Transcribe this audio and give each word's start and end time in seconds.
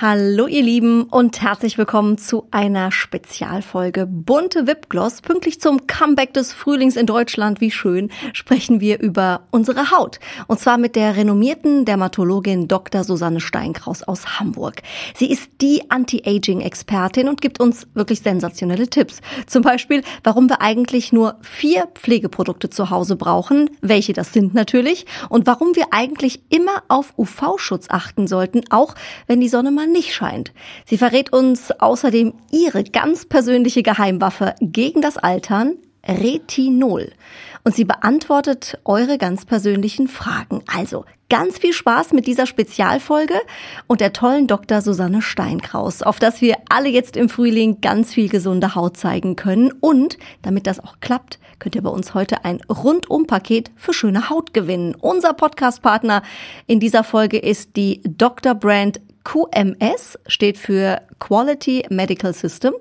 Hallo 0.00 0.46
ihr 0.46 0.62
Lieben 0.62 1.02
und 1.02 1.42
herzlich 1.42 1.76
willkommen 1.76 2.18
zu 2.18 2.46
einer 2.52 2.92
Spezialfolge 2.92 4.06
Bunte 4.06 4.68
Wipgloss. 4.68 5.22
Pünktlich 5.22 5.60
zum 5.60 5.88
Comeback 5.88 6.32
des 6.34 6.52
Frühlings 6.52 6.94
in 6.94 7.04
Deutschland, 7.04 7.60
wie 7.60 7.72
schön, 7.72 8.12
sprechen 8.32 8.80
wir 8.80 9.00
über 9.00 9.48
unsere 9.50 9.90
Haut. 9.90 10.20
Und 10.46 10.60
zwar 10.60 10.78
mit 10.78 10.94
der 10.94 11.16
renommierten 11.16 11.84
Dermatologin 11.84 12.68
Dr. 12.68 13.02
Susanne 13.02 13.40
Steinkraus 13.40 14.04
aus 14.04 14.38
Hamburg. 14.38 14.82
Sie 15.16 15.32
ist 15.32 15.50
die 15.60 15.90
Anti-Aging-Expertin 15.90 17.28
und 17.28 17.40
gibt 17.40 17.58
uns 17.58 17.88
wirklich 17.94 18.20
sensationelle 18.20 18.86
Tipps. 18.86 19.20
Zum 19.48 19.62
Beispiel, 19.62 20.04
warum 20.22 20.48
wir 20.48 20.60
eigentlich 20.60 21.12
nur 21.12 21.38
vier 21.40 21.88
Pflegeprodukte 21.94 22.70
zu 22.70 22.90
Hause 22.90 23.16
brauchen, 23.16 23.68
welche 23.80 24.12
das 24.12 24.32
sind 24.32 24.54
natürlich, 24.54 25.06
und 25.28 25.48
warum 25.48 25.74
wir 25.74 25.86
eigentlich 25.90 26.40
immer 26.50 26.84
auf 26.86 27.14
UV-Schutz 27.18 27.86
achten 27.90 28.28
sollten, 28.28 28.60
auch 28.70 28.94
wenn 29.26 29.40
die 29.40 29.48
Sonne 29.48 29.72
mal 29.72 29.87
nicht 29.88 30.14
scheint. 30.14 30.52
Sie 30.86 30.98
verrät 30.98 31.32
uns 31.32 31.70
außerdem 31.72 32.34
ihre 32.50 32.84
ganz 32.84 33.26
persönliche 33.26 33.82
Geheimwaffe 33.82 34.54
gegen 34.60 35.00
das 35.00 35.16
Altern, 35.16 35.76
Retinol. 36.06 37.12
Und 37.64 37.74
sie 37.74 37.84
beantwortet 37.84 38.78
eure 38.84 39.18
ganz 39.18 39.44
persönlichen 39.44 40.08
Fragen. 40.08 40.62
Also 40.66 41.04
ganz 41.28 41.58
viel 41.58 41.72
Spaß 41.72 42.12
mit 42.12 42.26
dieser 42.26 42.46
Spezialfolge 42.46 43.34
und 43.86 44.00
der 44.00 44.12
tollen 44.12 44.46
Dr. 44.46 44.80
Susanne 44.80 45.20
Steinkraus, 45.20 46.02
auf 46.02 46.18
dass 46.18 46.40
wir 46.40 46.56
alle 46.70 46.88
jetzt 46.88 47.16
im 47.16 47.28
Frühling 47.28 47.80
ganz 47.80 48.14
viel 48.14 48.28
gesunde 48.28 48.74
Haut 48.74 48.96
zeigen 48.96 49.36
können. 49.36 49.72
Und 49.80 50.16
damit 50.42 50.66
das 50.66 50.80
auch 50.80 51.00
klappt, 51.00 51.38
könnt 51.58 51.74
ihr 51.74 51.82
bei 51.82 51.90
uns 51.90 52.14
heute 52.14 52.44
ein 52.44 52.60
Rundum-Paket 52.70 53.70
für 53.76 53.92
schöne 53.92 54.30
Haut 54.30 54.54
gewinnen. 54.54 54.94
Unser 54.94 55.34
Podcastpartner 55.34 56.22
in 56.66 56.80
dieser 56.80 57.04
Folge 57.04 57.38
ist 57.38 57.76
die 57.76 58.00
Dr. 58.04 58.54
Brand 58.54 59.00
QMS 59.28 60.18
steht 60.26 60.56
für 60.56 61.02
Quality 61.18 61.84
Medical 61.90 62.32
System. 62.32 62.72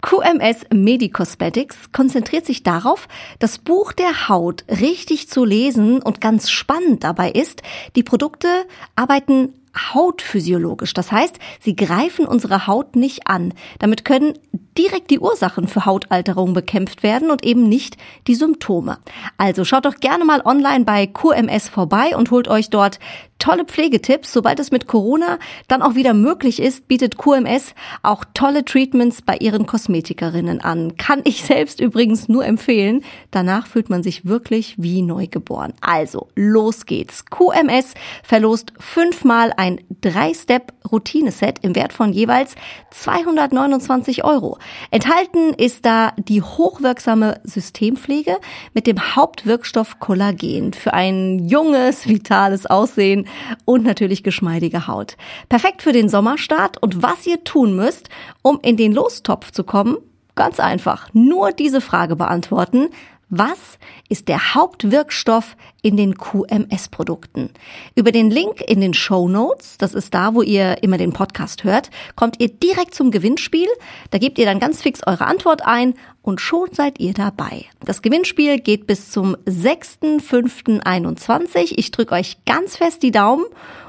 QMS 0.00 0.64
Medicosmetics 0.72 1.92
konzentriert 1.92 2.46
sich 2.46 2.62
darauf, 2.62 3.06
das 3.38 3.58
Buch 3.58 3.92
der 3.92 4.30
Haut 4.30 4.64
richtig 4.68 5.28
zu 5.28 5.44
lesen 5.44 6.00
und 6.00 6.22
ganz 6.22 6.48
spannend 6.48 7.04
dabei 7.04 7.30
ist, 7.30 7.60
die 7.96 8.02
Produkte 8.02 8.48
arbeiten 8.96 9.52
hautphysiologisch. 9.76 10.94
Das 10.94 11.12
heißt, 11.12 11.38
sie 11.60 11.76
greifen 11.76 12.26
unsere 12.26 12.66
Haut 12.66 12.96
nicht 12.96 13.26
an. 13.26 13.52
Damit 13.78 14.04
können 14.04 14.38
direkt 14.76 15.10
die 15.10 15.18
Ursachen 15.18 15.68
für 15.68 15.84
Hautalterung 15.84 16.54
bekämpft 16.54 17.02
werden 17.02 17.30
und 17.30 17.44
eben 17.44 17.68
nicht 17.68 17.96
die 18.26 18.34
Symptome. 18.34 18.98
Also 19.36 19.64
schaut 19.64 19.84
doch 19.84 19.96
gerne 19.96 20.24
mal 20.24 20.40
online 20.44 20.84
bei 20.84 21.06
QMS 21.06 21.68
vorbei 21.68 22.16
und 22.16 22.30
holt 22.30 22.48
euch 22.48 22.70
dort 22.70 22.98
tolle 23.40 23.64
Pflegetipps. 23.64 24.32
Sobald 24.32 24.60
es 24.60 24.70
mit 24.70 24.86
Corona 24.86 25.40
dann 25.66 25.82
auch 25.82 25.96
wieder 25.96 26.14
möglich 26.14 26.62
ist, 26.62 26.86
bietet 26.86 27.18
QMS 27.18 27.74
auch 28.02 28.24
tolle 28.34 28.64
Treatments 28.64 29.22
bei 29.22 29.36
ihren 29.36 29.66
Kosmetikerinnen 29.66 30.60
an. 30.60 30.96
Kann 30.96 31.22
ich 31.24 31.42
selbst 31.42 31.80
übrigens 31.80 32.28
nur 32.28 32.44
empfehlen. 32.44 33.02
Danach 33.32 33.66
fühlt 33.66 33.90
man 33.90 34.04
sich 34.04 34.24
wirklich 34.24 34.76
wie 34.78 35.02
neugeboren. 35.02 35.72
Also, 35.80 36.28
los 36.36 36.86
geht's. 36.86 37.24
QMS 37.26 37.94
verlost 38.22 38.72
fünfmal 38.78 39.52
ein 39.56 39.80
Drei-Step-Routine-Set 40.00 41.58
im 41.62 41.74
Wert 41.74 41.92
von 41.92 42.12
jeweils 42.12 42.54
229 42.90 44.24
Euro. 44.24 44.58
Enthalten 44.90 45.54
ist 45.54 45.86
da 45.86 46.12
die 46.18 46.42
hochwirksame 46.42 47.40
Systempflege 47.44 48.36
mit 48.74 48.86
dem 48.86 49.16
Hauptwirkstoff 49.16 49.98
Kollagen 49.98 50.72
für 50.74 50.92
ein 50.92 51.48
junges, 51.48 52.06
vitales 52.08 52.66
Aussehen 52.66 53.26
und 53.64 53.84
natürlich 53.84 54.22
geschmeidige 54.22 54.86
Haut. 54.86 55.16
Perfekt 55.48 55.82
für 55.82 55.92
den 55.92 56.08
Sommerstart 56.08 56.82
und 56.82 57.02
was 57.02 57.26
ihr 57.26 57.44
tun 57.44 57.74
müsst, 57.76 58.08
um 58.42 58.58
in 58.62 58.76
den 58.76 58.92
Lostopf 58.92 59.50
zu 59.50 59.64
kommen, 59.64 59.96
ganz 60.34 60.60
einfach. 60.60 61.08
Nur 61.12 61.52
diese 61.52 61.80
Frage 61.80 62.16
beantworten. 62.16 62.88
Was 63.32 63.78
ist 64.08 64.26
der 64.26 64.54
Hauptwirkstoff 64.54 65.56
in 65.82 65.96
den 65.96 66.18
QMS-Produkten? 66.18 67.50
Über 67.94 68.10
den 68.10 68.28
Link 68.28 68.60
in 68.60 68.80
den 68.80 68.92
Show 68.92 69.28
Notes, 69.28 69.78
das 69.78 69.94
ist 69.94 70.14
da, 70.14 70.34
wo 70.34 70.42
ihr 70.42 70.82
immer 70.82 70.98
den 70.98 71.12
Podcast 71.12 71.62
hört, 71.62 71.90
kommt 72.16 72.40
ihr 72.40 72.48
direkt 72.48 72.92
zum 72.92 73.12
Gewinnspiel. 73.12 73.68
Da 74.10 74.18
gebt 74.18 74.36
ihr 74.38 74.46
dann 74.46 74.58
ganz 74.58 74.82
fix 74.82 75.06
eure 75.06 75.26
Antwort 75.26 75.64
ein 75.64 75.94
und 76.22 76.40
schon 76.40 76.70
seid 76.72 76.98
ihr 76.98 77.14
dabei. 77.14 77.66
Das 77.84 78.02
Gewinnspiel 78.02 78.58
geht 78.58 78.88
bis 78.88 79.12
zum 79.12 79.36
6.5.21. 79.46 81.74
Ich 81.76 81.92
drücke 81.92 82.16
euch 82.16 82.44
ganz 82.46 82.78
fest 82.78 83.04
die 83.04 83.12
Daumen 83.12 83.44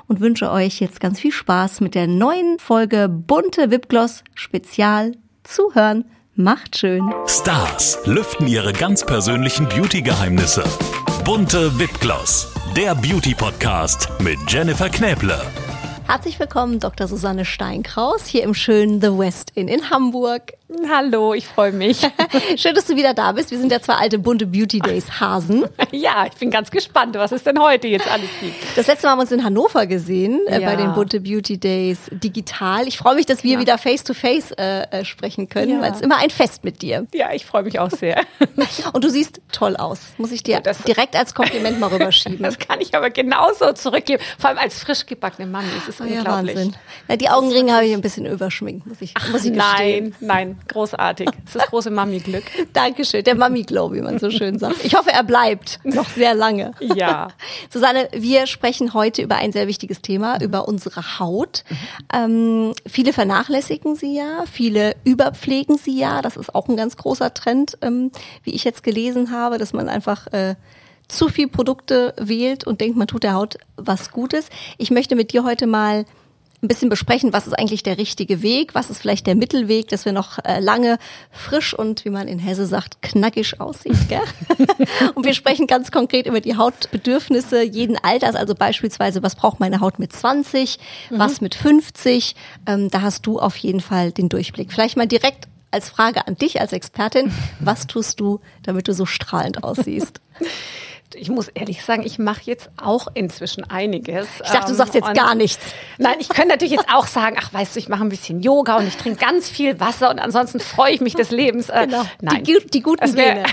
und 0.07 0.19
wünsche 0.19 0.51
euch 0.51 0.79
jetzt 0.79 0.99
ganz 0.99 1.19
viel 1.19 1.31
Spaß 1.31 1.81
mit 1.81 1.95
der 1.95 2.05
neuen 2.05 2.59
Folge 2.59 3.09
Bunte 3.09 3.71
Wipgloss 3.71 4.23
Spezial 4.35 5.13
zuhören. 5.43 6.05
Macht 6.35 6.77
schön. 6.77 7.13
Stars 7.27 7.99
lüften 8.05 8.47
ihre 8.47 8.71
ganz 8.71 9.05
persönlichen 9.05 9.67
Beauty-Geheimnisse. 9.67 10.63
Bunte 11.25 11.77
Wipgloss, 11.77 12.53
der 12.73 12.95
Beauty-Podcast 12.95 14.07
mit 14.19 14.39
Jennifer 14.47 14.87
Knäble. 14.87 15.37
Herzlich 16.07 16.39
willkommen, 16.39 16.79
Dr. 16.79 17.09
Susanne 17.09 17.43
Steinkraus, 17.43 18.27
hier 18.27 18.43
im 18.43 18.53
schönen 18.53 19.01
The 19.01 19.09
West 19.09 19.51
Inn 19.55 19.67
in 19.67 19.89
Hamburg. 19.89 20.53
Hallo, 20.89 21.33
ich 21.33 21.47
freue 21.47 21.73
mich. 21.73 22.01
Schön, 22.55 22.73
dass 22.75 22.85
du 22.85 22.95
wieder 22.95 23.13
da 23.13 23.33
bist. 23.33 23.51
Wir 23.51 23.57
sind 23.57 23.71
ja 23.71 23.81
zwei 23.81 23.95
alte 23.95 24.19
bunte 24.19 24.45
Beauty 24.45 24.79
Days 24.79 25.19
Hasen. 25.19 25.65
Ja, 25.91 26.25
ich 26.25 26.37
bin 26.39 26.51
ganz 26.51 26.71
gespannt, 26.71 27.15
was 27.15 27.33
es 27.33 27.43
denn 27.43 27.59
heute 27.59 27.87
jetzt 27.87 28.09
alles 28.09 28.29
gibt. 28.39 28.55
Das 28.77 28.87
letzte 28.87 29.05
Mal 29.05 29.11
haben 29.11 29.17
wir 29.19 29.23
uns 29.23 29.31
in 29.31 29.43
Hannover 29.43 29.85
gesehen, 29.85 30.39
ja. 30.47 30.59
äh, 30.59 30.59
bei 30.61 30.75
den 30.77 30.93
bunte 30.93 31.19
Beauty 31.19 31.57
Days 31.57 31.99
digital. 32.11 32.87
Ich 32.87 32.97
freue 32.97 33.15
mich, 33.15 33.25
dass 33.25 33.43
wir 33.43 33.55
ja. 33.55 33.59
wieder 33.59 33.77
face 33.77 34.03
to 34.03 34.13
face 34.13 34.51
äh, 34.51 35.03
sprechen 35.03 35.49
können, 35.49 35.73
ja. 35.73 35.81
weil 35.81 35.91
es 35.91 35.99
immer 35.99 36.17
ein 36.17 36.29
Fest 36.29 36.63
mit 36.63 36.81
dir. 36.81 37.07
Ja, 37.13 37.33
ich 37.33 37.45
freue 37.45 37.63
mich 37.63 37.79
auch 37.79 37.91
sehr. 37.91 38.21
Und 38.93 39.03
du 39.03 39.09
siehst 39.09 39.41
toll 39.51 39.75
aus, 39.75 39.99
muss 40.17 40.31
ich 40.31 40.43
dir 40.43 40.61
das, 40.61 40.81
direkt 40.83 41.15
als 41.15 41.33
Kompliment 41.35 41.79
mal 41.79 41.87
rüberschieben. 41.87 42.41
Das 42.41 42.57
kann 42.57 42.79
ich 42.79 42.95
aber 42.95 43.09
genauso 43.09 43.73
zurückgeben, 43.73 44.23
vor 44.39 44.51
allem 44.51 44.59
als 44.59 44.79
frisch 44.79 45.05
gebackene 45.05 45.47
Mann. 45.47 45.65
Das 45.75 45.89
ist 45.89 45.99
oh, 45.99 46.05
unglaublich. 46.05 46.55
Wahnsinn. 46.55 46.75
die 47.19 47.29
Augenringe 47.29 47.73
habe 47.73 47.85
ich 47.85 47.93
ein 47.93 48.01
bisschen 48.01 48.25
überschminkt, 48.25 48.87
muss 48.87 49.01
ich, 49.01 49.13
Ach, 49.15 49.29
muss 49.29 49.43
ich 49.43 49.53
gestehen. 49.53 50.15
Nein, 50.21 50.55
nein, 50.55 50.60
großartig. 50.67 51.27
Das 51.27 51.37
ist 51.45 51.55
das 51.55 51.67
große 51.67 51.91
Mami-Glück. 51.91 52.43
Dankeschön, 52.73 53.23
der 53.23 53.35
Mami-Glow, 53.35 53.93
wie 53.93 54.01
man 54.01 54.19
so 54.19 54.29
schön 54.29 54.59
sagt. 54.59 54.83
Ich 54.83 54.95
hoffe, 54.95 55.11
er 55.11 55.23
bleibt 55.23 55.79
noch 55.83 56.09
sehr 56.09 56.33
lange. 56.33 56.71
Ja. 56.79 57.29
Susanne, 57.69 58.09
wir 58.13 58.47
sprechen 58.47 58.93
heute 58.93 59.21
über 59.21 59.35
ein 59.35 59.51
sehr 59.51 59.67
wichtiges 59.67 60.01
Thema, 60.01 60.35
mhm. 60.35 60.45
über 60.45 60.67
unsere 60.67 61.19
Haut. 61.19 61.63
Ähm, 62.13 62.73
viele 62.85 63.13
vernachlässigen 63.13 63.95
sie 63.95 64.15
ja, 64.15 64.45
viele 64.51 64.95
überpflegen 65.03 65.77
sie 65.77 65.97
ja. 65.97 66.21
Das 66.21 66.37
ist 66.37 66.53
auch 66.53 66.67
ein 66.67 66.77
ganz 66.77 66.97
großer 66.97 67.33
Trend, 67.33 67.77
ähm, 67.81 68.11
wie 68.43 68.51
ich 68.51 68.63
jetzt 68.63 68.83
gelesen 68.83 69.31
habe, 69.31 69.57
dass 69.57 69.73
man 69.73 69.89
einfach 69.89 70.27
äh, 70.27 70.55
zu 71.07 71.27
viel 71.27 71.47
Produkte 71.47 72.13
wählt 72.17 72.65
und 72.65 72.81
denkt, 72.81 72.97
man 72.97 73.07
tut 73.07 73.23
der 73.23 73.33
Haut 73.33 73.57
was 73.75 74.11
Gutes. 74.11 74.49
Ich 74.77 74.91
möchte 74.91 75.15
mit 75.15 75.33
dir 75.33 75.43
heute 75.43 75.67
mal 75.67 76.05
ein 76.63 76.67
bisschen 76.67 76.89
besprechen, 76.89 77.33
was 77.33 77.47
ist 77.47 77.53
eigentlich 77.57 77.81
der 77.81 77.97
richtige 77.97 78.43
Weg, 78.43 78.75
was 78.75 78.89
ist 78.89 79.01
vielleicht 79.01 79.25
der 79.25 79.35
Mittelweg, 79.35 79.87
dass 79.87 80.05
wir 80.05 80.11
noch 80.11 80.37
äh, 80.43 80.59
lange 80.59 80.99
frisch 81.31 81.73
und, 81.73 82.05
wie 82.05 82.11
man 82.11 82.27
in 82.27 82.37
Hesse 82.37 82.67
sagt, 82.67 83.01
knackig 83.01 83.59
aussieht. 83.59 83.97
Gell? 84.09 84.21
und 85.15 85.25
wir 85.25 85.33
sprechen 85.33 85.65
ganz 85.65 85.91
konkret 85.91 86.27
über 86.27 86.39
die 86.39 86.57
Hautbedürfnisse 86.57 87.63
jeden 87.63 87.97
Alters, 87.97 88.35
also 88.35 88.53
beispielsweise, 88.53 89.23
was 89.23 89.35
braucht 89.35 89.59
meine 89.59 89.79
Haut 89.79 89.97
mit 89.97 90.13
20, 90.13 90.77
mhm. 91.09 91.19
was 91.19 91.41
mit 91.41 91.55
50. 91.55 92.35
Ähm, 92.67 92.89
da 92.89 93.01
hast 93.01 93.25
du 93.25 93.39
auf 93.39 93.57
jeden 93.57 93.81
Fall 93.81 94.11
den 94.11 94.29
Durchblick. 94.29 94.71
Vielleicht 94.71 94.97
mal 94.97 95.07
direkt 95.07 95.47
als 95.71 95.89
Frage 95.89 96.27
an 96.27 96.35
dich 96.35 96.61
als 96.61 96.73
Expertin, 96.73 97.31
was 97.59 97.87
tust 97.87 98.19
du, 98.19 98.39
damit 98.63 98.87
du 98.87 98.93
so 98.93 99.05
strahlend 99.05 99.63
aussiehst? 99.63 100.21
ich 101.15 101.29
muss 101.29 101.47
ehrlich 101.49 101.83
sagen, 101.83 102.03
ich 102.03 102.19
mache 102.19 102.41
jetzt 102.45 102.69
auch 102.81 103.07
inzwischen 103.13 103.69
einiges. 103.69 104.27
Ich 104.43 104.49
dachte, 104.49 104.71
du 104.71 104.75
sagst 104.75 104.93
jetzt 104.93 105.09
ähm, 105.09 105.13
gar 105.13 105.35
nichts. 105.35 105.73
Nein, 105.97 106.15
ich 106.19 106.29
könnte 106.29 106.49
natürlich 106.49 106.73
jetzt 106.73 106.87
auch 106.91 107.07
sagen, 107.07 107.37
ach 107.39 107.53
weißt 107.53 107.75
du, 107.75 107.79
ich 107.79 107.89
mache 107.89 108.03
ein 108.03 108.09
bisschen 108.09 108.41
Yoga 108.41 108.77
und 108.77 108.87
ich 108.87 108.97
trinke 108.97 109.19
ganz 109.19 109.49
viel 109.49 109.79
Wasser 109.79 110.09
und 110.09 110.19
ansonsten 110.19 110.59
freue 110.59 110.93
ich 110.93 111.01
mich 111.01 111.15
des 111.15 111.31
Lebens. 111.31 111.69
Äh, 111.69 111.87
genau. 111.87 112.03
Nein, 112.21 112.43
die, 112.43 112.57
die 112.73 112.81
guten 112.81 113.15
wär, 113.15 113.35
Gene. 113.35 113.45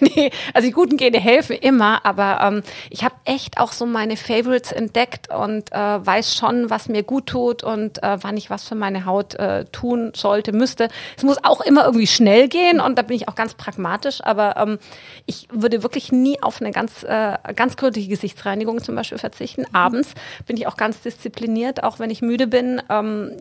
nee, 0.00 0.30
also 0.54 0.66
die 0.66 0.72
guten 0.72 0.96
Gene 0.96 1.20
helfen 1.20 1.56
immer, 1.56 2.04
aber 2.04 2.40
ähm, 2.42 2.62
ich 2.90 3.04
habe 3.04 3.14
echt 3.24 3.58
auch 3.58 3.72
so 3.72 3.86
meine 3.86 4.16
Favorites 4.16 4.72
entdeckt 4.72 5.28
und 5.32 5.72
äh, 5.72 5.76
weiß 6.06 6.34
schon, 6.34 6.70
was 6.70 6.88
mir 6.88 7.02
gut 7.02 7.26
tut 7.26 7.62
und 7.62 8.02
äh, 8.02 8.18
wann 8.22 8.36
ich 8.36 8.50
was 8.50 8.66
für 8.66 8.74
meine 8.74 9.04
Haut 9.04 9.34
äh, 9.34 9.66
tun 9.66 10.12
sollte, 10.14 10.52
müsste. 10.52 10.88
Es 11.16 11.22
muss 11.22 11.38
auch 11.42 11.60
immer 11.60 11.84
irgendwie 11.84 12.06
schnell 12.06 12.48
gehen 12.48 12.80
und 12.80 12.98
da 12.98 13.02
bin 13.02 13.16
ich 13.16 13.28
auch 13.28 13.34
ganz 13.34 13.54
pragmatisch, 13.54 14.22
aber 14.22 14.56
ähm, 14.56 14.78
ich 15.26 15.48
würde 15.52 15.82
wirklich 15.82 16.12
nie 16.12 16.42
auf 16.42 16.60
eine 16.64 16.72
ganz, 16.72 17.02
äh, 17.02 17.36
ganz 17.54 17.76
gründliche 17.76 18.08
Gesichtsreinigung 18.08 18.82
zum 18.82 18.94
Beispiel 18.94 19.18
verzichten. 19.18 19.64
Abends 19.72 20.14
bin 20.46 20.56
ich 20.56 20.66
auch 20.66 20.76
ganz 20.76 21.00
diszipliniert, 21.00 21.82
auch 21.82 21.98
wenn 21.98 22.10
ich 22.10 22.22
müde 22.22 22.46
bin. 22.46 22.82
Ähm, 22.88 23.32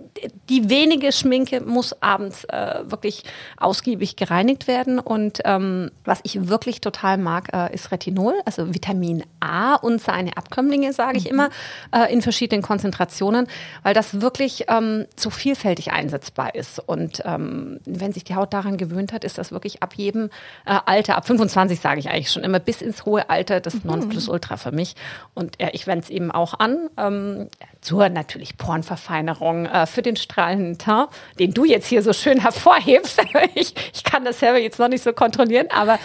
die 0.50 0.70
wenige 0.70 1.12
Schminke 1.12 1.62
muss 1.62 2.02
abends 2.02 2.44
äh, 2.46 2.80
wirklich 2.86 3.24
ausgiebig 3.58 4.16
gereinigt 4.16 4.68
werden. 4.68 5.00
Und 5.00 5.40
ähm, 5.46 5.92
was 6.06 6.20
ich 6.24 6.48
wirklich 6.48 6.82
total 6.82 7.18
mag, 7.18 7.50
äh, 7.54 7.74
ist 7.74 7.92
Retinol, 7.92 8.34
also 8.46 8.74
Vitamin 8.74 9.24
A 9.40 9.76
und 9.76 10.02
seine 10.02 10.38
Abkömmlinge, 10.38 10.94
sage 10.94 11.18
ich 11.18 11.26
mhm. 11.26 11.32
immer, 11.32 11.50
äh, 11.94 12.12
in 12.12 12.22
verschiedenen 12.22 12.62
Konzentrationen, 12.62 13.48
weil 13.84 13.94
das 13.94 14.22
wirklich 14.22 14.66
ähm, 14.68 15.06
so 15.16 15.30
vielfältig 15.30 15.92
einsetzbar 15.92 16.56
ist. 16.56 16.80
Und 16.80 17.22
ähm, 17.26 17.80
wenn 17.86 18.14
sich 18.14 18.24
die 18.24 18.36
Haut 18.36 18.54
daran 18.54 18.78
gewöhnt 18.78 19.14
hat, 19.14 19.24
ist 19.24 19.38
das 19.38 19.52
wirklich 19.52 19.84
ab 19.84 19.94
jedem 19.96 20.30
äh, 20.66 20.78
Alter, 20.86 21.18
ab 21.18 21.28
25 21.28 21.80
sage 21.80 22.00
ich 22.00 22.10
eigentlich 22.10 22.32
schon 22.32 22.44
immer, 22.44 22.60
bis 22.60 22.82
ins 22.82 23.06
hohe 23.06 23.11
Alter 23.18 23.60
das 23.60 23.76
mhm. 23.76 23.82
Nonplusultra 23.92 24.58
für 24.58 24.72
mich. 24.72 24.96
Und 25.34 25.58
ja, 25.60 25.70
ich 25.72 25.88
wende 25.88 26.04
es 26.04 26.10
eben 26.10 26.32
auch 26.32 26.60
an, 26.60 26.90
ähm, 26.98 27.48
zur 27.82 28.10
natürlich 28.10 28.58
Pornverfeinerung, 28.58 29.66
äh, 29.66 29.86
für 29.86 30.02
den 30.02 30.16
strahlenden 30.16 30.78
Teint, 30.78 31.10
den 31.40 31.54
du 31.54 31.66
jetzt 31.66 31.88
hier 31.88 32.04
so 32.04 32.14
schön 32.14 32.40
hervorhebst. 32.40 33.22
ich, 33.56 33.74
ich 33.94 34.04
kann 34.04 34.26
das 34.26 34.40
selber 34.40 34.60
jetzt 34.60 34.80
noch 34.80 34.88
nicht 34.88 35.04
so 35.04 35.14
kontrollieren, 35.14 35.68
aber 35.70 36.00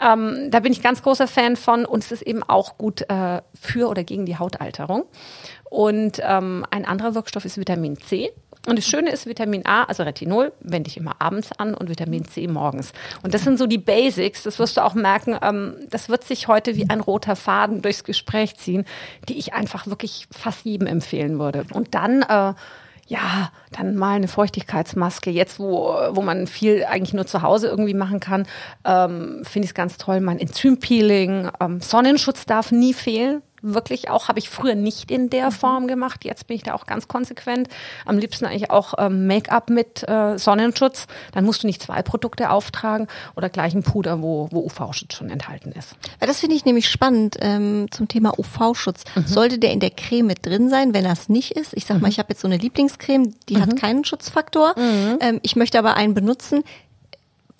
ähm, 0.00 0.50
da 0.50 0.60
bin 0.60 0.72
ich 0.72 0.82
ganz 0.82 1.02
großer 1.02 1.26
Fan 1.26 1.56
von 1.56 1.84
und 1.84 2.04
es 2.04 2.12
ist 2.12 2.22
eben 2.22 2.42
auch 2.42 2.78
gut 2.78 3.02
äh, 3.08 3.42
für 3.60 3.88
oder 3.88 4.04
gegen 4.04 4.26
die 4.26 4.38
Hautalterung. 4.38 5.04
Und 5.70 6.20
ähm, 6.22 6.66
ein 6.70 6.84
anderer 6.84 7.14
Wirkstoff 7.14 7.44
ist 7.44 7.56
Vitamin 7.56 7.96
C. 7.96 8.32
Und 8.66 8.76
das 8.76 8.86
Schöne 8.86 9.10
ist, 9.10 9.26
Vitamin 9.26 9.64
A, 9.64 9.84
also 9.84 10.02
Retinol, 10.02 10.52
wende 10.60 10.88
ich 10.88 10.96
immer 10.96 11.16
abends 11.18 11.50
an 11.52 11.74
und 11.74 11.88
Vitamin 11.88 12.26
C 12.26 12.46
morgens. 12.46 12.92
Und 13.22 13.32
das 13.32 13.42
sind 13.42 13.58
so 13.58 13.66
die 13.66 13.78
Basics, 13.78 14.42
das 14.42 14.58
wirst 14.58 14.76
du 14.76 14.84
auch 14.84 14.94
merken, 14.94 15.36
ähm, 15.42 15.76
das 15.88 16.08
wird 16.08 16.24
sich 16.24 16.46
heute 16.46 16.76
wie 16.76 16.88
ein 16.90 17.00
roter 17.00 17.36
Faden 17.36 17.80
durchs 17.80 18.04
Gespräch 18.04 18.56
ziehen, 18.56 18.84
die 19.28 19.38
ich 19.38 19.54
einfach 19.54 19.86
wirklich 19.86 20.26
fast 20.30 20.64
jedem 20.64 20.86
empfehlen 20.86 21.38
würde. 21.38 21.64
Und 21.72 21.94
dann 21.94 22.22
äh, 22.22 22.54
ja, 23.10 23.50
dann 23.72 23.96
mal 23.96 24.14
eine 24.14 24.28
Feuchtigkeitsmaske. 24.28 25.30
Jetzt, 25.30 25.58
wo, 25.58 25.96
wo 26.10 26.22
man 26.22 26.46
viel 26.46 26.84
eigentlich 26.84 27.12
nur 27.12 27.26
zu 27.26 27.42
Hause 27.42 27.66
irgendwie 27.66 27.92
machen 27.92 28.20
kann, 28.20 28.46
ähm, 28.84 29.42
finde 29.42 29.64
ich 29.64 29.70
es 29.70 29.74
ganz 29.74 29.96
toll. 29.96 30.20
Mein 30.20 30.38
Enzympeeling, 30.38 31.50
ähm, 31.60 31.80
Sonnenschutz 31.80 32.46
darf 32.46 32.70
nie 32.70 32.94
fehlen 32.94 33.42
wirklich 33.62 34.10
auch, 34.10 34.28
habe 34.28 34.38
ich 34.38 34.48
früher 34.48 34.74
nicht 34.74 35.10
in 35.10 35.30
der 35.30 35.46
mhm. 35.46 35.52
Form 35.52 35.86
gemacht. 35.86 36.24
Jetzt 36.24 36.46
bin 36.46 36.56
ich 36.56 36.62
da 36.62 36.74
auch 36.74 36.86
ganz 36.86 37.08
konsequent. 37.08 37.68
Am 38.06 38.18
liebsten 38.18 38.46
eigentlich 38.46 38.70
auch 38.70 38.94
ähm, 38.98 39.26
Make-up 39.26 39.70
mit 39.70 40.08
äh, 40.08 40.38
Sonnenschutz. 40.38 41.06
Dann 41.32 41.44
musst 41.44 41.62
du 41.62 41.66
nicht 41.66 41.82
zwei 41.82 42.02
Produkte 42.02 42.50
auftragen 42.50 43.08
oder 43.36 43.48
gleich 43.48 43.74
ein 43.74 43.82
Puder, 43.82 44.22
wo, 44.22 44.48
wo 44.50 44.60
UV-Schutz 44.60 45.14
schon 45.14 45.30
enthalten 45.30 45.72
ist. 45.72 45.96
Das 46.20 46.40
finde 46.40 46.56
ich 46.56 46.64
nämlich 46.64 46.88
spannend 46.88 47.36
ähm, 47.40 47.88
zum 47.90 48.08
Thema 48.08 48.38
UV-Schutz. 48.38 49.04
Mhm. 49.14 49.26
Sollte 49.26 49.58
der 49.58 49.72
in 49.72 49.80
der 49.80 49.90
Creme 49.90 50.26
mit 50.26 50.46
drin 50.46 50.68
sein, 50.68 50.94
wenn 50.94 51.04
das 51.04 51.28
nicht 51.28 51.52
ist? 51.52 51.72
Ich 51.74 51.86
sag 51.86 51.96
mhm. 51.96 52.02
mal, 52.02 52.08
ich 52.08 52.18
habe 52.18 52.30
jetzt 52.30 52.40
so 52.40 52.48
eine 52.48 52.56
Lieblingscreme, 52.56 53.34
die 53.48 53.56
mhm. 53.56 53.62
hat 53.62 53.76
keinen 53.76 54.04
Schutzfaktor. 54.04 54.74
Mhm. 54.76 55.18
Ähm, 55.20 55.40
ich 55.42 55.56
möchte 55.56 55.78
aber 55.78 55.94
einen 55.94 56.14
benutzen, 56.14 56.64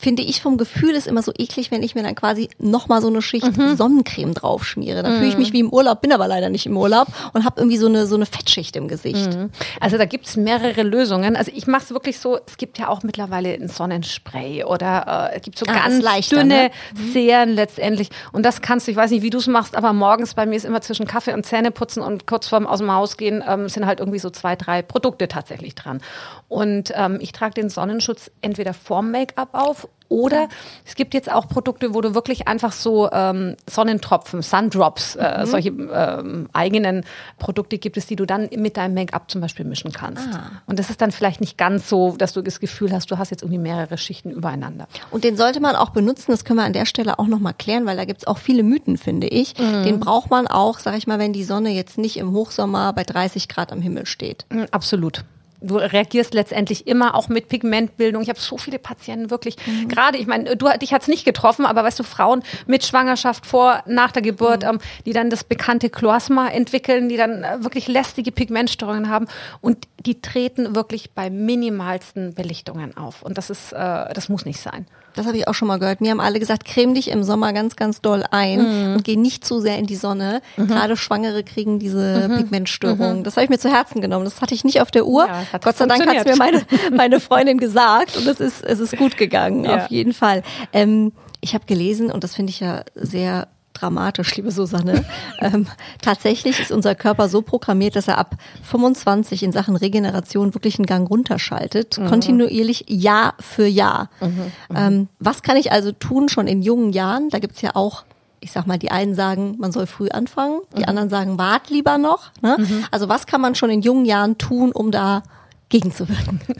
finde 0.00 0.22
ich 0.22 0.40
vom 0.40 0.56
Gefühl 0.56 0.94
ist 0.94 1.06
immer 1.06 1.22
so 1.22 1.30
eklig, 1.36 1.70
wenn 1.70 1.82
ich 1.82 1.94
mir 1.94 2.02
dann 2.02 2.14
quasi 2.14 2.48
nochmal 2.58 3.02
so 3.02 3.08
eine 3.08 3.20
Schicht 3.20 3.56
mhm. 3.58 3.76
Sonnencreme 3.76 4.32
draufschmiere. 4.32 5.02
Dann 5.02 5.12
mhm. 5.12 5.18
fühle 5.18 5.28
ich 5.28 5.36
mich 5.36 5.52
wie 5.52 5.60
im 5.60 5.70
Urlaub, 5.70 6.00
bin 6.00 6.12
aber 6.12 6.26
leider 6.26 6.48
nicht 6.48 6.64
im 6.64 6.76
Urlaub 6.76 7.08
und 7.34 7.44
habe 7.44 7.60
irgendwie 7.60 7.76
so 7.76 7.86
eine, 7.86 8.06
so 8.06 8.14
eine 8.14 8.24
Fettschicht 8.24 8.76
im 8.76 8.88
Gesicht. 8.88 9.34
Mhm. 9.34 9.50
Also 9.78 9.98
da 9.98 10.06
gibt's 10.06 10.36
mehrere 10.36 10.84
Lösungen. 10.84 11.36
Also 11.36 11.52
ich 11.54 11.66
mache 11.66 11.82
es 11.84 11.90
wirklich 11.90 12.18
so, 12.18 12.38
es 12.46 12.56
gibt 12.56 12.78
ja 12.78 12.88
auch 12.88 13.02
mittlerweile 13.02 13.52
ein 13.52 13.68
Sonnenspray 13.68 14.64
oder 14.64 15.30
äh, 15.32 15.36
es 15.36 15.42
gibt 15.42 15.58
so 15.58 15.66
ah, 15.68 15.74
ganz 15.74 16.02
leichter, 16.02 16.36
dünne 16.36 16.54
ne? 16.54 16.70
Mhm. 16.94 17.12
Serien 17.12 17.50
letztendlich. 17.50 18.08
Und 18.32 18.46
das 18.46 18.62
kannst 18.62 18.86
du, 18.86 18.92
ich 18.92 18.96
weiß 18.96 19.10
nicht, 19.10 19.22
wie 19.22 19.30
du 19.30 19.36
es 19.36 19.48
machst, 19.48 19.76
aber 19.76 19.92
morgens 19.92 20.32
bei 20.32 20.46
mir 20.46 20.56
ist 20.56 20.64
immer 20.64 20.80
zwischen 20.80 21.06
Kaffee 21.06 21.34
und 21.34 21.44
Zähneputzen 21.44 22.02
und 22.02 22.26
kurz 22.26 22.48
vorm 22.48 22.66
aus 22.66 22.78
dem 22.78 22.90
Haus 22.90 23.18
gehen 23.18 23.44
ähm, 23.46 23.68
sind 23.68 23.84
halt 23.84 24.00
irgendwie 24.00 24.18
so 24.18 24.30
zwei, 24.30 24.56
drei 24.56 24.80
Produkte 24.80 25.28
tatsächlich 25.28 25.74
dran. 25.74 26.00
Und 26.48 26.90
ähm, 26.96 27.18
ich 27.20 27.32
trage 27.32 27.52
den 27.52 27.68
Sonnenschutz 27.68 28.30
entweder 28.40 28.72
vorm 28.72 29.10
Make-up 29.10 29.50
auf 29.52 29.89
oder 30.10 30.48
es 30.84 30.96
gibt 30.96 31.14
jetzt 31.14 31.30
auch 31.30 31.48
Produkte, 31.48 31.94
wo 31.94 32.00
du 32.00 32.14
wirklich 32.14 32.48
einfach 32.48 32.72
so 32.72 33.10
ähm, 33.12 33.56
Sonnentropfen, 33.68 34.42
Sundrops, 34.42 35.14
äh, 35.14 35.40
mhm. 35.40 35.46
solche 35.46 35.68
ähm, 35.68 36.48
eigenen 36.52 37.04
Produkte 37.38 37.78
gibt 37.78 37.96
es, 37.96 38.06
die 38.06 38.16
du 38.16 38.26
dann 38.26 38.50
mit 38.56 38.76
deinem 38.76 38.94
Make-up 38.94 39.30
zum 39.30 39.40
Beispiel 39.40 39.64
mischen 39.64 39.92
kannst. 39.92 40.28
Ah. 40.34 40.50
Und 40.66 40.78
das 40.80 40.90
ist 40.90 41.00
dann 41.00 41.12
vielleicht 41.12 41.40
nicht 41.40 41.56
ganz 41.56 41.88
so, 41.88 42.16
dass 42.18 42.32
du 42.32 42.42
das 42.42 42.58
Gefühl 42.58 42.92
hast, 42.92 43.10
du 43.10 43.18
hast 43.18 43.30
jetzt 43.30 43.42
irgendwie 43.42 43.60
mehrere 43.60 43.96
Schichten 43.96 44.30
übereinander. 44.32 44.88
Und 45.12 45.22
den 45.22 45.36
sollte 45.36 45.60
man 45.60 45.76
auch 45.76 45.90
benutzen, 45.90 46.32
das 46.32 46.44
können 46.44 46.58
wir 46.58 46.64
an 46.64 46.72
der 46.72 46.86
Stelle 46.86 47.20
auch 47.20 47.28
nochmal 47.28 47.54
klären, 47.54 47.86
weil 47.86 47.96
da 47.96 48.04
gibt 48.04 48.22
es 48.22 48.26
auch 48.26 48.38
viele 48.38 48.64
Mythen, 48.64 48.98
finde 48.98 49.28
ich. 49.28 49.56
Mhm. 49.58 49.84
Den 49.84 50.00
braucht 50.00 50.28
man 50.28 50.48
auch, 50.48 50.80
sag 50.80 50.96
ich 50.96 51.06
mal, 51.06 51.20
wenn 51.20 51.32
die 51.32 51.44
Sonne 51.44 51.70
jetzt 51.70 51.98
nicht 51.98 52.16
im 52.16 52.32
Hochsommer 52.32 52.92
bei 52.92 53.04
30 53.04 53.48
Grad 53.48 53.70
am 53.70 53.80
Himmel 53.80 54.06
steht. 54.06 54.44
Mhm, 54.50 54.66
absolut 54.72 55.24
du 55.60 55.76
reagierst 55.76 56.34
letztendlich 56.34 56.86
immer 56.86 57.14
auch 57.14 57.28
mit 57.28 57.48
Pigmentbildung. 57.48 58.22
Ich 58.22 58.28
habe 58.28 58.40
so 58.40 58.58
viele 58.58 58.78
Patienten 58.78 59.30
wirklich, 59.30 59.56
mhm. 59.66 59.88
gerade, 59.88 60.18
ich 60.18 60.26
meine, 60.26 60.56
du 60.56 60.68
dich 60.78 60.92
hat's 60.92 61.08
nicht 61.08 61.24
getroffen, 61.24 61.66
aber 61.66 61.84
weißt 61.84 61.98
du, 61.98 62.02
Frauen 62.02 62.42
mit 62.66 62.84
Schwangerschaft 62.84 63.46
vor, 63.46 63.82
nach 63.86 64.12
der 64.12 64.22
Geburt, 64.22 64.62
mhm. 64.62 64.70
ähm, 64.70 64.78
die 65.06 65.12
dann 65.12 65.30
das 65.30 65.44
bekannte 65.44 65.90
Kloasma 65.90 66.48
entwickeln, 66.48 67.08
die 67.08 67.16
dann 67.16 67.44
äh, 67.44 67.62
wirklich 67.62 67.88
lästige 67.88 68.32
Pigmentstörungen 68.32 69.08
haben 69.08 69.26
und 69.60 69.86
die 70.04 70.20
treten 70.20 70.74
wirklich 70.74 71.12
bei 71.12 71.30
minimalsten 71.30 72.34
Belichtungen 72.34 72.96
auf. 72.96 73.22
Und 73.22 73.36
das 73.36 73.50
ist, 73.50 73.72
äh, 73.72 74.12
das 74.12 74.28
muss 74.28 74.44
nicht 74.44 74.60
sein. 74.60 74.86
Das 75.14 75.26
habe 75.26 75.36
ich 75.36 75.48
auch 75.48 75.54
schon 75.54 75.68
mal 75.68 75.78
gehört. 75.78 76.00
Mir 76.00 76.10
haben 76.10 76.20
alle 76.20 76.38
gesagt, 76.40 76.64
creme 76.64 76.94
dich 76.94 77.08
im 77.08 77.22
Sommer 77.22 77.52
ganz, 77.52 77.76
ganz 77.76 78.00
doll 78.00 78.24
ein 78.30 78.88
mhm. 78.88 78.94
und 78.96 79.04
geh 79.04 79.16
nicht 79.16 79.44
zu 79.44 79.60
sehr 79.60 79.78
in 79.78 79.86
die 79.86 79.96
Sonne. 79.96 80.40
Mhm. 80.56 80.68
Gerade 80.68 80.96
Schwangere 80.96 81.42
kriegen 81.42 81.78
diese 81.78 82.28
mhm. 82.28 82.36
Pigmentstörung. 82.36 83.18
Mhm. 83.18 83.24
Das 83.24 83.36
habe 83.36 83.44
ich 83.44 83.50
mir 83.50 83.58
zu 83.58 83.70
Herzen 83.70 84.00
genommen. 84.00 84.24
Das 84.24 84.40
hatte 84.40 84.54
ich 84.54 84.64
nicht 84.64 84.80
auf 84.80 84.90
der 84.90 85.06
Uhr. 85.06 85.26
Ja, 85.26 85.58
Gott 85.62 85.76
sei 85.76 85.86
Dank 85.86 86.06
hat 86.06 86.16
es 86.16 86.24
mir 86.24 86.36
meine, 86.36 86.62
meine 86.96 87.20
Freundin 87.20 87.58
gesagt 87.58 88.16
und 88.16 88.26
es 88.26 88.40
ist, 88.40 88.62
es 88.64 88.80
ist 88.80 88.96
gut 88.96 89.16
gegangen, 89.16 89.64
ja. 89.64 89.84
auf 89.84 89.90
jeden 89.90 90.12
Fall. 90.12 90.42
Ähm, 90.72 91.12
ich 91.40 91.54
habe 91.54 91.64
gelesen 91.66 92.10
und 92.10 92.24
das 92.24 92.34
finde 92.34 92.50
ich 92.50 92.60
ja 92.60 92.84
sehr 92.94 93.48
dramatisch, 93.80 94.34
liebe 94.36 94.50
Susanne. 94.50 95.04
ähm, 95.40 95.66
tatsächlich 96.02 96.60
ist 96.60 96.72
unser 96.72 96.94
Körper 96.94 97.28
so 97.28 97.42
programmiert, 97.42 97.96
dass 97.96 98.08
er 98.08 98.18
ab 98.18 98.36
25 98.62 99.42
in 99.42 99.52
Sachen 99.52 99.76
Regeneration 99.76 100.54
wirklich 100.54 100.78
einen 100.78 100.86
Gang 100.86 101.08
runterschaltet, 101.08 101.98
mhm. 101.98 102.06
kontinuierlich 102.06 102.84
Jahr 102.88 103.34
für 103.40 103.66
Jahr. 103.66 104.10
Mhm, 104.20 104.28
mhm. 104.28 104.76
ähm, 104.76 105.08
was 105.18 105.42
kann 105.42 105.56
ich 105.56 105.72
also 105.72 105.92
tun 105.92 106.28
schon 106.28 106.46
in 106.46 106.62
jungen 106.62 106.92
Jahren? 106.92 107.30
Da 107.30 107.38
gibt's 107.38 107.62
ja 107.62 107.70
auch 107.74 108.04
ich 108.42 108.52
sag 108.52 108.66
mal, 108.66 108.78
die 108.78 108.90
einen 108.90 109.14
sagen, 109.14 109.56
man 109.58 109.70
soll 109.70 109.86
früh 109.86 110.08
anfangen, 110.08 110.60
die 110.74 110.80
mhm. 110.80 110.88
anderen 110.88 111.10
sagen, 111.10 111.38
wart 111.38 111.68
lieber 111.68 111.98
noch. 111.98 112.30
Ne? 112.40 112.56
Mhm. 112.58 112.86
Also 112.90 113.08
was 113.08 113.26
kann 113.26 113.42
man 113.42 113.54
schon 113.54 113.68
in 113.68 113.82
jungen 113.82 114.06
Jahren 114.06 114.38
tun, 114.38 114.72
um 114.72 114.90
da 114.90 115.22
gegenzuwirken? 115.70 116.40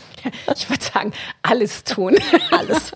Ich 0.54 0.68
würde 0.68 0.82
sagen, 0.82 1.12
alles 1.42 1.84
tun. 1.84 2.16
Alles. 2.50 2.92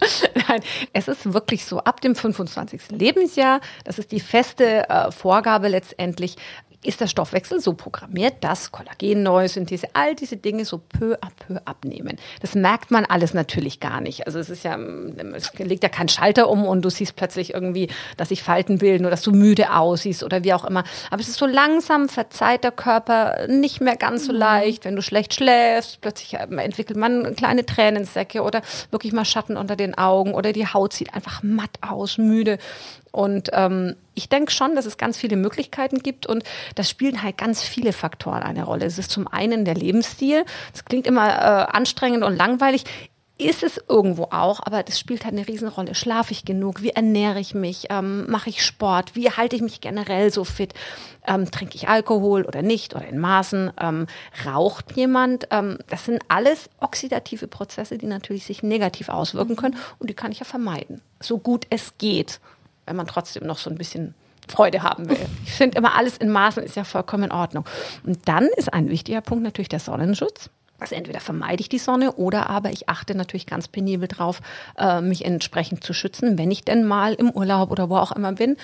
Nein, 0.48 0.60
es 0.92 1.08
ist 1.08 1.32
wirklich 1.32 1.64
so, 1.64 1.78
ab 1.78 2.00
dem 2.00 2.14
25. 2.14 2.90
Lebensjahr, 2.90 3.60
das 3.84 3.98
ist 3.98 4.12
die 4.12 4.20
feste 4.20 4.88
äh, 4.88 5.10
Vorgabe 5.10 5.68
letztendlich, 5.68 6.36
ist 6.84 7.00
der 7.00 7.06
Stoffwechsel 7.06 7.60
so 7.60 7.74
programmiert, 7.74 8.34
dass 8.42 8.72
Kollagenneuesynthese, 8.72 9.88
all 9.94 10.14
diese 10.14 10.36
Dinge 10.36 10.64
so 10.64 10.78
peu 10.78 11.14
à 11.16 11.28
peu 11.46 11.60
abnehmen. 11.64 12.18
Das 12.40 12.54
merkt 12.54 12.90
man 12.90 13.04
alles 13.04 13.34
natürlich 13.34 13.80
gar 13.80 14.00
nicht. 14.00 14.26
Also 14.26 14.38
es 14.38 14.50
ist 14.50 14.64
ja, 14.64 14.78
es 15.34 15.52
legt 15.58 15.82
ja 15.82 15.88
kein 15.88 16.08
Schalter 16.08 16.48
um 16.48 16.64
und 16.64 16.82
du 16.82 16.90
siehst 16.90 17.16
plötzlich 17.16 17.54
irgendwie, 17.54 17.88
dass 18.16 18.28
sich 18.28 18.42
Falten 18.42 18.78
bilden 18.78 19.04
oder 19.04 19.10
dass 19.10 19.22
du 19.22 19.32
müde 19.32 19.72
aussiehst 19.72 20.22
oder 20.22 20.44
wie 20.44 20.52
auch 20.52 20.64
immer. 20.64 20.84
Aber 21.10 21.20
es 21.20 21.28
ist 21.28 21.38
so 21.38 21.46
langsam 21.46 22.08
verzeiht 22.08 22.64
der 22.64 22.72
Körper 22.72 23.46
nicht 23.48 23.80
mehr 23.80 23.96
ganz 23.96 24.26
so 24.26 24.32
mhm. 24.32 24.38
leicht. 24.38 24.84
Wenn 24.84 24.96
du 24.96 25.02
schlecht 25.02 25.34
schläfst, 25.34 26.00
plötzlich 26.00 26.34
ähm, 26.34 26.58
entwickelt 26.58 26.98
man 26.98 27.34
kleine 27.36 27.64
Tränensäcke 27.64 28.42
oder 28.42 28.62
wirklich 28.90 29.12
mal 29.12 29.24
Schatten 29.24 29.56
unter 29.56 29.76
den 29.76 29.96
Augen 29.96 30.34
oder 30.34 30.52
die 30.52 30.66
Haut 30.66 30.92
sieht 30.92 31.14
einfach 31.14 31.42
matt 31.42 31.78
aus, 31.80 32.18
müde. 32.18 32.58
Und 33.14 33.50
ähm, 33.52 33.94
ich 34.14 34.28
denke 34.28 34.50
schon, 34.50 34.74
dass 34.74 34.86
es 34.86 34.96
ganz 34.96 35.16
viele 35.16 35.36
Möglichkeiten 35.36 36.00
gibt 36.00 36.26
und 36.26 36.42
das 36.74 36.90
spielen 36.90 37.22
halt 37.22 37.38
ganz 37.38 37.62
viele 37.62 37.92
Faktoren 37.92 38.42
eine 38.42 38.64
Rolle. 38.64 38.86
Es 38.86 38.98
ist 38.98 39.12
zum 39.12 39.28
einen 39.28 39.64
der 39.64 39.76
Lebensstil. 39.76 40.44
Das 40.72 40.84
klingt 40.84 41.06
immer 41.06 41.28
äh, 41.28 41.76
anstrengend 41.76 42.24
und 42.24 42.34
langweilig 42.34 42.82
ist 43.38 43.62
es 43.62 43.80
irgendwo 43.88 44.24
auch, 44.24 44.58
aber 44.64 44.82
das 44.82 44.98
spielt 44.98 45.24
halt 45.24 45.34
eine 45.34 45.46
Riesenrolle. 45.46 45.94
Schlafe 45.94 46.32
ich 46.32 46.44
genug? 46.44 46.82
Wie 46.82 46.90
ernähre 46.90 47.38
ich 47.38 47.54
mich? 47.54 47.86
Ähm, 47.90 48.28
Mache 48.28 48.50
ich 48.50 48.64
Sport? 48.64 49.14
Wie 49.14 49.30
halte 49.30 49.54
ich 49.54 49.62
mich 49.62 49.80
generell 49.80 50.32
so 50.32 50.42
fit? 50.42 50.74
Ähm, 51.24 51.48
trinke 51.52 51.76
ich 51.76 51.88
Alkohol 51.88 52.42
oder 52.42 52.62
nicht 52.62 52.96
oder 52.96 53.06
in 53.06 53.20
Maßen? 53.20 53.70
Ähm, 53.80 54.08
raucht 54.44 54.96
jemand? 54.96 55.46
Ähm, 55.52 55.78
das 55.88 56.04
sind 56.04 56.20
alles 56.26 56.68
oxidative 56.80 57.46
Prozesse, 57.46 57.96
die 57.96 58.06
natürlich 58.06 58.44
sich 58.44 58.64
negativ 58.64 59.08
auswirken 59.08 59.54
können 59.54 59.76
und 60.00 60.10
die 60.10 60.14
kann 60.14 60.32
ich 60.32 60.40
ja 60.40 60.44
vermeiden, 60.44 61.00
so 61.20 61.38
gut 61.38 61.68
es 61.70 61.96
geht 61.96 62.40
wenn 62.86 62.96
man 62.96 63.06
trotzdem 63.06 63.46
noch 63.46 63.58
so 63.58 63.70
ein 63.70 63.76
bisschen 63.76 64.14
Freude 64.48 64.82
haben 64.82 65.08
will. 65.08 65.26
Ich 65.44 65.52
finde 65.52 65.78
immer 65.78 65.94
alles 65.96 66.16
in 66.18 66.30
Maßen 66.30 66.62
ist 66.62 66.76
ja 66.76 66.84
vollkommen 66.84 67.24
in 67.24 67.32
Ordnung. 67.32 67.64
Und 68.04 68.28
dann 68.28 68.48
ist 68.56 68.72
ein 68.72 68.88
wichtiger 68.90 69.20
Punkt 69.20 69.42
natürlich 69.42 69.68
der 69.68 69.80
Sonnenschutz. 69.80 70.50
Also 70.80 70.96
entweder 70.96 71.20
vermeide 71.20 71.60
ich 71.60 71.68
die 71.68 71.78
Sonne 71.78 72.12
oder 72.12 72.50
aber 72.50 72.70
ich 72.70 72.88
achte 72.88 73.14
natürlich 73.14 73.46
ganz 73.46 73.68
penibel 73.68 74.08
drauf, 74.08 74.40
äh, 74.76 75.00
mich 75.00 75.24
entsprechend 75.24 75.84
zu 75.84 75.94
schützen, 75.94 76.36
wenn 76.36 76.50
ich 76.50 76.64
denn 76.64 76.84
mal 76.84 77.14
im 77.14 77.30
Urlaub 77.30 77.70
oder 77.70 77.88
wo 77.88 77.96
auch 77.96 78.12
immer 78.12 78.32
bin 78.32 78.56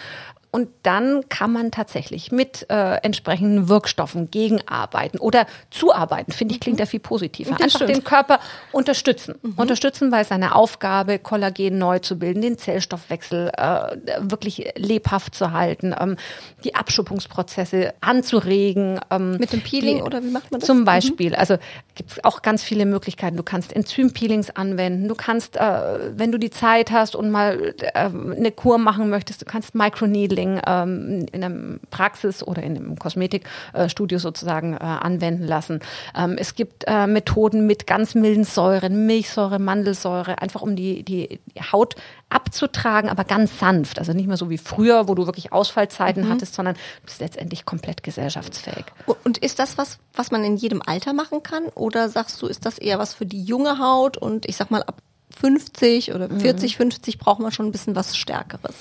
und 0.52 0.68
dann 0.82 1.28
kann 1.28 1.52
man 1.52 1.70
tatsächlich 1.70 2.32
mit 2.32 2.66
äh, 2.70 2.96
entsprechenden 3.02 3.68
Wirkstoffen 3.68 4.32
gegenarbeiten 4.32 5.18
oder 5.20 5.46
zuarbeiten. 5.70 6.32
Finde 6.32 6.54
ich, 6.54 6.60
klingt 6.60 6.78
mhm. 6.78 6.80
ja 6.80 6.86
viel 6.86 6.98
positiver. 7.00 7.52
Das 7.52 7.60
Einfach 7.60 7.78
stimmt. 7.78 7.90
den 7.90 8.04
Körper 8.04 8.40
unterstützen. 8.72 9.36
Mhm. 9.42 9.54
Unterstützen 9.56 10.10
bei 10.10 10.24
seiner 10.24 10.56
Aufgabe, 10.56 11.20
Kollagen 11.20 11.78
neu 11.78 12.00
zu 12.00 12.18
bilden, 12.18 12.42
den 12.42 12.58
Zellstoffwechsel 12.58 13.52
äh, 13.56 13.96
wirklich 14.20 14.72
lebhaft 14.76 15.36
zu 15.36 15.52
halten, 15.52 15.94
ähm, 15.98 16.16
die 16.64 16.74
Abschuppungsprozesse 16.74 17.94
anzuregen. 18.00 18.98
Ähm, 19.10 19.36
mit 19.36 19.52
dem 19.52 19.60
Peeling 19.60 19.98
die, 19.98 20.02
oder 20.02 20.20
wie 20.20 20.30
macht 20.30 20.50
man 20.50 20.58
das? 20.58 20.66
Zum 20.66 20.84
Beispiel. 20.84 21.30
Mhm. 21.30 21.36
Also 21.36 21.58
gibt 21.94 22.10
es 22.10 22.24
auch 22.24 22.42
ganz 22.42 22.64
viele 22.64 22.86
Möglichkeiten. 22.86 23.36
Du 23.36 23.44
kannst 23.44 23.72
Enzympeelings 23.72 24.50
anwenden. 24.50 25.06
Du 25.06 25.14
kannst, 25.14 25.56
äh, 25.56 26.18
wenn 26.18 26.32
du 26.32 26.38
die 26.38 26.50
Zeit 26.50 26.90
hast 26.90 27.14
und 27.14 27.30
mal 27.30 27.74
äh, 27.80 27.92
eine 27.94 28.50
Kur 28.50 28.78
machen 28.78 29.10
möchtest, 29.10 29.42
du 29.42 29.44
kannst 29.44 29.76
Microneedling 29.76 30.39
ähm, 30.48 31.26
in 31.32 31.44
einer 31.44 31.78
Praxis 31.90 32.42
oder 32.42 32.62
in 32.62 32.76
einem 32.76 32.98
Kosmetikstudio 32.98 34.18
sozusagen 34.18 34.74
äh, 34.74 34.78
anwenden 34.78 35.46
lassen. 35.46 35.80
Ähm, 36.16 36.36
es 36.38 36.54
gibt 36.54 36.84
äh, 36.86 37.06
Methoden 37.06 37.66
mit 37.66 37.86
ganz 37.86 38.14
milden 38.14 38.44
Säuren, 38.44 39.06
Milchsäure, 39.06 39.58
Mandelsäure, 39.58 40.40
einfach 40.40 40.62
um 40.62 40.76
die, 40.76 41.02
die 41.02 41.40
Haut 41.72 41.94
abzutragen, 42.30 43.10
aber 43.10 43.24
ganz 43.24 43.58
sanft. 43.58 43.98
Also 43.98 44.12
nicht 44.12 44.28
mehr 44.28 44.36
so 44.36 44.50
wie 44.50 44.58
früher, 44.58 45.08
wo 45.08 45.14
du 45.14 45.26
wirklich 45.26 45.52
Ausfallzeiten 45.52 46.24
mhm. 46.24 46.30
hattest, 46.30 46.54
sondern 46.54 46.74
du 46.74 47.04
bist 47.04 47.20
letztendlich 47.20 47.64
komplett 47.64 48.02
gesellschaftsfähig. 48.02 48.84
Und 49.24 49.38
ist 49.38 49.58
das 49.58 49.76
was, 49.76 49.98
was 50.14 50.30
man 50.30 50.44
in 50.44 50.56
jedem 50.56 50.80
Alter 50.84 51.12
machen 51.12 51.42
kann? 51.42 51.64
Oder 51.74 52.08
sagst 52.08 52.40
du, 52.40 52.46
ist 52.46 52.64
das 52.64 52.78
eher 52.78 52.98
was 52.98 53.14
für 53.14 53.26
die 53.26 53.42
junge 53.42 53.78
Haut 53.78 54.16
und 54.16 54.46
ich 54.46 54.56
sag 54.56 54.70
mal 54.70 54.82
ab 54.82 55.02
50 55.38 56.14
oder 56.14 56.28
40, 56.28 56.74
mhm. 56.74 56.76
50 56.76 57.18
braucht 57.18 57.40
man 57.40 57.52
schon 57.52 57.66
ein 57.66 57.72
bisschen 57.72 57.96
was 57.96 58.16
Stärkeres? 58.16 58.74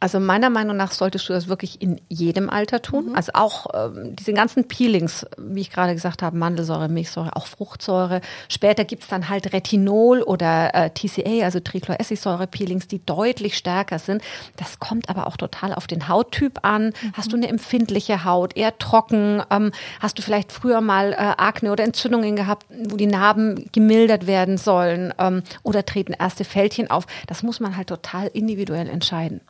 Also 0.00 0.20
meiner 0.20 0.50
Meinung 0.50 0.76
nach 0.76 0.92
solltest 0.92 1.28
du 1.28 1.32
das 1.32 1.48
wirklich 1.48 1.82
in 1.82 2.00
jedem 2.08 2.50
Alter 2.50 2.82
tun. 2.82 3.10
Mhm. 3.10 3.14
Also 3.14 3.32
auch 3.34 3.66
ähm, 3.74 4.14
diese 4.16 4.32
ganzen 4.32 4.68
Peelings, 4.68 5.26
wie 5.36 5.60
ich 5.60 5.70
gerade 5.70 5.94
gesagt 5.94 6.22
habe, 6.22 6.36
Mandelsäure, 6.36 6.88
Milchsäure, 6.88 7.36
auch 7.36 7.46
Fruchtsäure. 7.46 8.20
Später 8.48 8.84
gibt's 8.84 9.08
dann 9.08 9.28
halt 9.28 9.52
Retinol 9.52 10.22
oder 10.22 10.74
äh, 10.74 10.90
TCA, 10.90 11.44
also 11.44 11.60
Trichloressigsäure-Peelings, 11.60 12.88
die 12.88 13.04
deutlich 13.04 13.56
stärker 13.56 13.98
sind. 13.98 14.22
Das 14.56 14.78
kommt 14.78 15.08
aber 15.08 15.26
auch 15.26 15.36
total 15.36 15.74
auf 15.74 15.86
den 15.86 16.08
Hauttyp 16.08 16.60
an. 16.62 16.86
Mhm. 16.86 17.12
Hast 17.14 17.32
du 17.32 17.36
eine 17.36 17.48
empfindliche 17.48 18.24
Haut, 18.24 18.56
eher 18.56 18.78
trocken? 18.78 19.42
Ähm, 19.50 19.72
hast 20.00 20.18
du 20.18 20.22
vielleicht 20.22 20.52
früher 20.52 20.80
mal 20.80 21.12
äh, 21.12 21.16
Akne 21.16 21.72
oder 21.72 21.84
Entzündungen 21.84 22.36
gehabt, 22.36 22.66
wo 22.88 22.96
die 22.96 23.06
Narben 23.06 23.68
gemildert 23.72 24.26
werden 24.26 24.58
sollen? 24.58 25.12
Ähm, 25.18 25.42
oder 25.62 25.84
treten 25.84 26.12
erste 26.12 26.44
Fältchen 26.44 26.90
auf? 26.90 27.06
Das 27.26 27.42
muss 27.42 27.60
man 27.60 27.76
halt 27.76 27.88
total 27.88 28.28
individuell 28.28 28.88
entscheiden. 28.88 29.40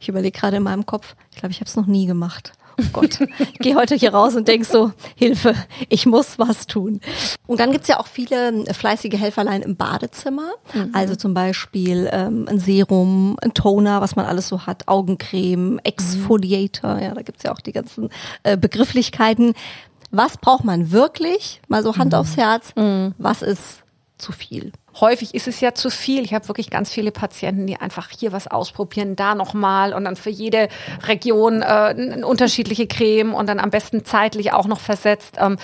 Ich 0.00 0.08
überlege 0.08 0.38
gerade 0.38 0.56
in 0.58 0.62
meinem 0.62 0.86
Kopf, 0.86 1.14
ich 1.30 1.38
glaube, 1.38 1.52
ich 1.52 1.60
habe 1.60 1.68
es 1.68 1.76
noch 1.76 1.86
nie 1.86 2.06
gemacht. 2.06 2.52
Oh 2.80 2.84
Gott, 2.92 3.18
ich 3.38 3.58
gehe 3.58 3.74
heute 3.74 3.96
hier 3.96 4.14
raus 4.14 4.36
und 4.36 4.46
denk 4.46 4.64
so, 4.64 4.92
Hilfe, 5.16 5.54
ich 5.88 6.06
muss 6.06 6.38
was 6.38 6.68
tun. 6.68 7.00
Und 7.46 7.58
dann 7.58 7.72
gibt's 7.72 7.88
ja 7.88 7.98
auch 7.98 8.06
viele 8.06 8.66
äh, 8.66 8.72
fleißige 8.72 9.14
Helferlein 9.14 9.62
im 9.62 9.74
Badezimmer. 9.74 10.50
Mhm. 10.72 10.90
Also 10.92 11.16
zum 11.16 11.34
Beispiel 11.34 12.08
ähm, 12.12 12.46
ein 12.48 12.60
Serum, 12.60 13.36
ein 13.42 13.52
Toner, 13.52 14.00
was 14.00 14.14
man 14.14 14.26
alles 14.26 14.46
so 14.48 14.66
hat, 14.66 14.86
Augencreme, 14.86 15.80
Exfoliator, 15.82 17.00
ja, 17.00 17.14
da 17.14 17.22
gibt's 17.22 17.42
ja 17.42 17.52
auch 17.52 17.60
die 17.60 17.72
ganzen 17.72 18.10
äh, 18.44 18.56
Begrifflichkeiten. 18.56 19.54
Was 20.12 20.38
braucht 20.38 20.64
man 20.64 20.92
wirklich? 20.92 21.60
Mal 21.66 21.82
so 21.82 21.96
Hand 21.96 22.12
mhm. 22.12 22.18
aufs 22.18 22.36
Herz. 22.36 22.72
Mhm. 22.76 23.14
Was 23.18 23.42
ist 23.42 23.82
zu 24.18 24.30
viel? 24.30 24.72
Häufig 25.00 25.34
ist 25.34 25.48
es 25.48 25.60
ja 25.60 25.74
zu 25.74 25.90
viel. 25.90 26.24
Ich 26.24 26.34
habe 26.34 26.48
wirklich 26.48 26.70
ganz 26.70 26.92
viele 26.92 27.12
Patienten, 27.12 27.66
die 27.66 27.76
einfach 27.76 28.10
hier 28.10 28.32
was 28.32 28.46
ausprobieren, 28.46 29.16
da 29.16 29.34
nochmal 29.34 29.94
und 29.94 30.04
dann 30.04 30.16
für 30.16 30.30
jede 30.30 30.68
Region 31.06 31.62
äh, 31.62 31.64
eine 31.64 32.26
unterschiedliche 32.26 32.86
Creme 32.86 33.34
und 33.34 33.48
dann 33.48 33.60
am 33.60 33.70
besten 33.70 34.04
zeitlich 34.04 34.52
auch 34.52 34.66
noch 34.66 34.80
versetzt. 34.80 35.36
Ähm, 35.38 35.56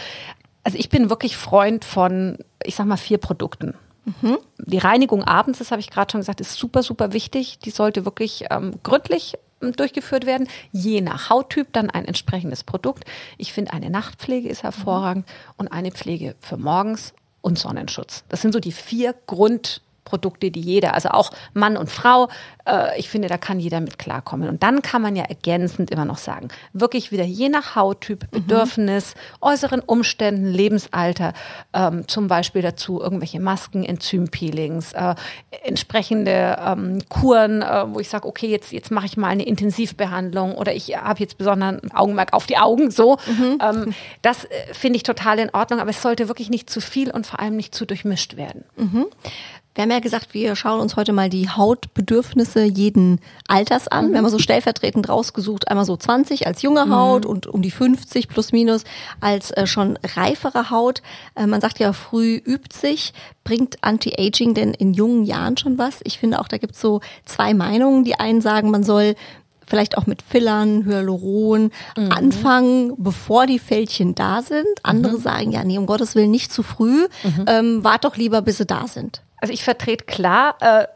also 0.63 0.79
ich 0.79 0.89
bin 0.89 1.11
wirklich 1.11 1.37
Freund 1.37 1.85
von, 1.85 2.39
ich 2.65 2.75
sag 2.75 2.87
mal, 2.87 2.97
vier 2.97 3.19
Produkten. 3.19 3.75
Mhm. 4.05 4.39
Die 4.59 4.79
Reinigung 4.79 5.23
abends, 5.23 5.59
das 5.59 5.71
habe 5.71 5.81
ich 5.81 5.91
gerade 5.91 6.13
schon 6.13 6.21
gesagt, 6.21 6.41
ist 6.41 6.55
super, 6.55 6.83
super 6.83 7.13
wichtig. 7.13 7.59
Die 7.59 7.71
sollte 7.71 8.05
wirklich 8.05 8.47
ähm, 8.51 8.75
gründlich 8.83 9.35
ähm, 9.63 9.73
durchgeführt 9.73 10.27
werden, 10.27 10.49
je 10.73 11.01
nach 11.01 11.31
Hauttyp 11.31 11.73
dann 11.73 11.91
ein 11.91 12.05
entsprechendes 12.05 12.65
Produkt. 12.65 13.05
Ich 13.39 13.53
finde, 13.53 13.73
eine 13.73 13.91
Nachtpflege 13.91 14.49
ist 14.49 14.63
hervorragend 14.63 15.27
mhm. 15.27 15.53
und 15.57 15.73
eine 15.73 15.91
Pflege 15.91 16.35
für 16.41 16.57
morgens 16.57 17.15
und 17.45 17.59
Sonnenschutz. 17.59 18.25
Das 18.31 18.41
sind 18.41 18.53
so 18.53 18.61
die 18.61 18.73
vier 18.73 19.15
Grund 19.27 19.83
Produkte, 20.05 20.51
die 20.51 20.61
jeder, 20.61 20.95
also 20.95 21.11
auch 21.11 21.31
Mann 21.55 21.77
und 21.77 21.91
Frau, 21.91 22.29
äh, 22.67 22.99
ich 22.99 23.09
finde, 23.09 23.29
da 23.29 23.39
kann 23.39 23.61
jeder 23.61 23.81
mit 23.81 23.99
klarkommen. 23.99 24.49
Und 24.49 24.63
dann 24.63 24.83
kann 24.83 25.03
man 25.03 25.17
ja 25.17 25.25
ergänzend 25.25 25.91
immer 25.91 26.05
noch 26.05 26.19
sagen, 26.19 26.49
wirklich 26.73 27.13
wieder 27.13 27.25
je 27.25 27.49
nach 27.49 27.75
Hauttyp, 27.75 28.25
mhm. 28.25 28.31
Bedürfnis, 28.31 29.15
mhm. 29.15 29.49
äußeren 29.49 29.81
Umständen, 29.81 30.47
Lebensalter, 30.47 31.33
ähm, 31.73 32.07
zum 32.09 32.29
Beispiel 32.29 32.63
dazu 32.63 33.01
irgendwelche 33.01 33.41
Masken, 33.41 33.85
Enzympeelings, 33.85 34.93
äh, 34.93 35.15
entsprechende 35.63 36.59
ähm, 36.65 36.99
Kuren, 37.09 37.63
äh, 37.63 37.85
wo 37.89 38.01
ich 38.01 38.09
sage, 38.09 38.29
okay, 38.29 38.49
jetzt, 38.49 38.73
jetzt 38.73 38.91
mache 38.91 39.07
ich 39.07 39.17
mal 39.17 39.29
eine 39.29 39.45
Intensivbehandlung 39.45 40.55
oder 40.55 40.75
ich 40.75 40.97
habe 40.97 41.21
jetzt 41.21 41.39
besonderen 41.39 41.93
Augenmerk 41.93 42.33
auf 42.33 42.47
die 42.47 42.59
Augen, 42.59 42.91
so. 42.91 43.19
Mhm. 43.27 43.59
Ähm, 43.63 43.95
das 44.23 44.45
äh, 44.45 44.49
finde 44.73 44.97
ich 44.97 45.03
total 45.03 45.39
in 45.39 45.51
Ordnung, 45.51 45.81
aber 45.81 45.91
es 45.91 46.03
sollte 46.03 46.29
wirklich 46.29 46.51
nicht 46.51 46.69
zu 46.69 46.81
viel 46.81 47.11
und 47.11 47.27
vor 47.27 47.41
allem 47.41 47.57
nicht 47.57 47.75
zu 47.75 47.87
durchmischt 47.87 48.37
werden. 48.37 48.65
Mhm. 48.77 49.07
Wir 49.75 49.83
haben 49.83 49.91
ja 49.91 49.99
gesagt, 49.99 50.35
wir 50.35 50.55
schauen 50.55 50.79
uns 50.79 50.95
heute 50.95 51.13
mal 51.13 51.29
die 51.29 51.49
Hautbedürfnisse 51.49 52.63
jeden 52.63 53.21
Alters 53.49 53.89
an. 53.89 54.07
Mhm. 54.07 54.13
Wir 54.13 54.19
haben 54.19 54.29
so 54.29 54.39
stellvertretend 54.39 55.09
rausgesucht, 55.09 55.67
einmal 55.69 55.85
so 55.85 55.97
20 55.97 56.47
als 56.47 56.63
junge 56.63 56.87
mhm. 56.87 56.95
Haut 56.95 57.25
mhm. 57.25 57.31
und 57.31 57.47
um 57.49 57.61
die 57.61 57.73
50 57.73 58.29
plus 58.29 58.53
minus 58.53 58.85
als 59.21 59.51
äh, 59.51 59.67
schon 59.67 59.99
reifere 60.15 60.71
Haut. 60.71 61.03
Äh, 61.35 61.49
man 61.49 61.61
sagt 61.61 61.81
ja, 61.81 61.93
früh 61.93 62.37
übt 62.37 62.77
sich. 62.77 63.15
Bringt 63.43 63.79
Anti-Aging 63.81 64.55
denn 64.55 64.75
in 64.75 64.95
jungen 64.95 65.25
Jahren 65.25 65.57
schon 65.57 65.77
was? 65.77 66.01
Ich 66.05 66.19
finde 66.19 66.41
auch, 66.41 66.47
da 66.47 66.59
gibt 66.59 66.77
es 66.77 66.81
so 66.81 67.01
zwei 67.25 67.53
Meinungen. 67.53 68.05
Die 68.05 68.15
einen 68.15 68.41
sagen, 68.41 68.71
man 68.71 68.85
soll 68.85 69.17
vielleicht 69.67 69.99
auch 69.99 70.07
mit 70.07 70.23
Fillern, 70.23 70.85
Hyaluron 70.85 71.73
mhm. 71.97 72.13
anfangen, 72.13 72.93
bevor 72.97 73.47
die 73.47 73.59
Fältchen 73.59 74.15
da 74.15 74.41
sind. 74.43 74.67
Andere 74.85 75.15
mhm. 75.15 75.21
sagen, 75.21 75.51
ja, 75.51 75.65
nee, 75.65 75.79
um 75.79 75.87
Gottes 75.87 76.15
Willen 76.15 76.31
nicht 76.31 76.53
zu 76.53 76.63
früh. 76.63 77.09
Mhm. 77.25 77.45
Ähm, 77.49 77.85
wart 77.85 78.05
doch 78.05 78.17
lieber, 78.17 78.41
bis 78.41 78.59
sie 78.59 78.67
da 78.67 78.87
sind. 78.87 79.23
Also 79.45 79.53
ich 79.53 79.63
vertrete 79.63 80.07
klar 80.07 80.57
äh, 80.61 80.87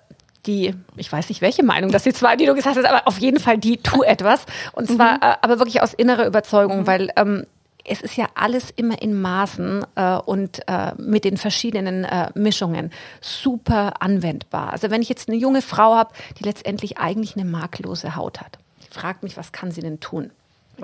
die, 0.47 0.75
ich 0.97 1.13
weiß 1.13 1.29
nicht 1.29 1.43
welche 1.43 1.63
Meinung, 1.63 1.93
dass 1.93 2.05
die 2.05 2.15
zwei, 2.15 2.35
die 2.35 2.47
du 2.47 2.55
gesagt 2.55 2.79
hast, 2.79 2.87
aber 2.87 3.07
auf 3.07 3.19
jeden 3.19 3.39
Fall 3.39 3.59
die 3.59 3.77
tu 3.77 4.03
etwas. 4.03 4.47
Und 4.73 4.89
zwar 4.89 5.17
mhm. 5.17 5.23
äh, 5.23 5.35
aber 5.43 5.59
wirklich 5.59 5.83
aus 5.83 5.93
innerer 5.93 6.27
Überzeugung, 6.27 6.79
mhm. 6.79 6.87
weil 6.87 7.11
ähm, 7.17 7.45
es 7.85 8.01
ist 8.01 8.17
ja 8.17 8.25
alles 8.35 8.71
immer 8.71 9.03
in 9.03 9.21
Maßen 9.21 9.85
äh, 9.97 10.17
und 10.17 10.67
äh, 10.67 10.95
mit 10.97 11.25
den 11.25 11.37
verschiedenen 11.37 12.05
äh, 12.05 12.31
Mischungen 12.33 12.91
super 13.21 14.01
anwendbar. 14.01 14.73
Also 14.73 14.91
wenn 14.91 15.03
ich 15.03 15.11
jetzt 15.11 15.29
eine 15.29 15.37
junge 15.37 15.61
Frau 15.61 15.95
habe, 15.95 16.15
die 16.39 16.45
letztendlich 16.45 16.97
eigentlich 16.97 17.37
eine 17.37 17.45
marklose 17.45 18.17
Haut 18.17 18.41
hat, 18.41 18.59
fragt 18.91 19.25
mich, 19.25 19.37
was 19.37 19.53
kann 19.53 19.73
sie 19.73 19.83
denn 19.83 20.01
tun? 20.01 20.31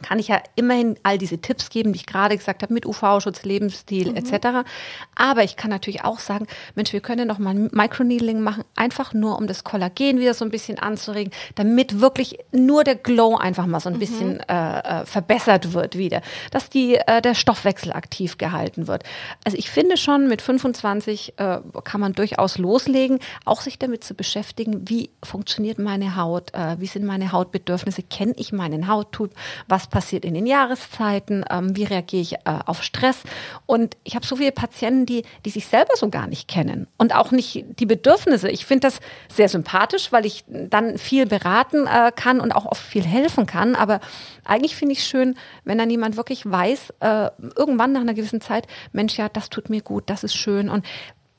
Kann 0.03 0.19
ich 0.19 0.29
ja 0.29 0.41
immerhin 0.55 0.97
all 1.03 1.19
diese 1.19 1.39
Tipps 1.39 1.71
geben, 1.71 1.93
die 1.93 2.01
ich 2.01 2.07
gerade 2.07 2.37
gesagt 2.37 2.63
habe, 2.63 2.73
mit 2.73 2.87
UV-Schutz, 2.87 3.45
Lebensstil 3.45 4.11
mhm. 4.11 4.17
etc. 4.17 4.69
Aber 5.15 5.45
ich 5.45 5.57
kann 5.57 5.71
natürlich 5.71 6.05
auch 6.05 6.19
sagen, 6.19 6.47
Mensch, 6.75 6.93
wir 6.93 7.01
können 7.01 7.29
noch 7.29 7.39
mal 7.39 7.55
Microneedling 7.55 8.41
machen, 8.41 8.65
einfach 8.75 9.13
nur, 9.13 9.39
um 9.39 9.47
das 9.47 9.65
Kollagen 9.65 10.19
wieder 10.19 10.35
so 10.35 10.45
ein 10.45 10.51
bisschen 10.51 10.79
anzuregen, 10.79 11.33
damit 11.55 12.01
wirklich 12.01 12.39
nur 12.53 12.85
der 12.85 12.97
Glow 12.97 13.37
einfach 13.37 13.67
mal 13.67 13.81
so 13.81 13.89
ein 13.89 13.97
mhm. 13.97 13.99
bisschen 14.01 14.41
äh, 14.41 15.03
äh, 15.03 15.07
verbessert 15.07 15.73
wird 15.73 15.97
wieder, 15.97 16.21
dass 16.51 16.71
die, 16.71 16.97
äh, 16.97 17.23
der 17.23 17.35
Stoffwechsel 17.35 17.93
aktiv 17.93 18.39
gehalten 18.39 18.87
wird. 18.87 19.05
Also 19.45 19.57
ich 19.59 19.71
finde 19.71 19.97
schon, 19.97 20.29
mit 20.29 20.43
25 20.43 21.35
äh, 21.37 21.61
kann 21.85 22.01
man 22.01 22.13
durchaus 22.13 22.59
loslegen, 22.59 23.19
auch 23.45 23.61
sich 23.61 23.79
damit 23.79 24.05
zu 24.05 24.15
beschäftigen, 24.15 24.89
wie 24.89 25.11
funktioniert 25.23 25.79
meine 25.79 26.17
Haut, 26.17 26.53
äh, 26.55 26.77
wie 26.79 26.87
sind 26.87 27.05
meine 27.05 27.33
Hautbedürfnisse, 27.33 28.03
kenne 28.03 28.35
ich 28.37 28.53
meinen 28.53 28.89
Hauttyp, 28.89 29.31
was 29.69 29.84
was 29.85 29.89
passiert 29.89 30.25
in 30.25 30.35
den 30.35 30.47
Jahreszeiten, 30.47 31.45
ähm, 31.51 31.77
wie 31.77 31.85
reagiere 31.85 32.23
ich 32.23 32.33
äh, 32.35 32.39
auf 32.67 32.83
Stress. 32.83 33.23
Und 33.67 33.97
ich 34.05 34.15
habe 34.15 34.27
so 34.27 34.37
viele 34.37 34.53
Patienten, 34.53 35.07
die, 35.07 35.25
die 35.45 35.51
sich 35.51 35.67
selber 35.67 35.95
so 35.97 36.09
gar 36.09 36.27
nicht 36.27 36.49
kennen 36.49 36.87
und 36.97 37.15
auch 37.15 37.31
nicht 37.31 37.65
die 37.79 37.87
Bedürfnisse. 37.87 38.49
Ich 38.49 38.65
finde 38.65 38.89
das 38.89 39.01
sehr 39.29 39.49
sympathisch, 39.49 40.13
weil 40.13 40.25
ich 40.27 40.45
dann 40.49 40.99
viel 40.99 41.27
beraten 41.27 41.87
äh, 41.87 42.13
kann 42.15 42.41
und 42.41 42.53
auch 42.53 42.67
oft 42.67 42.83
viel 42.83 43.05
helfen 43.05 43.47
kann. 43.47 43.75
Aber 43.75 44.01
eigentlich 44.45 44.77
finde 44.77 44.93
ich 44.95 45.05
schön, 45.05 45.37
wenn 45.65 45.79
dann 45.79 45.91
jemand 45.91 46.17
wirklich 46.17 46.51
weiß, 46.51 46.95
äh, 47.01 47.31
irgendwann 47.57 47.93
nach 47.93 48.01
einer 48.01 48.15
gewissen 48.15 48.41
Zeit, 48.41 48.67
Mensch, 48.93 49.17
ja, 49.19 49.29
das 49.29 49.51
tut 49.51 49.71
mir 49.71 49.83
gut, 49.83 50.05
das 50.09 50.25
ist 50.25 50.35
schön. 50.35 50.69
Und 50.69 50.85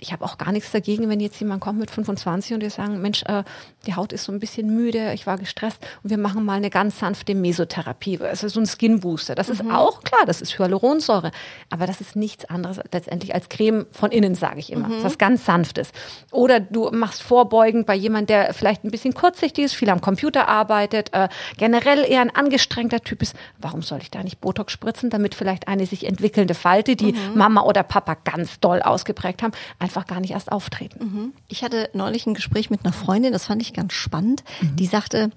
ich 0.02 0.12
habe 0.12 0.26
auch 0.26 0.38
gar 0.38 0.52
nichts 0.52 0.72
dagegen, 0.72 1.10
wenn 1.10 1.20
jetzt 1.22 1.40
jemand 1.40 1.62
kommt 1.62 1.80
mit 1.80 1.90
25 1.90 2.54
und 2.56 2.62
wir 2.62 2.70
sagen, 2.70 3.02
Mensch, 3.02 3.24
äh, 3.24 3.44
die 3.86 3.96
Haut 3.96 4.12
ist 4.12 4.26
so 4.26 4.32
ein 4.32 4.40
bisschen 4.40 4.76
müde, 4.76 5.14
ich 5.14 5.26
war 5.26 5.38
gestresst 5.38 5.78
und 6.04 6.10
wir 6.10 6.18
machen 6.18 6.44
mal 6.44 6.58
eine 6.58 6.70
ganz 6.70 7.00
sanfte 7.00 7.34
Mesotherapie, 7.34 8.20
also 8.20 8.48
so 8.50 8.60
ein 8.60 8.66
Skin 8.66 9.00
Booster. 9.00 9.36
Das 9.36 9.48
mhm. 9.48 9.54
ist 9.54 9.72
auch 9.72 10.02
klar, 10.04 10.26
das 10.26 10.42
ist 10.42 10.60
Hyaluronsäure, 10.60 11.32
aber 11.70 11.88
das 11.88 12.02
ist 12.02 12.16
nichts 12.16 12.46
anderes 12.46 12.80
letztendlich 12.92 13.34
als 13.34 13.48
Creme 13.48 13.86
von 13.92 14.12
innen, 14.12 14.36
sage 14.36 14.60
ich 14.60 14.72
immer. 14.72 14.90
Mhm. 14.90 15.04
Was 15.04 15.18
ganz 15.18 15.46
sanftes. 15.46 15.92
Oder 16.32 16.60
du 16.60 16.92
machst 16.92 17.22
vorbeugend 17.22 17.86
bei 17.86 17.96
jemand, 17.96 18.30
der 18.30 18.54
vielleicht 18.54 18.84
ein 18.84 18.92
bisschen 18.92 19.14
kurzsichtig 19.14 19.66
ist, 19.66 19.76
viel 19.76 19.90
am 19.90 20.02
Computer 20.02 20.50
arbeitet, 20.50 21.14
äh, 21.14 21.30
generell 21.58 22.04
eher 22.04 22.22
ein 22.22 22.36
angestrengter 22.36 23.00
Typ 23.00 23.22
ist. 23.22 23.36
Warum 23.60 23.82
soll 23.82 24.00
ich 24.02 24.12
da 24.12 24.24
nicht 24.24 24.42
Botox 24.42 24.74
spritzen, 24.74 25.10
damit 25.10 25.36
vielleicht 25.36 25.70
eine 25.70 25.86
sich 25.86 26.06
entwickelnde 26.06 26.54
Falte, 26.54 26.98
die 26.98 27.14
mhm. 27.14 27.36
Mama 27.36 27.62
oder 27.62 27.84
Papa 27.84 28.18
ganz 28.26 28.60
doll 28.60 28.82
ausgeprägt 28.82 29.42
haben, 29.42 29.54
einfach 29.86 30.08
gar 30.08 30.20
nicht 30.20 30.32
erst 30.32 30.52
auftreten. 30.52 31.06
Mhm. 31.06 31.34
Ich 31.48 31.64
hatte 31.64 31.90
neulich 31.94 32.26
ein 32.26 32.34
Gespräch 32.34 32.72
mit 32.72 32.84
einer 32.84 32.92
Freundin, 32.92 33.32
das 33.32 33.46
fand 33.46 33.62
ich 33.62 33.72
ganz 33.72 33.94
spannend. 33.94 34.44
Mhm. 34.62 34.76
Die 34.78 34.88
sagte, 34.88 35.30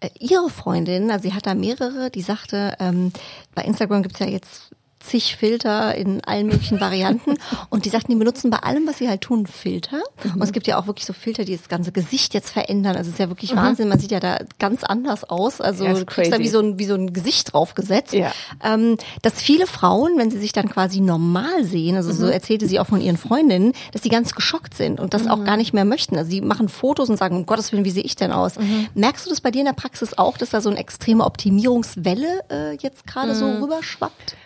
äh, 0.00 0.10
ihre 0.18 0.50
Freundin, 0.50 1.10
also 1.10 1.22
sie 1.22 1.34
hat 1.34 1.46
da 1.46 1.54
mehrere, 1.54 2.10
die 2.10 2.20
sagte, 2.20 2.76
ähm, 2.80 3.12
bei 3.54 3.62
Instagram 3.62 4.02
gibt's 4.02 4.18
ja 4.18 4.26
jetzt 4.26 4.74
zig 5.04 5.36
Filter 5.36 5.94
in 5.94 6.22
allen 6.24 6.46
möglichen 6.46 6.80
Varianten. 6.80 7.36
Und 7.70 7.84
die 7.84 7.90
sagten, 7.90 8.12
die 8.12 8.16
benutzen 8.16 8.50
bei 8.50 8.58
allem, 8.58 8.86
was 8.86 8.98
sie 8.98 9.08
halt 9.08 9.20
tun, 9.20 9.46
Filter. 9.46 9.98
Mhm. 10.22 10.34
Und 10.34 10.42
es 10.42 10.52
gibt 10.52 10.66
ja 10.66 10.78
auch 10.78 10.86
wirklich 10.86 11.06
so 11.06 11.12
Filter, 11.12 11.44
die 11.44 11.56
das 11.56 11.68
ganze 11.68 11.92
Gesicht 11.92 12.34
jetzt 12.34 12.50
verändern. 12.50 12.96
Also 12.96 13.08
es 13.08 13.14
ist 13.14 13.18
ja 13.18 13.28
wirklich 13.28 13.52
mhm. 13.52 13.58
Wahnsinn. 13.58 13.88
Man 13.88 13.98
sieht 13.98 14.10
ja 14.10 14.20
da 14.20 14.38
ganz 14.58 14.84
anders 14.84 15.24
aus. 15.24 15.60
Also 15.60 15.84
du 15.84 16.04
kriegst 16.06 16.32
da 16.32 16.38
wie 16.38 16.48
so 16.48 16.60
ein, 16.60 16.78
wie 16.78 16.86
so 16.86 16.94
ein 16.94 17.12
Gesicht 17.12 17.52
draufgesetzt. 17.52 18.14
Ja. 18.14 18.32
Ähm, 18.62 18.96
dass 19.22 19.34
viele 19.40 19.66
Frauen, 19.66 20.12
wenn 20.16 20.30
sie 20.30 20.38
sich 20.38 20.52
dann 20.52 20.68
quasi 20.68 21.00
normal 21.00 21.64
sehen, 21.64 21.96
also 21.96 22.10
mhm. 22.10 22.16
so 22.16 22.26
erzählte 22.26 22.66
sie 22.66 22.80
auch 22.80 22.86
von 22.86 23.00
ihren 23.00 23.16
Freundinnen, 23.16 23.72
dass 23.92 24.02
die 24.02 24.08
ganz 24.08 24.34
geschockt 24.34 24.74
sind 24.74 25.00
und 25.00 25.14
das 25.14 25.26
auch 25.26 25.38
mhm. 25.38 25.44
gar 25.44 25.56
nicht 25.56 25.74
mehr 25.74 25.84
möchten. 25.84 26.16
Also 26.16 26.30
sie 26.30 26.40
machen 26.40 26.68
Fotos 26.68 27.10
und 27.10 27.16
sagen, 27.16 27.36
um 27.36 27.46
Gottes 27.46 27.72
Willen, 27.72 27.84
wie 27.84 27.90
sehe 27.90 28.02
ich 28.02 28.16
denn 28.16 28.32
aus? 28.32 28.58
Mhm. 28.58 28.88
Merkst 28.94 29.26
du 29.26 29.30
das 29.30 29.40
bei 29.40 29.50
dir 29.50 29.60
in 29.60 29.66
der 29.66 29.72
Praxis 29.72 30.16
auch, 30.16 30.38
dass 30.38 30.50
da 30.50 30.60
so 30.60 30.70
eine 30.70 30.78
extreme 30.78 31.24
Optimierungswelle 31.24 32.40
äh, 32.50 32.76
jetzt 32.76 33.06
gerade 33.06 33.34
so 33.34 33.46
mhm. 33.46 33.62
rüberschwappt? 33.62 34.36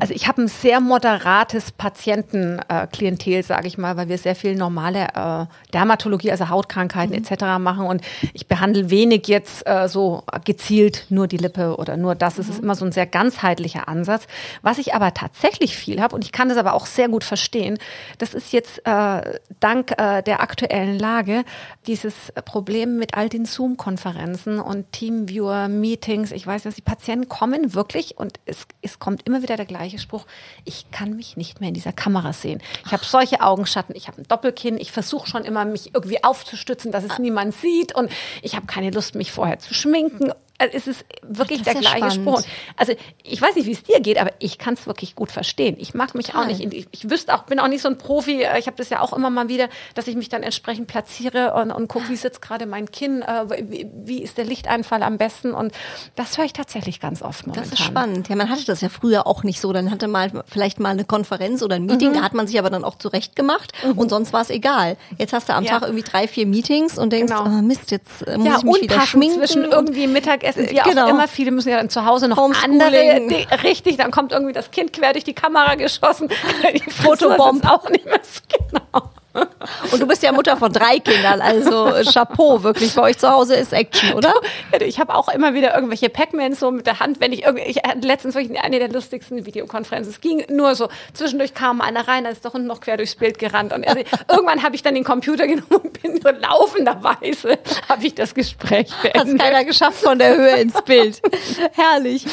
Also 0.01 0.15
ich 0.15 0.29
habe 0.29 0.43
ein 0.43 0.49
sehr 0.49 0.79
moderates 0.79 1.73
Patientenklientel, 1.73 3.33
äh, 3.33 3.43
sage 3.43 3.67
ich 3.67 3.79
mal, 3.79 3.97
weil 3.97 4.09
wir 4.09 4.17
sehr 4.17 4.37
viel 4.37 4.55
normale 4.55 5.09
äh, 5.13 5.47
Dermatologie, 5.73 6.31
also 6.31 6.49
Hautkrankheiten 6.49 7.17
mhm. 7.17 7.25
etc. 7.25 7.59
machen 7.59 7.85
und 7.85 8.03
ich 8.33 8.47
behandle 8.47 8.91
wenig 8.91 9.27
jetzt 9.27 9.67
äh, 9.67 9.89
so 9.89 10.23
gezielt 10.45 11.07
nur 11.09 11.27
die 11.27 11.37
Lippe 11.37 11.77
oder 11.77 11.97
nur 11.97 12.15
das. 12.15 12.37
Mhm. 12.37 12.43
Es 12.43 12.49
ist 12.49 12.63
immer 12.63 12.77
so 12.77 12.85
ein 12.85 12.93
sehr 12.93 13.07
ganzheitlicher 13.07 13.89
Ansatz. 13.89 14.29
Was 14.63 14.79
ich 14.79 14.95
aber 14.95 15.15
tatsächlich 15.15 15.77
viel 15.77 16.01
habe 16.01 16.15
und 16.15 16.25
ich 16.25 16.31
kann 16.31 16.49
das 16.49 16.59
aber 16.59 16.75
auch 16.75 16.87
sehr 16.87 17.09
gut 17.09 17.25
verstehen, 17.25 17.77
das 18.19 18.35
ist 18.35 18.53
jetzt 18.53 18.87
äh, 18.87 19.39
dank 19.59 19.99
äh, 19.99 20.23
der 20.23 20.41
aktuellen 20.43 20.97
Lage 20.97 21.43
dieses 21.89 22.15
Problem 22.45 22.99
mit 22.99 23.15
all 23.15 23.29
den 23.29 23.47
Zoom-Konferenzen 23.47 24.61
und 24.61 24.93
Teamviewer-Meetings. 24.93 26.31
Ich 26.31 26.47
weiß, 26.47 26.63
dass 26.63 26.77
die 26.77 26.83
Patienten 26.83 27.29
kommen 27.29 27.75
wirklich 27.75 28.17
und 28.17 28.39
es, 28.47 28.69
es 28.81 29.01
kommt 29.01 29.27
immer 29.27 29.43
wieder 29.43 29.57
der 29.57 29.67
gleiche 29.67 29.88
gleiche 29.89 30.03
Spruch, 30.03 30.27
ich 30.65 30.91
kann 30.91 31.17
mich 31.17 31.37
nicht 31.37 31.61
mehr 31.61 31.69
in 31.69 31.75
dieser 31.75 31.93
Kamera 31.93 32.33
sehen. 32.33 32.61
Ich 32.87 32.93
habe 32.93 33.05
solche 33.05 33.41
Augenschatten, 33.41 33.95
ich 33.97 34.09
habe 34.09 34.21
ein 34.21 34.29
Doppelkinn, 34.29 34.79
ich 34.79 34.93
versuche 34.93 35.29
schon 35.29 35.45
immer, 35.45 35.65
mich 35.65 35.95
irgendwie 35.95 36.23
aufzustützen, 36.23 36.93
dass 36.93 37.05
es 37.05 37.13
ah. 37.13 37.19
niemand 37.21 37.55
sieht 37.55 37.95
und 37.95 38.11
ich 38.43 38.55
habe 38.55 38.67
keine 38.67 38.91
Lust, 38.91 39.15
mich 39.15 39.33
vorher 39.33 39.59
zu 39.59 39.75
schminken 39.75 40.33
also 40.59 40.77
es 40.77 40.87
ist 40.89 41.05
wirklich 41.23 41.63
der 41.63 41.75
gleiche 41.75 42.11
spannend. 42.11 42.15
Spruch. 42.15 42.43
Also 42.77 42.95
ich 43.23 43.41
weiß 43.41 43.55
nicht, 43.55 43.67
wie 43.67 43.73
es 43.73 43.83
dir 43.85 44.01
geht, 44.01 44.19
aber 44.19 44.33
ich 44.41 44.59
kann 44.59 44.75
es 44.75 44.87
wirklich 44.87 45.15
gut 45.15 45.31
verstehen. 45.31 45.77
Ich 45.79 45.95
mag 45.95 46.15
mich 46.15 46.27
Total. 46.27 46.43
auch 46.43 46.47
nicht. 46.49 46.61
Ich, 46.73 46.89
ich 46.91 47.11
wüsste 47.11 47.35
auch, 47.35 47.45
bin 47.45 47.61
auch 47.61 47.69
nicht 47.69 47.83
so 47.83 47.89
ein 47.89 47.97
Profi. 47.97 48.45
Ich 48.59 48.67
habe 48.67 48.77
das 48.77 48.91
ja 48.91 49.01
auch 49.01 49.13
immer 49.13 49.31
mal 49.31 49.49
wieder, 49.49 49.69
dass 49.95 50.09
ich 50.09 50.17
mich 50.17 50.29
dann 50.29 50.43
entsprechend 50.43 50.89
platziere 50.89 51.55
und, 51.55 51.71
und 51.71 51.87
gucke, 51.89 52.09
wie 52.09 52.17
sitzt 52.17 52.43
gerade 52.43 52.67
mein 52.67 52.91
Kinn, 52.91 53.23
äh, 53.23 53.71
wie, 53.71 53.87
wie, 54.05 54.23
ist 54.23 54.37
der 54.37 54.45
Lichteinfall 54.45 55.03
am 55.03 55.17
besten. 55.17 55.53
Und 55.53 55.73
das 56.17 56.37
höre 56.39 56.45
ich 56.45 56.53
tatsächlich 56.53 56.99
ganz 56.99 57.23
oft 57.23 57.47
momentan. 57.47 57.71
Das 57.71 57.79
ist 57.79 57.85
spannend. 57.85 58.29
Ja, 58.29 58.35
man 58.35 58.51
hatte 58.51 58.65
das 58.65 58.81
ja 58.81 58.89
früher 58.89 59.29
auch 59.29 59.45
nicht 59.45 59.61
so. 59.61 59.73
Dann 59.73 59.93
hatte 59.93 60.09
mal 60.09 60.43
vielleicht 60.47 60.81
mal 60.81 60.91
eine 60.91 61.05
Konferenz 61.05 61.63
oder 61.63 61.77
ein 61.77 61.87
Meeting, 61.87 62.11
mhm. 62.11 62.15
da 62.15 62.23
hat 62.23 62.35
man 62.35 62.49
sich 62.49 62.59
aber 62.59 62.71
dann 62.71 62.83
auch 62.83 62.97
zurecht 62.97 63.37
gemacht 63.37 63.73
mhm. 63.85 63.93
und 63.93 64.09
sonst 64.09 64.33
war 64.33 64.41
es 64.41 64.51
egal. 64.51 64.97
Jetzt 65.19 65.33
hast 65.33 65.49
du 65.49 65.55
am 65.55 65.65
ja. 65.65 65.71
Tag 65.71 65.83
irgendwie 65.83 66.03
drei, 66.03 66.27
vier 66.27 66.47
Meetings 66.47 66.99
und 66.99 67.13
denkst, 67.13 67.33
genau. 67.33 67.47
oh 67.47 67.63
Mist, 67.63 67.93
jetzt 67.93 68.27
äh, 68.27 68.37
muss 68.37 68.47
ja, 68.47 68.57
ich 68.59 68.65
mich 68.65 68.83
wieder 68.83 69.01
schminken. 69.03 69.39
zwischen 69.39 69.65
irgendwie 69.65 70.07
Mittag 70.07 70.48
es 70.49 70.57
ist 70.57 70.73
ja 70.73 70.85
genau. 70.85 71.05
auch 71.05 71.11
immer 71.11 71.29
viele 71.29 71.51
müssen 71.51 71.69
ja 71.69 71.77
dann 71.77 71.91
zu 71.91 72.05
Hause 72.05 72.29
noch 72.29 72.39
andere, 72.39 73.21
die, 73.29 73.47
richtig, 73.63 73.97
dann 73.99 74.11
kommt 74.11 74.33
irgendwie 74.33 74.53
das 74.53 74.71
Kind 74.71 74.93
quer 74.93 75.13
durch 75.13 75.25
die 75.25 75.35
Kamera 75.35 75.75
geschossen, 75.75 76.29
die 76.75 76.91
Fotobomb 76.91 77.69
auch 77.71 77.89
nicht 77.91 78.07
mehr 78.07 78.21
so 78.23 78.41
genau. 78.49 79.11
Und 79.93 80.01
du 80.01 80.07
bist 80.07 80.23
ja 80.23 80.33
Mutter 80.33 80.57
von 80.57 80.73
drei 80.73 80.99
Kindern, 80.99 81.41
also 81.41 81.93
Chapeau, 82.11 82.63
wirklich. 82.63 82.95
Bei 82.95 83.03
euch 83.03 83.19
zu 83.19 83.31
Hause 83.31 83.55
ist 83.55 83.73
Action, 83.73 84.15
oder? 84.15 84.33
Ich 84.81 84.99
habe 84.99 85.15
auch 85.15 85.29
immer 85.29 85.55
wieder 85.55 85.75
irgendwelche 85.75 86.09
Pac-Mans 86.09 86.61
so 86.61 86.71
mit 86.71 86.87
der 86.87 87.01
Hand, 87.01 87.21
wenn 87.21 87.33
ich 87.33 87.45
irgendwie, 87.45 87.65
ich 87.65 87.77
hatte 87.77 88.07
letztens 88.07 88.35
wirklich 88.35 88.59
eine 88.61 88.79
der 88.79 88.89
lustigsten 88.89 89.45
Videokonferenzen. 89.45 90.13
Es 90.13 90.21
ging 90.21 90.45
nur 90.51 90.75
so, 90.75 90.89
zwischendurch 91.13 91.55
kam 91.55 91.81
einer 91.81 92.09
rein, 92.09 92.25
da 92.25 92.31
ist 92.31 92.45
doch 92.45 92.55
noch 92.55 92.81
quer 92.81 92.97
durchs 92.97 93.17
Bild 93.17 93.39
gerannt. 93.39 93.73
Und 93.73 93.87
also, 93.87 94.01
irgendwann 94.31 94.63
habe 94.63 94.75
ich 94.75 94.83
dann 94.83 94.95
den 94.95 95.05
Computer 95.05 95.47
genommen 95.47 95.67
und 95.71 96.03
bin 96.03 96.21
so 96.21 96.31
laufenderweise, 96.31 97.59
habe 97.89 98.07
ich 98.07 98.15
das 98.15 98.35
Gespräch 98.35 98.89
beendet. 99.03 99.41
Hat 99.43 99.51
keiner 99.51 99.65
geschafft 99.65 99.99
von 99.99 100.19
der 100.19 100.37
Höhe 100.37 100.57
ins 100.57 100.81
Bild. 100.83 101.21
Herrlich. 101.73 102.25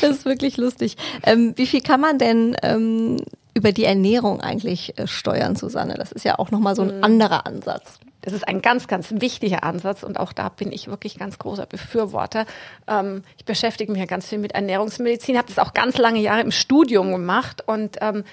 das 0.00 0.10
ist 0.10 0.24
wirklich 0.24 0.56
lustig. 0.56 0.96
Ähm, 1.24 1.52
wie 1.56 1.66
viel 1.66 1.80
kann 1.80 2.00
man 2.00 2.18
denn 2.18 2.56
ähm, 2.62 3.18
über 3.56 3.72
die 3.72 3.84
Ernährung 3.84 4.42
eigentlich 4.42 4.98
äh, 4.98 5.06
steuern, 5.06 5.56
Susanne. 5.56 5.94
Das 5.94 6.12
ist 6.12 6.26
ja 6.26 6.38
auch 6.38 6.50
nochmal 6.50 6.76
so 6.76 6.82
ein 6.82 6.98
mhm. 6.98 7.04
anderer 7.04 7.46
Ansatz. 7.46 7.98
Das 8.20 8.34
ist 8.34 8.46
ein 8.46 8.60
ganz, 8.60 8.86
ganz 8.86 9.10
wichtiger 9.12 9.64
Ansatz 9.64 10.02
und 10.02 10.20
auch 10.20 10.34
da 10.34 10.50
bin 10.50 10.72
ich 10.72 10.88
wirklich 10.88 11.18
ganz 11.18 11.38
großer 11.38 11.64
Befürworter. 11.64 12.44
Ähm, 12.86 13.22
ich 13.38 13.46
beschäftige 13.46 13.90
mich 13.90 14.00
ja 14.00 14.06
ganz 14.06 14.26
viel 14.28 14.38
mit 14.38 14.52
Ernährungsmedizin, 14.52 15.38
habe 15.38 15.48
das 15.48 15.58
auch 15.58 15.72
ganz 15.72 15.96
lange 15.96 16.20
Jahre 16.20 16.42
im 16.42 16.50
Studium 16.50 17.12
gemacht 17.12 17.62
und 17.66 17.96
ähm, 18.02 18.24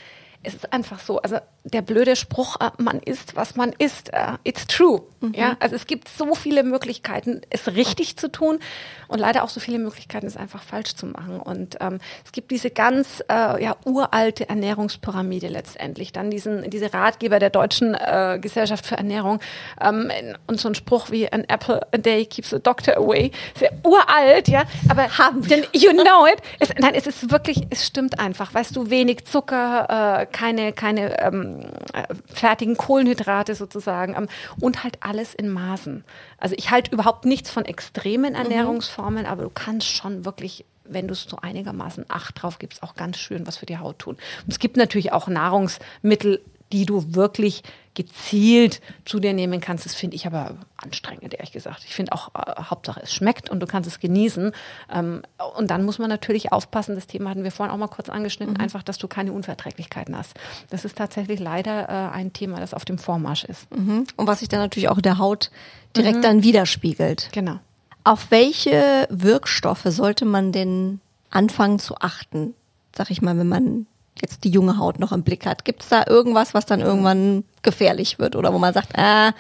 es 0.44 0.54
ist 0.54 0.74
einfach 0.74 1.00
so, 1.00 1.20
also 1.22 1.38
der 1.64 1.82
blöde 1.82 2.16
Spruch, 2.16 2.58
äh, 2.60 2.70
man 2.78 3.00
isst, 3.00 3.36
was 3.36 3.56
man 3.56 3.74
isst, 3.78 4.12
uh, 4.14 4.38
it's 4.44 4.68
true. 4.68 5.02
Mhm. 5.22 5.34
Ja, 5.34 5.56
also 5.60 5.76
es 5.76 5.88
gibt 5.88 6.10
so 6.10 6.36
viele 6.36 6.64
Möglichkeiten, 6.64 7.42
es 7.50 7.68
richtig 7.68 8.18
zu 8.18 8.32
tun 8.32 8.60
und 9.08 9.20
leider 9.20 9.44
auch 9.44 9.50
so 9.50 9.60
viele 9.60 9.80
Möglichkeiten, 9.80 10.26
es 10.26 10.36
einfach 10.38 10.62
falsch 10.62 10.96
zu 10.96 11.06
machen. 11.06 11.40
Und 11.40 11.78
ähm, 11.80 12.00
es 12.26 12.32
gibt 12.32 12.52
diese 12.52 12.70
ganz 12.70 13.24
äh, 13.30 13.64
ja, 13.64 13.76
uralte 13.86 14.50
Ernährungspyramide 14.50 15.48
letztendlich, 15.48 16.12
dann 16.12 16.30
diesen 16.30 16.70
diese 16.70 16.94
Ratgeber 16.94 17.40
der 17.40 17.50
deutschen 17.50 17.94
äh, 17.94 18.40
Gesellschaft 18.42 18.86
für 18.86 18.98
Ernährung 18.98 19.40
ähm, 19.82 20.12
und 20.48 20.60
so 20.60 20.68
ein 20.68 20.76
Spruch 20.76 21.12
wie 21.12 21.32
an 21.32 21.46
apple 21.48 21.82
a 21.94 21.98
day 21.98 22.26
keeps 22.26 22.54
a 22.54 22.60
doctor 22.60 22.98
away, 22.98 23.32
sehr 23.58 23.72
uralt, 23.84 24.48
ja, 24.48 24.64
aber 24.90 25.18
haben 25.18 25.50
wir. 25.50 25.64
you 25.74 25.92
know 25.92 26.26
it. 26.26 26.42
Es, 26.60 26.70
nein, 26.78 26.94
es 26.96 27.08
ist 27.08 27.32
wirklich, 27.32 27.62
es 27.70 27.86
stimmt 27.86 28.20
einfach, 28.20 28.54
weißt 28.54 28.76
du, 28.76 28.90
wenig 28.90 29.26
Zucker, 29.26 30.22
äh, 30.22 30.26
keine 30.34 30.74
keine 30.74 31.22
ähm, 31.22 31.62
äh, 31.94 32.04
fertigen 32.26 32.76
Kohlenhydrate 32.76 33.56
sozusagen 33.56 34.16
ähm, 34.18 34.28
und 34.60 34.84
halt 34.84 34.98
alles 35.00 35.34
in 35.34 35.50
Maßen. 35.50 36.04
Also 36.38 36.56
ich 36.58 36.72
halte 36.72 36.92
überhaupt 36.92 37.24
nichts 37.24 37.50
von 37.50 37.64
extremen 37.64 38.34
mhm. 38.34 38.40
Ernährungsformen, 38.40 39.24
mhm. 39.24 39.30
aber 39.30 39.44
du 39.44 39.50
kannst 39.50 39.88
schon 39.88 40.26
wirklich 40.26 40.66
wenn 40.86 41.08
du 41.08 41.14
es 41.14 41.24
so 41.24 41.38
einigermaßen 41.42 42.06
Acht 42.10 42.42
drauf 42.42 42.60
gibst, 42.60 42.84
auch 42.84 42.96
ganz 42.96 43.18
schön 43.18 43.48
was 43.48 43.58
für 43.58 43.66
die 43.66 43.78
Haut 43.78 44.00
tun. 44.00 44.16
Und 44.16 44.52
es 44.52 44.60
gibt 44.60 44.78
natürlich 44.78 45.14
auch 45.14 45.28
Nahrungsmittel, 45.28 46.42
die 46.74 46.86
du 46.86 47.14
wirklich 47.14 47.64
gezielt 47.94 48.82
zu 49.06 49.20
dir 49.20 49.34
nehmen 49.34 49.62
kannst. 49.62 49.86
Das 49.86 49.94
finde 49.94 50.16
ich 50.16 50.26
aber 50.26 50.56
anstrengend, 50.78 51.34
ehrlich 51.34 51.52
gesagt. 51.52 51.84
Ich 51.86 51.94
finde 51.94 52.12
auch, 52.14 52.30
äh, 52.34 52.64
Hauptsache 52.64 53.02
es 53.04 53.14
schmeckt 53.14 53.50
und 53.50 53.60
du 53.60 53.68
kannst 53.68 53.88
es 53.88 54.00
genießen. 54.00 54.52
Ähm, 54.92 55.22
und 55.56 55.70
dann 55.70 55.86
muss 55.86 56.00
man 56.00 56.10
natürlich 56.10 56.52
aufpassen, 56.52 56.96
das 56.96 57.06
Thema 57.06 57.30
hatten 57.30 57.44
wir 57.44 57.52
vorhin 57.52 57.74
auch 57.74 57.78
mal 57.78 57.88
kurz 57.88 58.10
angeschnitten, 58.10 58.56
mhm. 58.56 58.62
einfach, 58.62 58.82
dass 58.82 58.98
du 58.98 59.08
keine 59.08 59.32
Unverträglichkeiten 59.32 60.18
hast. 60.18 60.34
Das 60.72 60.86
ist 60.86 60.98
tatsächlich 60.98 61.40
leider 61.40 61.88
äh, 61.88 62.16
ein 62.16 62.34
Thema, 62.34 62.60
das 62.60 62.74
auf 62.74 62.84
dem 62.84 62.98
Vormarsch 62.98 63.44
ist. 63.44 63.70
Mhm. 63.72 64.06
Und 64.16 64.28
was 64.28 64.40
sich 64.40 64.50
dann 64.50 64.60
natürlich 64.60 64.90
auch 64.90 64.98
in 64.98 65.04
der 65.04 65.20
Haut 65.20 65.52
direkt 65.96 66.18
mhm. 66.18 66.24
dann 66.24 66.44
widerspiegelt. 66.44 67.30
Genau. 67.32 67.60
Auf 68.04 68.32
welche 68.32 69.08
Wirkstoffe 69.10 69.86
sollte 69.86 70.26
man 70.26 70.52
denn 70.52 71.00
anfangen 71.30 71.78
zu 71.78 71.96
achten? 71.98 72.56
Sag 72.96 73.12
ich 73.12 73.22
mal, 73.22 73.38
wenn 73.38 73.48
man 73.48 73.86
jetzt 74.22 74.44
die 74.44 74.50
junge 74.50 74.78
Haut 74.78 75.00
noch 75.00 75.12
im 75.12 75.24
Blick 75.24 75.46
hat. 75.46 75.66
Gibt 75.66 75.84
es 75.84 75.90
da 75.90 76.06
irgendwas, 76.08 76.54
was 76.54 76.66
dann 76.66 76.82
irgendwann 76.82 77.44
gefährlich 77.62 78.20
wird 78.20 78.36
oder 78.36 78.54
wo 78.54 78.60
man 78.60 78.74
sagt, 78.74 78.98
ah, 78.98 79.34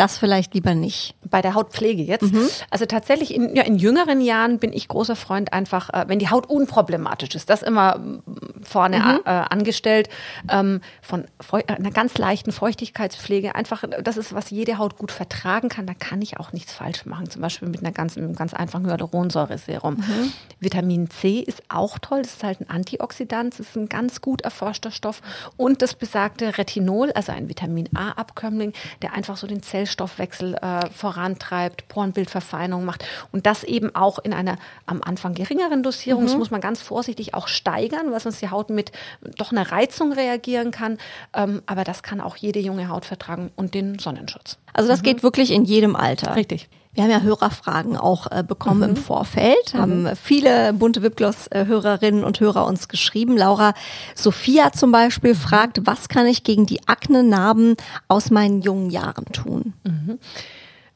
das 0.00 0.16
vielleicht 0.16 0.54
lieber 0.54 0.74
nicht. 0.74 1.14
Bei 1.28 1.42
der 1.42 1.52
Hautpflege 1.52 2.02
jetzt. 2.02 2.32
Mhm. 2.32 2.48
Also 2.70 2.86
tatsächlich 2.86 3.34
in, 3.34 3.54
ja, 3.54 3.64
in 3.64 3.76
jüngeren 3.76 4.22
Jahren 4.22 4.58
bin 4.58 4.72
ich 4.72 4.88
großer 4.88 5.14
Freund 5.14 5.52
einfach, 5.52 5.90
äh, 5.90 6.06
wenn 6.08 6.18
die 6.18 6.30
Haut 6.30 6.48
unproblematisch 6.48 7.34
ist, 7.34 7.50
das 7.50 7.62
immer 7.62 7.98
mm, 7.98 8.22
vorne 8.62 8.98
mhm. 8.98 9.20
äh, 9.26 9.30
angestellt, 9.30 10.08
ähm, 10.48 10.80
von 11.02 11.26
Feu 11.38 11.60
einer 11.66 11.90
ganz 11.90 12.16
leichten 12.16 12.50
Feuchtigkeitspflege. 12.50 13.54
Einfach, 13.54 13.84
das 14.02 14.16
ist, 14.16 14.34
was 14.34 14.48
jede 14.48 14.78
Haut 14.78 14.96
gut 14.96 15.12
vertragen 15.12 15.68
kann. 15.68 15.84
Da 15.84 15.92
kann 15.92 16.22
ich 16.22 16.40
auch 16.40 16.54
nichts 16.54 16.72
falsch 16.72 17.04
machen. 17.04 17.28
Zum 17.28 17.42
Beispiel 17.42 17.68
mit 17.68 17.80
einer 17.80 17.92
ganz, 17.92 18.16
einem 18.16 18.34
ganz 18.34 18.54
einfachen 18.54 18.86
Hyaluronsäure-Serum. 18.86 19.96
Mhm. 19.96 20.32
Vitamin 20.60 21.10
C 21.10 21.40
ist 21.40 21.62
auch 21.68 21.98
toll. 21.98 22.22
Das 22.22 22.36
ist 22.36 22.44
halt 22.44 22.62
ein 22.62 22.70
Antioxidant. 22.70 23.52
Das 23.52 23.60
ist 23.60 23.76
ein 23.76 23.90
ganz 23.90 24.22
gut 24.22 24.40
erforschter 24.40 24.92
Stoff. 24.92 25.20
Und 25.58 25.82
das 25.82 25.94
besagte 25.94 26.56
Retinol, 26.56 27.12
also 27.12 27.32
ein 27.32 27.50
Vitamin 27.50 27.90
A-Abkömmling, 27.94 28.72
der 29.02 29.12
einfach 29.12 29.36
so 29.36 29.46
den 29.46 29.62
Zell 29.62 29.89
Stoffwechsel 29.90 30.54
äh, 30.54 30.88
vorantreibt, 30.90 31.88
Porenbildverfeinerung 31.88 32.84
macht 32.84 33.04
und 33.32 33.46
das 33.46 33.64
eben 33.64 33.94
auch 33.94 34.18
in 34.18 34.32
einer 34.32 34.56
am 34.86 35.02
Anfang 35.02 35.34
geringeren 35.34 35.82
Dosierung. 35.82 36.22
Mhm. 36.22 36.28
Das 36.28 36.36
muss 36.36 36.50
man 36.50 36.60
ganz 36.60 36.80
vorsichtig 36.80 37.34
auch 37.34 37.48
steigern, 37.48 38.10
weil 38.12 38.20
sonst 38.20 38.40
die 38.40 38.50
Haut 38.50 38.70
mit 38.70 38.92
doch 39.36 39.52
einer 39.52 39.70
Reizung 39.70 40.12
reagieren 40.12 40.70
kann. 40.70 40.98
Ähm, 41.34 41.62
aber 41.66 41.84
das 41.84 42.02
kann 42.02 42.20
auch 42.20 42.36
jede 42.36 42.60
junge 42.60 42.88
Haut 42.88 43.04
vertragen 43.04 43.50
und 43.56 43.74
den 43.74 43.98
Sonnenschutz. 43.98 44.58
Also 44.72 44.88
das 44.88 45.00
mhm. 45.00 45.04
geht 45.04 45.22
wirklich 45.22 45.50
in 45.50 45.64
jedem 45.64 45.96
Alter. 45.96 46.36
Richtig. 46.36 46.68
Wir 46.92 47.04
haben 47.04 47.10
ja 47.10 47.20
Hörerfragen 47.20 47.96
auch 47.96 48.26
äh, 48.30 48.42
bekommen 48.42 48.90
mhm. 48.90 48.96
im 48.96 48.96
Vorfeld, 48.96 49.74
haben 49.74 50.02
mhm. 50.02 50.16
viele 50.16 50.72
bunte 50.72 51.02
Wipgloss-Hörerinnen 51.02 52.24
und 52.24 52.40
Hörer 52.40 52.66
uns 52.66 52.88
geschrieben. 52.88 53.36
Laura 53.36 53.74
Sophia 54.16 54.72
zum 54.72 54.90
Beispiel 54.90 55.36
fragt, 55.36 55.86
was 55.86 56.08
kann 56.08 56.26
ich 56.26 56.42
gegen 56.42 56.66
die 56.66 56.88
Akne-Narben 56.88 57.76
aus 58.08 58.30
meinen 58.30 58.60
jungen 58.60 58.90
Jahren 58.90 59.26
tun? 59.26 59.74
Mhm. 59.84 60.18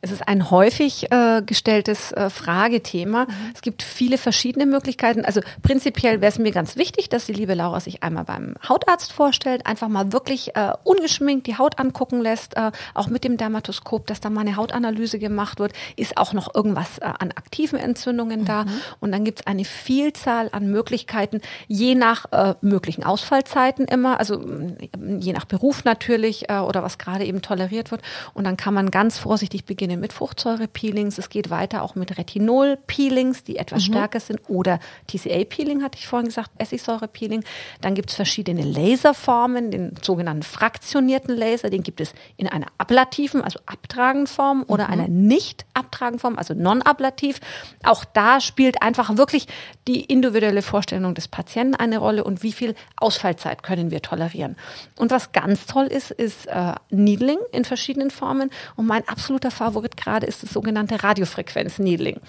Es 0.04 0.10
ist 0.10 0.28
ein 0.28 0.50
häufig 0.50 1.10
äh, 1.10 1.40
gestelltes 1.40 2.12
äh, 2.12 2.28
Fragethema. 2.28 3.24
Mhm. 3.24 3.32
Es 3.54 3.62
gibt 3.62 3.82
viele 3.82 4.18
verschiedene 4.18 4.66
Möglichkeiten. 4.66 5.24
Also 5.24 5.40
prinzipiell 5.62 6.20
wäre 6.20 6.30
es 6.30 6.38
mir 6.38 6.52
ganz 6.52 6.76
wichtig, 6.76 7.08
dass 7.08 7.24
die 7.24 7.32
liebe 7.32 7.54
Laura 7.54 7.80
sich 7.80 8.02
einmal 8.02 8.24
beim 8.24 8.54
Hautarzt 8.68 9.14
vorstellt, 9.14 9.66
einfach 9.66 9.88
mal 9.88 10.12
wirklich 10.12 10.54
äh, 10.56 10.72
ungeschminkt 10.84 11.46
die 11.46 11.56
Haut 11.56 11.78
angucken 11.78 12.20
lässt, 12.20 12.54
äh, 12.58 12.70
auch 12.92 13.08
mit 13.08 13.24
dem 13.24 13.38
Dermatoskop, 13.38 14.06
dass 14.06 14.20
da 14.20 14.28
mal 14.28 14.42
eine 14.42 14.56
Hautanalyse 14.56 15.18
gemacht 15.18 15.58
wird. 15.58 15.72
Ist 15.96 16.18
auch 16.18 16.34
noch 16.34 16.54
irgendwas 16.54 16.98
äh, 16.98 17.06
an 17.06 17.30
aktiven 17.30 17.78
Entzündungen 17.78 18.40
mhm. 18.42 18.44
da? 18.44 18.66
Und 19.00 19.10
dann 19.10 19.24
gibt 19.24 19.40
es 19.40 19.46
eine 19.46 19.64
Vielzahl 19.64 20.50
an 20.52 20.70
Möglichkeiten, 20.70 21.40
je 21.66 21.94
nach 21.94 22.26
äh, 22.30 22.56
möglichen 22.60 23.04
Ausfallzeiten 23.04 23.86
immer, 23.86 24.20
also 24.20 24.44
je 25.18 25.32
nach 25.32 25.46
Beruf 25.46 25.84
natürlich 25.84 26.50
äh, 26.50 26.58
oder 26.58 26.82
was 26.82 26.98
gerade 26.98 27.24
eben 27.24 27.40
toleriert 27.40 27.90
wird. 27.90 28.02
Und 28.34 28.44
dann 28.44 28.58
kann 28.58 28.74
man 28.74 28.90
ganz 28.90 29.16
vorsichtig 29.16 29.64
beginnen 29.64 29.93
beginnen 29.94 30.00
mit 30.00 30.12
Fruchtsäure-Peelings. 30.12 31.18
Es 31.18 31.28
geht 31.28 31.50
weiter 31.50 31.82
auch 31.82 31.94
mit 31.94 32.16
Retinol-Peelings, 32.16 33.44
die 33.44 33.56
etwas 33.56 33.82
mhm. 33.88 33.92
stärker 33.92 34.20
sind. 34.20 34.40
Oder 34.48 34.78
TCA-Peeling, 35.08 35.82
hatte 35.82 35.98
ich 35.98 36.06
vorhin 36.06 36.26
gesagt, 36.26 36.50
Essigsäure-Peeling. 36.58 37.44
Dann 37.80 37.94
gibt 37.94 38.10
es 38.10 38.16
verschiedene 38.16 38.62
Laserformen, 38.62 39.70
den 39.70 39.94
sogenannten 40.02 40.42
fraktionierten 40.42 41.36
Laser. 41.36 41.70
Den 41.70 41.82
gibt 41.82 42.00
es 42.00 42.14
in 42.36 42.48
einer 42.48 42.66
ablativen, 42.78 43.42
also 43.42 43.58
abtragenden 43.66 44.26
Form 44.26 44.64
oder 44.66 44.86
mhm. 44.86 44.92
einer 44.92 45.08
nicht 45.08 45.64
abtragenden 45.74 46.20
Form, 46.20 46.38
also 46.38 46.54
non-ablativ. 46.54 47.40
Auch 47.82 48.04
da 48.04 48.40
spielt 48.40 48.82
einfach 48.82 49.16
wirklich 49.16 49.46
die 49.86 50.04
individuelle 50.04 50.62
Vorstellung 50.62 51.14
des 51.14 51.28
Patienten 51.28 51.74
eine 51.74 51.98
Rolle 51.98 52.24
und 52.24 52.42
wie 52.42 52.52
viel 52.52 52.74
Ausfallzeit 52.96 53.62
können 53.62 53.90
wir 53.90 54.02
tolerieren. 54.02 54.56
Und 54.98 55.10
was 55.10 55.32
ganz 55.32 55.66
toll 55.66 55.86
ist, 55.86 56.10
ist 56.10 56.46
äh, 56.46 56.74
Needling 56.90 57.38
in 57.52 57.64
verschiedenen 57.64 58.10
Formen. 58.10 58.50
Und 58.76 58.86
mein 58.86 59.06
absoluter 59.08 59.50
Favorit 59.50 59.83
Favorit 59.84 59.96
gerade 59.96 60.26
ist 60.26 60.42
das 60.42 60.50
sogenannte 60.50 61.02
Radiofrequenz-Needling. 61.02 62.20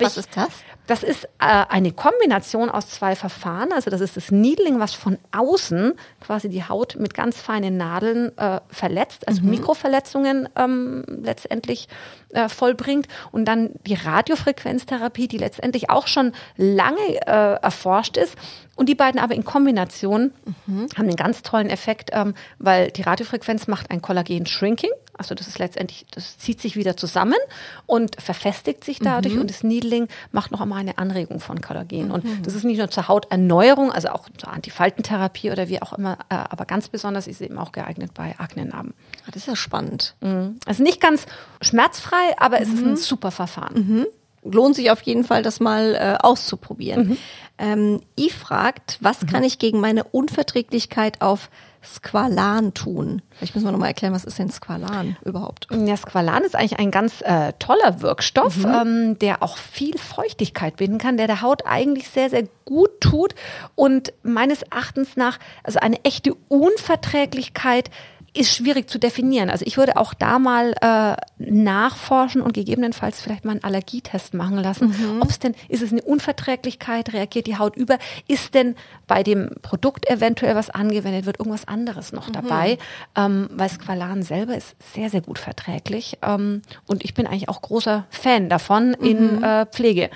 was 0.00 0.16
ist 0.16 0.36
das? 0.36 0.48
Das 0.86 1.02
ist 1.02 1.24
äh, 1.24 1.64
eine 1.68 1.92
Kombination 1.92 2.70
aus 2.70 2.88
zwei 2.88 3.14
Verfahren. 3.14 3.72
Also 3.72 3.90
das 3.90 4.00
ist 4.00 4.16
das 4.16 4.30
Needling, 4.30 4.80
was 4.80 4.94
von 4.94 5.18
außen 5.32 5.92
quasi 6.20 6.48
die 6.48 6.64
Haut 6.64 6.96
mit 6.98 7.14
ganz 7.14 7.40
feinen 7.40 7.76
Nadeln 7.76 8.36
äh, 8.38 8.60
verletzt, 8.70 9.28
also 9.28 9.42
mhm. 9.42 9.50
Mikroverletzungen 9.50 10.48
ähm, 10.56 11.04
letztendlich 11.22 11.88
äh, 12.30 12.48
vollbringt. 12.48 13.06
Und 13.32 13.44
dann 13.44 13.70
die 13.86 13.94
Radiofrequenztherapie, 13.94 15.28
die 15.28 15.38
letztendlich 15.38 15.90
auch 15.90 16.06
schon 16.06 16.32
lange 16.56 17.20
äh, 17.26 17.60
erforscht 17.60 18.16
ist. 18.16 18.34
Und 18.74 18.88
die 18.88 18.94
beiden 18.94 19.20
aber 19.20 19.34
in 19.34 19.44
Kombination 19.44 20.32
mhm. 20.66 20.88
haben 20.96 21.06
einen 21.06 21.16
ganz 21.16 21.42
tollen 21.42 21.68
Effekt, 21.68 22.10
ähm, 22.12 22.34
weil 22.58 22.90
die 22.90 23.02
Radiofrequenz 23.02 23.66
macht 23.66 23.90
ein 23.90 24.00
Kollagen-Shrinking. 24.00 24.90
Also 25.18 25.34
das 25.34 25.48
ist 25.48 25.58
letztendlich, 25.58 26.06
das 26.10 26.38
zieht 26.38 26.60
sich 26.60 26.76
wieder 26.76 26.96
zusammen 26.96 27.38
und 27.86 28.20
verfestigt 28.20 28.84
sich 28.84 29.00
dadurch. 29.00 29.34
Mhm. 29.34 29.42
Und 29.42 29.50
das 29.50 29.62
Needling 29.62 30.08
macht 30.32 30.50
noch 30.50 30.60
einmal 30.60 30.78
eine 30.78 30.98
Anregung 30.98 31.40
von 31.40 31.60
Kollagen. 31.60 32.10
Und 32.10 32.24
mhm. 32.24 32.42
das 32.42 32.54
ist 32.54 32.64
nicht 32.64 32.78
nur 32.78 32.90
zur 32.90 33.08
Hauterneuerung, 33.08 33.92
also 33.92 34.08
auch 34.08 34.28
zur 34.36 34.52
Antifaltentherapie 34.52 35.50
oder 35.50 35.68
wie 35.68 35.82
auch 35.82 35.92
immer, 35.92 36.18
äh, 36.28 36.34
aber 36.34 36.64
ganz 36.64 36.88
besonders 36.88 37.26
ist 37.26 37.40
es 37.40 37.46
eben 37.46 37.58
auch 37.58 37.72
geeignet 37.72 38.14
bei 38.14 38.34
Aknenarben. 38.38 38.94
Ah, 39.26 39.30
das 39.32 39.42
ist 39.42 39.48
ja 39.48 39.56
spannend. 39.56 40.14
Mhm. 40.20 40.58
Also 40.66 40.82
nicht 40.82 41.00
ganz 41.00 41.26
schmerzfrei, 41.60 42.38
aber 42.38 42.60
es 42.60 42.68
ist 42.68 42.82
ein 42.82 42.90
mhm. 42.90 42.96
super 42.96 43.30
Verfahren. 43.30 44.06
Mhm. 44.42 44.52
Lohnt 44.52 44.76
sich 44.76 44.90
auf 44.90 45.02
jeden 45.02 45.24
Fall, 45.24 45.42
das 45.42 45.60
mal 45.60 45.94
äh, 45.94 46.16
auszuprobieren. 46.24 47.08
Mhm. 47.08 47.16
Ähm, 47.58 48.00
I 48.18 48.30
fragt, 48.30 48.98
was 49.00 49.26
kann 49.26 49.42
ich 49.42 49.58
gegen 49.58 49.80
meine 49.80 50.04
Unverträglichkeit 50.04 51.20
auf 51.20 51.50
Squalan 51.84 52.74
tun. 52.74 53.22
Vielleicht 53.30 53.54
müssen 53.54 53.66
wir 53.66 53.72
nochmal 53.72 53.88
erklären, 53.88 54.12
was 54.12 54.24
ist 54.24 54.38
denn 54.38 54.50
Squalan 54.50 55.16
überhaupt? 55.24 55.68
Ja, 55.70 55.96
Squalan 55.96 56.42
ist 56.42 56.56
eigentlich 56.56 56.78
ein 56.78 56.90
ganz 56.90 57.22
äh, 57.22 57.52
toller 57.58 58.02
Wirkstoff, 58.02 58.56
mhm. 58.56 58.74
ähm, 58.74 59.18
der 59.20 59.42
auch 59.42 59.56
viel 59.56 59.96
Feuchtigkeit 59.96 60.76
binden 60.76 60.98
kann, 60.98 61.16
der 61.16 61.28
der 61.28 61.40
Haut 61.40 61.66
eigentlich 61.66 62.08
sehr, 62.08 62.30
sehr 62.30 62.44
gut 62.64 63.00
tut 63.00 63.34
und 63.74 64.12
meines 64.22 64.62
Erachtens 64.62 65.16
nach, 65.16 65.38
also 65.62 65.78
eine 65.78 66.04
echte 66.04 66.34
Unverträglichkeit 66.48 67.90
ist 68.38 68.54
schwierig 68.54 68.88
zu 68.88 68.98
definieren. 68.98 69.50
Also 69.50 69.64
ich 69.66 69.76
würde 69.76 69.96
auch 69.96 70.14
da 70.14 70.38
mal 70.38 70.72
äh, 70.80 71.16
nachforschen 71.38 72.40
und 72.40 72.52
gegebenenfalls 72.52 73.20
vielleicht 73.20 73.44
mal 73.44 73.52
einen 73.52 73.64
Allergietest 73.64 74.32
machen 74.32 74.58
lassen. 74.58 74.88
Mhm. 74.88 75.20
Ob 75.20 75.30
es 75.30 75.40
denn, 75.40 75.54
ist 75.68 75.82
es 75.82 75.90
eine 75.90 76.02
Unverträglichkeit, 76.02 77.12
reagiert 77.12 77.48
die 77.48 77.58
Haut 77.58 77.76
über? 77.76 77.98
Ist 78.28 78.54
denn 78.54 78.76
bei 79.08 79.24
dem 79.24 79.50
Produkt 79.62 80.08
eventuell 80.08 80.54
was 80.54 80.70
angewendet, 80.70 81.26
wird 81.26 81.40
irgendwas 81.40 81.66
anderes 81.66 82.12
noch 82.12 82.28
mhm. 82.28 82.32
dabei? 82.32 82.78
Ähm, 83.16 83.48
weil 83.52 83.68
Squalan 83.68 84.22
selber 84.22 84.56
ist 84.56 84.76
sehr, 84.94 85.10
sehr 85.10 85.20
gut 85.20 85.40
verträglich. 85.40 86.18
Ähm, 86.22 86.62
und 86.86 87.04
ich 87.04 87.14
bin 87.14 87.26
eigentlich 87.26 87.48
auch 87.48 87.60
großer 87.60 88.06
Fan 88.10 88.48
davon 88.48 88.96
mhm. 89.00 89.06
in 89.06 89.42
äh, 89.42 89.66
Pflege. 89.66 90.10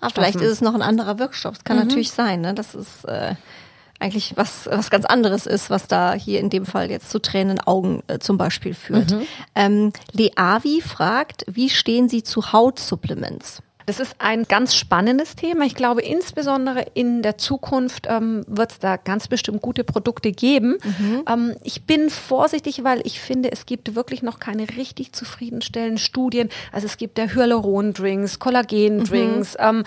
Ah, 0.00 0.10
vielleicht 0.12 0.40
ist 0.40 0.50
es 0.50 0.60
noch 0.60 0.74
ein 0.74 0.82
anderer 0.82 1.18
Wirkstoff. 1.18 1.54
Das 1.54 1.64
kann 1.64 1.78
mhm. 1.78 1.84
natürlich 1.84 2.10
sein. 2.10 2.42
Ne? 2.42 2.52
Das 2.52 2.74
ist 2.74 3.04
äh, 3.06 3.34
eigentlich 4.02 4.36
was, 4.36 4.66
was 4.66 4.90
ganz 4.90 5.04
anderes 5.04 5.46
ist, 5.46 5.70
was 5.70 5.86
da 5.86 6.12
hier 6.14 6.40
in 6.40 6.50
dem 6.50 6.66
Fall 6.66 6.90
jetzt 6.90 7.10
zu 7.10 7.20
Tränen 7.20 7.60
Augen 7.60 8.02
äh, 8.08 8.18
zum 8.18 8.36
Beispiel 8.36 8.74
führt. 8.74 9.12
Mhm. 9.12 9.22
Ähm, 9.54 9.92
Leavi 10.12 10.80
fragt, 10.80 11.44
wie 11.48 11.70
stehen 11.70 12.08
Sie 12.08 12.22
zu 12.22 12.52
Hautsupplements? 12.52 13.62
Das 13.86 14.00
ist 14.00 14.16
ein 14.18 14.44
ganz 14.44 14.74
spannendes 14.74 15.34
Thema. 15.34 15.64
Ich 15.64 15.74
glaube, 15.74 16.02
insbesondere 16.02 16.86
in 16.94 17.22
der 17.22 17.38
Zukunft 17.38 18.06
ähm, 18.08 18.44
wird 18.46 18.72
es 18.72 18.78
da 18.78 18.96
ganz 18.96 19.28
bestimmt 19.28 19.60
gute 19.60 19.84
Produkte 19.84 20.32
geben. 20.32 20.78
Mhm. 20.84 21.22
Ähm, 21.28 21.56
ich 21.62 21.84
bin 21.84 22.10
vorsichtig, 22.10 22.84
weil 22.84 23.00
ich 23.04 23.20
finde, 23.20 23.50
es 23.50 23.66
gibt 23.66 23.94
wirklich 23.94 24.22
noch 24.22 24.38
keine 24.38 24.68
richtig 24.76 25.12
zufriedenstellenden 25.12 25.98
Studien. 25.98 26.48
Also 26.70 26.86
es 26.86 26.96
gibt 26.96 27.18
der 27.18 27.34
Hyaluron-Drinks, 27.34 28.38
Kollagen-Drinks. 28.38 29.54
Mhm. 29.54 29.64
Ähm, 29.64 29.84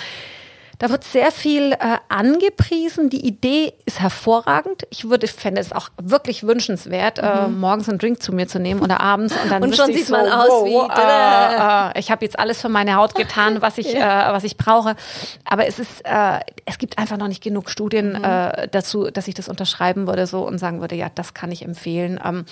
da 0.80 0.90
wird 0.90 1.04
sehr 1.04 1.32
viel 1.32 1.74
äh, 1.74 1.98
angepriesen. 2.10 3.10
Die 3.10 3.26
Idee 3.26 3.74
ist 3.86 4.00
hervorragend. 4.00 4.86
Ich 4.90 5.10
würde, 5.10 5.28
fände 5.28 5.62
es 5.62 5.72
auch 5.72 5.90
wirklich 6.02 6.44
wünschenswert, 6.44 7.20
äh, 7.20 7.22
mhm. 7.22 7.46
äh, 7.46 7.48
morgens 7.48 7.90
einen 7.90 8.00
Drink 8.00 8.22
zu 8.22 8.34
mir 8.34 8.48
zu 8.48 8.60
nehmen 8.60 8.82
oder 8.82 9.00
abends 9.00 9.34
und 9.42 9.52
dann 9.52 9.64
und 9.64 9.76
schon 9.76 9.94
sieht 9.94 10.08
so, 10.08 10.14
man 10.14 10.30
aus 10.30 10.50
wow, 10.50 10.66
wie 10.66 11.98
äh, 11.98 12.00
ich 12.00 12.12
habe 12.12 12.26
jetzt 12.26 12.38
alles 12.38 12.62
für 12.62 12.70
meine 12.70 12.96
Haut 12.96 13.16
getan, 13.16 13.62
was 13.62 13.78
ich 13.78 13.94
ja. 13.94 14.30
äh, 14.30 14.34
was 14.34 14.44
ich 14.44 14.58
brauche. 14.58 14.96
Aber 15.46 15.66
es 15.68 15.80
ist 15.80 16.02
äh, 16.04 16.40
es 16.66 16.78
gibt 16.78 16.98
einfach 16.98 17.18
noch 17.18 17.28
nicht 17.28 17.44
genug 17.44 17.70
Studien 17.70 18.14
mhm. 18.14 18.24
äh, 18.24 18.68
dazu, 18.70 19.10
dass 19.12 19.28
ich 19.28 19.34
das 19.34 19.50
unterschreiben 19.50 20.08
würde 20.08 20.28
so 20.28 20.46
und 20.46 20.58
sagen 20.58 20.82
würde, 20.82 20.96
ja, 20.96 21.08
das 21.14 21.34
kann 21.34 21.52
ich 21.52 21.64
empfehlen. 21.64 22.20
Ähm, 22.24 22.46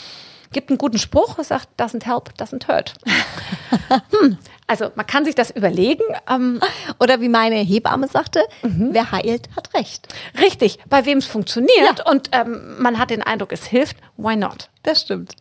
gibt 0.54 0.70
einen 0.70 0.78
guten 0.78 0.98
Spruch, 0.98 1.36
der 1.36 1.44
sagt, 1.44 1.80
doesn't 1.80 2.06
help, 2.06 2.30
doesn't 2.38 2.68
hurt. 2.68 2.94
hm. 4.20 4.38
Also 4.68 4.92
man 4.96 5.06
kann 5.06 5.26
sich 5.26 5.36
das 5.36 5.52
überlegen. 5.52 6.04
Ähm, 6.30 6.60
Oder 7.00 7.22
wie 7.22 7.30
meine 7.30 7.56
Hebamme 7.58 8.08
sagte, 8.08 8.44
mhm. 8.62 8.89
wer 8.92 9.12
heilt, 9.12 9.50
hat 9.56 9.74
recht. 9.74 10.08
Richtig, 10.39 10.80
bei 10.89 11.06
wem 11.06 11.18
es 11.18 11.26
funktioniert 11.26 12.00
ja. 12.00 12.12
und 12.12 12.30
ähm, 12.32 12.76
man 12.80 12.98
hat 12.98 13.10
den 13.10 13.22
Eindruck, 13.22 13.52
es 13.52 13.66
hilft, 13.66 13.98
why 14.18 14.36
not? 14.36 14.70
Das 14.84 15.02
stimmt. 15.02 15.36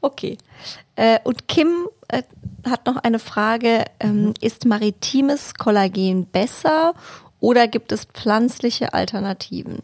Okay. 0.00 0.36
Äh, 0.96 1.18
und 1.24 1.48
Kim 1.48 1.88
äh, 2.08 2.22
hat 2.68 2.86
noch 2.86 2.96
eine 2.96 3.18
Frage, 3.18 3.84
ähm, 4.00 4.26
mhm. 4.26 4.34
ist 4.40 4.66
maritimes 4.66 5.54
Kollagen 5.54 6.26
besser 6.26 6.94
oder 7.40 7.68
gibt 7.68 7.92
es 7.92 8.04
pflanzliche 8.04 8.92
Alternativen? 8.92 9.82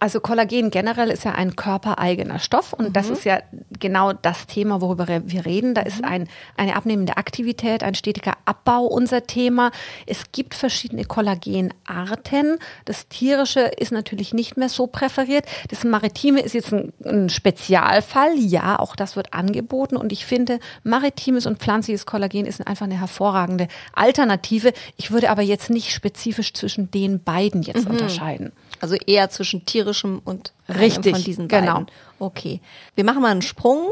Also 0.00 0.20
Kollagen 0.20 0.70
generell 0.70 1.10
ist 1.10 1.24
ja 1.24 1.32
ein 1.32 1.56
körpereigener 1.56 2.38
Stoff 2.38 2.72
und 2.72 2.88
mhm. 2.88 2.92
das 2.92 3.10
ist 3.10 3.24
ja 3.24 3.40
genau 3.80 4.12
das 4.12 4.46
Thema, 4.46 4.80
worüber 4.80 5.08
wir 5.08 5.44
reden. 5.44 5.74
Da 5.74 5.82
ist 5.82 5.98
mhm. 5.98 6.04
ein, 6.04 6.28
eine 6.56 6.76
abnehmende 6.76 7.16
Aktivität, 7.16 7.82
ein 7.82 7.96
stetiger 7.96 8.34
Abbau 8.44 8.84
unser 8.86 9.26
Thema. 9.26 9.72
Es 10.06 10.30
gibt 10.30 10.54
verschiedene 10.54 11.04
Kollagenarten. 11.04 12.58
Das 12.84 13.08
tierische 13.08 13.60
ist 13.60 13.90
natürlich 13.90 14.32
nicht 14.32 14.56
mehr 14.56 14.68
so 14.68 14.86
präferiert. 14.86 15.46
Das 15.68 15.82
maritime 15.82 16.40
ist 16.40 16.54
jetzt 16.54 16.72
ein, 16.72 16.92
ein 17.04 17.28
Spezialfall. 17.28 18.38
Ja, 18.38 18.78
auch 18.78 18.94
das 18.94 19.16
wird 19.16 19.34
angeboten 19.34 19.96
und 19.96 20.12
ich 20.12 20.24
finde, 20.24 20.60
maritimes 20.84 21.44
und 21.44 21.58
pflanzliches 21.58 22.06
Kollagen 22.06 22.46
ist 22.46 22.64
einfach 22.64 22.86
eine 22.86 23.00
hervorragende 23.00 23.66
Alternative. 23.94 24.72
Ich 24.96 25.10
würde 25.10 25.30
aber 25.30 25.42
jetzt 25.42 25.70
nicht 25.70 25.92
spezifisch 25.92 26.54
zwischen 26.54 26.92
den 26.92 27.20
beiden 27.22 27.62
jetzt 27.62 27.86
mhm. 27.86 27.92
unterscheiden. 27.92 28.52
Also 28.80 28.94
eher 28.94 29.28
zwischen 29.30 29.66
tierischem 29.66 29.87
und 30.24 30.52
Richtig, 30.68 31.14
von 31.14 31.24
diesen 31.24 31.48
beiden. 31.48 31.66
Genau. 31.66 31.86
Okay. 32.18 32.60
Wir 32.94 33.04
machen 33.04 33.22
mal 33.22 33.30
einen 33.30 33.42
Sprung 33.42 33.88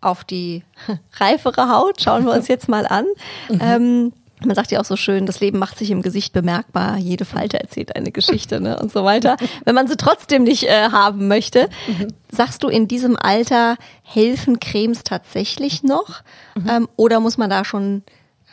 auf 0.00 0.24
die 0.24 0.62
reifere 1.14 1.68
Haut. 1.68 2.00
Schauen 2.00 2.24
wir 2.24 2.32
uns 2.32 2.48
jetzt 2.48 2.68
mal 2.68 2.86
an. 2.86 3.06
Mhm. 3.48 3.60
Ähm, 3.60 4.12
man 4.44 4.56
sagt 4.56 4.70
ja 4.70 4.80
auch 4.80 4.84
so 4.84 4.96
schön, 4.96 5.26
das 5.26 5.40
Leben 5.40 5.58
macht 5.58 5.78
sich 5.78 5.90
im 5.90 6.02
Gesicht 6.02 6.32
bemerkbar, 6.32 6.96
jede 6.96 7.24
Falte 7.24 7.60
erzählt 7.60 7.94
eine 7.94 8.10
Geschichte 8.10 8.60
ne, 8.60 8.78
und 8.78 8.90
so 8.90 9.04
weiter. 9.04 9.36
Wenn 9.64 9.74
man 9.74 9.86
sie 9.86 9.96
trotzdem 9.96 10.44
nicht 10.44 10.64
äh, 10.64 10.90
haben 10.90 11.28
möchte, 11.28 11.68
mhm. 11.86 12.08
sagst 12.30 12.62
du, 12.62 12.68
in 12.68 12.88
diesem 12.88 13.16
Alter 13.16 13.76
helfen 14.02 14.58
Cremes 14.58 15.04
tatsächlich 15.04 15.82
noch? 15.82 16.22
Mhm. 16.54 16.68
Ähm, 16.68 16.88
oder 16.96 17.20
muss 17.20 17.36
man 17.36 17.50
da 17.50 17.64
schon, 17.64 18.02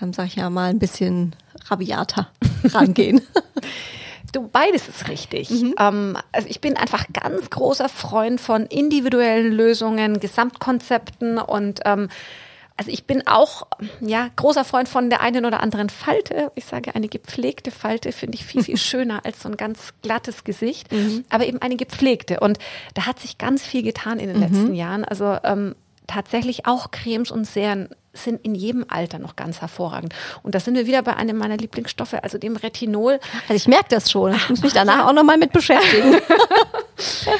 ähm, 0.01 0.13
sag 0.13 0.27
ich 0.27 0.35
ja 0.35 0.49
mal, 0.49 0.69
ein 0.69 0.79
bisschen 0.79 1.35
rabiater 1.69 2.27
rangehen? 2.65 3.21
Du, 4.31 4.47
beides 4.47 4.87
ist 4.87 5.07
richtig. 5.07 5.49
Mhm. 5.49 5.75
Ähm, 5.79 6.17
also 6.31 6.47
ich 6.49 6.61
bin 6.61 6.77
einfach 6.77 7.05
ganz 7.13 7.49
großer 7.49 7.89
Freund 7.89 8.41
von 8.41 8.65
individuellen 8.65 9.53
Lösungen, 9.53 10.19
Gesamtkonzepten 10.19 11.37
und 11.37 11.81
ähm, 11.85 12.09
also 12.77 12.91
ich 12.91 13.05
bin 13.05 13.25
auch 13.25 13.67
ja 14.01 14.29
großer 14.35 14.63
Freund 14.63 14.87
von 14.87 15.09
der 15.09 15.21
einen 15.21 15.45
oder 15.45 15.61
anderen 15.61 15.89
Falte. 15.89 16.51
Ich 16.53 16.65
sage, 16.65 16.93
eine 16.93 17.07
gepflegte 17.07 17.71
Falte 17.71 18.11
finde 18.11 18.35
ich 18.35 18.45
viel, 18.45 18.63
viel 18.63 18.77
schöner 18.77 19.25
als 19.25 19.41
so 19.41 19.49
ein 19.49 19.57
ganz 19.57 19.93
glattes 20.03 20.43
Gesicht. 20.43 20.91
Mhm. 20.91 21.25
Aber 21.29 21.47
eben 21.47 21.59
eine 21.59 21.75
gepflegte. 21.75 22.39
Und 22.39 22.59
da 22.93 23.07
hat 23.07 23.19
sich 23.19 23.39
ganz 23.39 23.63
viel 23.65 23.81
getan 23.81 24.19
in 24.19 24.27
den 24.27 24.37
mhm. 24.37 24.43
letzten 24.43 24.75
Jahren. 24.75 25.05
Also 25.05 25.37
ähm, 25.43 25.75
tatsächlich 26.05 26.67
auch 26.67 26.91
Cremes 26.91 27.31
und 27.31 27.45
Serien 27.45 27.89
sind 28.17 28.43
in 28.45 28.55
jedem 28.55 28.85
Alter 28.87 29.19
noch 29.19 29.35
ganz 29.35 29.61
hervorragend. 29.61 30.13
Und 30.43 30.55
da 30.55 30.59
sind 30.59 30.75
wir 30.75 30.87
wieder 30.87 31.01
bei 31.01 31.15
einem 31.15 31.37
meiner 31.37 31.57
Lieblingsstoffe, 31.57 32.15
also 32.15 32.37
dem 32.37 32.55
Retinol. 32.55 33.19
Also 33.43 33.55
ich 33.55 33.67
merke 33.67 33.89
das 33.89 34.11
schon. 34.11 34.33
Ich 34.33 34.49
muss 34.49 34.61
mich 34.61 34.73
danach 34.73 35.07
auch 35.07 35.13
nochmal 35.13 35.37
mit 35.37 35.51
beschäftigen. 35.53 36.17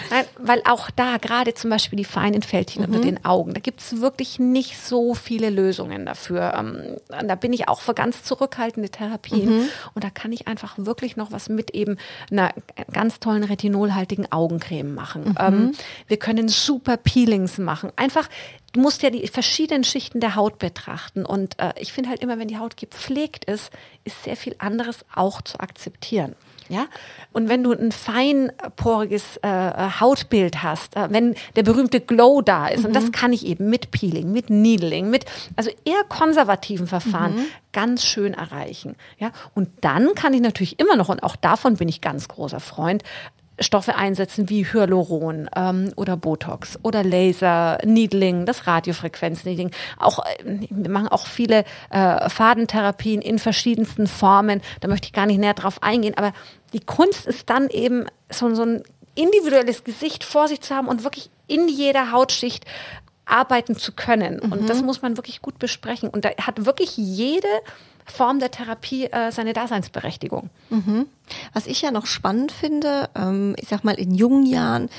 Nein, 0.10 0.26
weil 0.38 0.62
auch 0.68 0.92
da, 0.92 1.18
gerade 1.18 1.54
zum 1.54 1.70
Beispiel 1.70 1.98
die 1.98 2.06
feinen 2.06 2.42
Fältchen 2.42 2.84
mhm. 2.84 2.88
unter 2.88 3.02
den 3.02 3.26
Augen, 3.26 3.54
da 3.54 3.60
gibt 3.60 3.82
es 3.82 4.02
wirklich 4.02 4.40
nicht 4.40 4.78
so 4.78 5.14
viele 5.14 5.50
Lösungen 5.50 6.06
dafür. 6.06 6.54
Ähm, 6.56 6.98
da 7.28 7.36
bin 7.36 7.54
ich 7.54 7.68
auch 7.68 7.82
für 7.82 7.94
ganz 7.94 8.24
zurückhaltende 8.24 8.90
Therapien. 8.90 9.58
Mhm. 9.58 9.70
Und 9.94 10.04
da 10.04 10.10
kann 10.10 10.32
ich 10.32 10.48
einfach 10.48 10.76
wirklich 10.78 11.18
noch 11.18 11.32
was 11.32 11.50
mit 11.50 11.72
eben 11.72 11.98
einer 12.30 12.54
ganz 12.92 13.20
tollen 13.20 13.44
retinolhaltigen 13.44 14.32
Augencreme 14.32 14.94
machen. 14.94 15.30
Mhm. 15.30 15.36
Ähm, 15.40 15.72
wir 16.08 16.18
können 16.18 16.48
super 16.48 16.98
Peelings 16.98 17.58
machen. 17.58 17.92
Einfach 17.96 18.30
du 18.74 18.82
musst 18.82 19.02
ja 19.02 19.10
die 19.10 19.28
verschiedenen 19.28 19.84
Schichten 19.84 20.20
der 20.20 20.36
Haut 20.36 20.60
betrachten. 20.60 21.26
Und 21.26 21.60
äh, 21.60 21.74
ich 21.80 21.94
finde 21.94 22.10
halt 22.10 22.22
immer, 22.22 22.38
wenn 22.38 22.48
die 22.48 22.58
Haut 22.58 22.78
gepflegt 22.78 23.46
ist, 23.46 23.72
ist 24.04 24.24
sehr 24.24 24.36
viel 24.36 24.56
anderes 24.60 25.04
auch 25.14 25.42
zu 25.42 25.60
akzeptieren. 25.60 26.36
Ja? 26.70 26.88
Und 27.34 27.50
wenn 27.50 27.64
du 27.64 27.72
ein 27.72 27.92
feinporiges 27.92 29.38
äh, 29.42 29.90
Hautbild 30.00 30.64
hast, 30.64 30.96
äh, 30.96 31.08
wenn 31.12 31.36
der 31.56 31.64
berühmte 31.64 32.00
Glow 32.02 32.42
da 32.42 32.68
ist, 32.68 32.82
mhm. 32.82 32.88
und 32.88 32.96
das 32.96 33.06
mhm. 33.06 33.12
kann 33.12 33.34
ich 33.34 33.46
eben 33.46 33.70
mit 33.70 33.92
Peeling, 33.92 34.32
mit 34.32 34.50
Needling, 34.50 35.10
mit 35.10 35.26
also 35.56 35.70
eher 35.86 36.04
konservativen 36.08 36.88
Verfahren 36.88 37.36
mhm. 37.36 37.46
ganz 37.74 38.06
schön 38.06 38.34
erreichen. 38.34 38.96
Ja? 39.20 39.32
Und 39.56 39.70
dann 39.82 40.16
kann 40.16 40.34
ich 40.34 40.42
natürlich 40.42 40.80
immer 40.80 40.96
noch, 40.96 41.10
und 41.10 41.24
auch 41.24 41.36
davon 41.36 41.78
bin 41.78 41.90
ich 41.90 42.02
ganz 42.02 42.28
großer 42.28 42.60
Freund, 42.60 43.04
Stoffe 43.60 43.96
einsetzen 43.96 44.50
wie 44.50 44.66
Hyaluron 44.66 45.50
ähm, 45.56 45.92
oder 45.96 46.18
Botox 46.18 46.78
oder 46.84 47.04
Laser, 47.04 47.80
Needling, 47.84 48.46
das 48.46 48.68
Radiofrequenz-Needling. 48.68 49.72
Auch, 49.98 50.20
äh, 50.20 50.68
wir 50.70 50.90
machen 50.90 51.08
auch 51.08 51.28
viele 51.28 51.64
äh, 51.90 52.30
Fadentherapien 52.30 53.22
in 53.22 53.40
verschiedensten 53.40 54.08
Formen. 54.08 54.62
Da 54.82 54.88
möchte 54.88 55.08
ich 55.08 55.14
gar 55.14 55.26
nicht 55.26 55.40
näher 55.40 55.54
drauf 55.54 55.82
eingehen. 55.82 56.14
Aber 56.18 56.34
die 56.74 56.80
Kunst 56.80 57.26
ist 57.26 57.50
dann 57.50 57.70
eben 57.70 58.06
so, 58.30 58.54
so 58.54 58.64
ein 58.64 58.84
individuelles 59.16 59.84
Gesicht 59.84 60.24
vor 60.24 60.48
sich 60.48 60.62
zu 60.62 60.76
haben 60.76 60.88
und 60.88 61.04
wirklich 61.04 61.30
in 61.48 61.68
jeder 61.68 62.12
Hautschicht 62.12 62.66
arbeiten 63.26 63.76
zu 63.76 63.92
können. 63.92 64.40
Mhm. 64.42 64.52
Und 64.52 64.70
das 64.70 64.82
muss 64.82 65.02
man 65.02 65.18
wirklich 65.18 65.42
gut 65.42 65.60
besprechen. 65.60 66.10
Und 66.10 66.26
da 66.26 66.30
hat 66.42 66.66
wirklich 66.66 66.96
jede 66.98 67.48
Form 68.08 68.40
der 68.40 68.52
Therapie 68.52 69.06
äh, 69.06 69.32
seine 69.32 69.54
Daseinsberechtigung. 69.54 70.50
Mhm. 70.70 71.08
Was 71.54 71.68
ich 71.68 71.82
ja 71.82 71.92
noch 71.92 72.06
spannend 72.06 72.52
finde, 72.52 73.10
ähm, 73.16 73.56
ich 73.58 73.68
sag 73.68 73.84
mal 73.84 73.96
in 73.96 74.16
jungen 74.16 74.46
Jahren, 74.46 74.90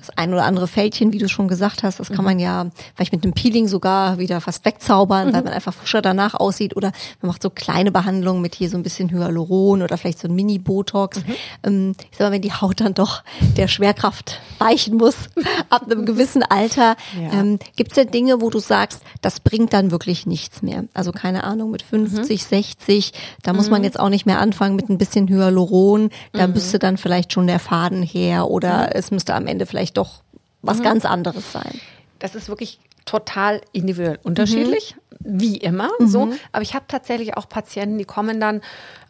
das 0.00 0.10
ein 0.16 0.32
oder 0.32 0.44
andere 0.44 0.66
Fältchen, 0.66 1.12
wie 1.12 1.18
du 1.18 1.28
schon 1.28 1.48
gesagt 1.48 1.82
hast, 1.82 2.00
das 2.00 2.08
kann 2.08 2.18
mhm. 2.18 2.24
man 2.24 2.38
ja 2.38 2.66
vielleicht 2.94 3.12
mit 3.12 3.24
einem 3.24 3.32
Peeling 3.32 3.68
sogar 3.68 4.18
wieder 4.18 4.40
fast 4.40 4.64
wegzaubern, 4.64 5.28
mhm. 5.28 5.32
weil 5.32 5.42
man 5.42 5.52
einfach 5.52 5.74
frischer 5.74 6.02
danach 6.02 6.34
aussieht. 6.34 6.76
Oder 6.76 6.92
man 7.20 7.30
macht 7.30 7.42
so 7.42 7.50
kleine 7.50 7.92
Behandlungen 7.92 8.42
mit 8.42 8.54
hier 8.54 8.68
so 8.68 8.76
ein 8.76 8.82
bisschen 8.82 9.10
Hyaluron 9.10 9.82
oder 9.82 9.96
vielleicht 9.98 10.18
so 10.18 10.28
ein 10.28 10.34
Mini-Botox. 10.34 11.24
Mhm. 11.26 11.34
Ähm, 11.62 11.96
ich 12.10 12.18
sag 12.18 12.28
mal, 12.28 12.32
wenn 12.32 12.42
die 12.42 12.52
Haut 12.52 12.80
dann 12.80 12.94
doch 12.94 13.22
der 13.56 13.68
Schwerkraft 13.68 14.40
weichen 14.58 14.96
muss, 14.96 15.16
ab 15.70 15.84
einem 15.84 16.06
gewissen 16.06 16.42
Alter, 16.42 16.96
ja. 17.20 17.40
ähm, 17.40 17.58
gibt 17.76 17.92
es 17.92 17.96
ja 17.96 18.04
Dinge, 18.04 18.40
wo 18.40 18.50
du 18.50 18.58
sagst, 18.58 19.02
das 19.20 19.40
bringt 19.40 19.72
dann 19.72 19.90
wirklich 19.90 20.26
nichts 20.26 20.62
mehr. 20.62 20.84
Also 20.94 21.12
keine 21.12 21.44
Ahnung, 21.44 21.70
mit 21.70 21.82
50, 21.82 22.44
60, 22.44 23.12
da 23.42 23.52
muss 23.52 23.70
man 23.70 23.80
mhm. 23.80 23.84
jetzt 23.84 24.00
auch 24.00 24.08
nicht 24.08 24.26
mehr 24.26 24.38
anfangen 24.38 24.76
mit 24.76 24.88
ein 24.88 24.98
bisschen 24.98 25.28
Hyaluron. 25.28 26.10
Da 26.32 26.46
mhm. 26.46 26.54
müsste 26.54 26.78
dann 26.78 26.96
vielleicht 26.96 27.32
schon 27.32 27.46
der 27.46 27.58
Faden 27.58 28.02
her 28.02 28.48
oder 28.48 28.84
mhm. 28.84 28.92
es 28.92 29.10
müsste 29.10 29.34
am 29.34 29.46
Ende 29.46 29.66
vielleicht 29.66 29.89
vielleicht 29.90 29.96
doch 29.96 30.22
was 30.62 30.78
mhm. 30.78 30.84
ganz 30.84 31.04
anderes 31.04 31.52
sein. 31.52 31.80
Das 32.18 32.34
ist 32.34 32.48
wirklich 32.48 32.78
total 33.06 33.60
individuell 33.72 34.18
unterschiedlich, 34.22 34.94
mhm. 35.20 35.40
wie 35.40 35.56
immer. 35.56 35.90
Mhm. 35.98 36.06
So, 36.06 36.32
aber 36.52 36.62
ich 36.62 36.74
habe 36.74 36.84
tatsächlich 36.86 37.36
auch 37.36 37.48
Patienten, 37.48 37.98
die 37.98 38.04
kommen 38.04 38.40
dann. 38.40 38.60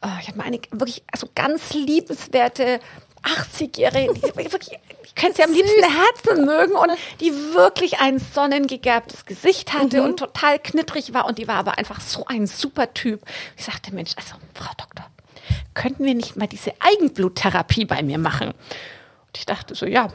Oh, 0.02 0.08
ich 0.20 0.28
habe 0.28 0.38
mal 0.38 0.44
eine 0.44 0.60
wirklich 0.70 1.02
also 1.12 1.28
ganz 1.34 1.74
liebenswerte 1.74 2.80
80-Jährige, 3.22 4.14
die 4.14 4.22
wirklich, 4.22 4.78
ich 5.04 5.14
könnte 5.14 5.36
sie 5.36 5.42
am 5.42 5.52
liebsten 5.52 5.82
Herzen 5.82 6.46
mögen 6.46 6.72
und 6.72 6.90
die 7.20 7.32
wirklich 7.54 8.00
ein 8.00 8.18
sonnengegerbtes 8.18 9.26
Gesicht 9.26 9.74
hatte 9.74 10.00
mhm. 10.00 10.06
und 10.06 10.16
total 10.18 10.58
knittrig 10.58 11.12
war 11.12 11.26
und 11.26 11.36
die 11.36 11.46
war 11.46 11.56
aber 11.56 11.76
einfach 11.76 12.00
so 12.00 12.24
ein 12.26 12.46
super 12.46 12.94
Typ. 12.94 13.20
Ich 13.58 13.64
sagte, 13.64 13.92
Mensch, 13.94 14.12
also 14.16 14.36
Frau 14.54 14.72
Doktor, 14.78 15.04
könnten 15.74 16.04
wir 16.04 16.14
nicht 16.14 16.36
mal 16.36 16.46
diese 16.46 16.72
Eigenbluttherapie 16.78 17.84
bei 17.84 18.02
mir 18.02 18.18
machen? 18.18 18.54
Und 19.30 19.38
ich 19.38 19.46
dachte 19.46 19.76
so, 19.76 19.86
ja, 19.86 20.08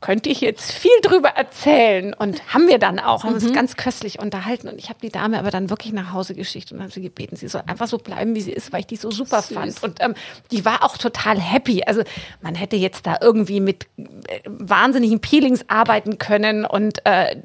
könnte 0.00 0.28
ich 0.28 0.40
jetzt 0.40 0.72
viel 0.72 0.90
drüber 1.02 1.28
erzählen. 1.28 2.12
Und 2.14 2.52
haben 2.52 2.66
wir 2.66 2.78
dann 2.78 2.98
auch, 2.98 3.22
haben 3.22 3.34
uns 3.34 3.44
mhm. 3.44 3.52
ganz 3.52 3.76
köstlich 3.76 4.18
unterhalten. 4.18 4.66
Und 4.66 4.76
ich 4.76 4.88
habe 4.88 4.98
die 5.00 5.10
Dame 5.10 5.38
aber 5.38 5.52
dann 5.52 5.70
wirklich 5.70 5.92
nach 5.92 6.12
Hause 6.12 6.34
geschickt 6.34 6.72
und 6.72 6.80
habe 6.80 6.90
sie 6.90 7.00
gebeten, 7.00 7.36
sie 7.36 7.46
soll 7.46 7.62
einfach 7.68 7.86
so 7.86 7.96
bleiben, 7.96 8.34
wie 8.34 8.40
sie 8.40 8.50
ist, 8.50 8.72
weil 8.72 8.80
ich 8.80 8.88
die 8.88 8.96
so 8.96 9.12
super 9.12 9.40
Süß. 9.40 9.56
fand. 9.56 9.82
Und 9.84 10.02
ähm, 10.02 10.14
die 10.50 10.64
war 10.64 10.82
auch 10.82 10.98
total 10.98 11.38
happy. 11.38 11.84
Also 11.86 12.02
man 12.42 12.56
hätte 12.56 12.74
jetzt 12.74 13.06
da 13.06 13.18
irgendwie 13.20 13.60
mit 13.60 13.86
äh, 13.96 14.40
wahnsinnigen 14.46 15.20
Peelings 15.20 15.68
arbeiten 15.68 16.18
können. 16.18 16.64
Und 16.64 17.06
äh, 17.06 17.36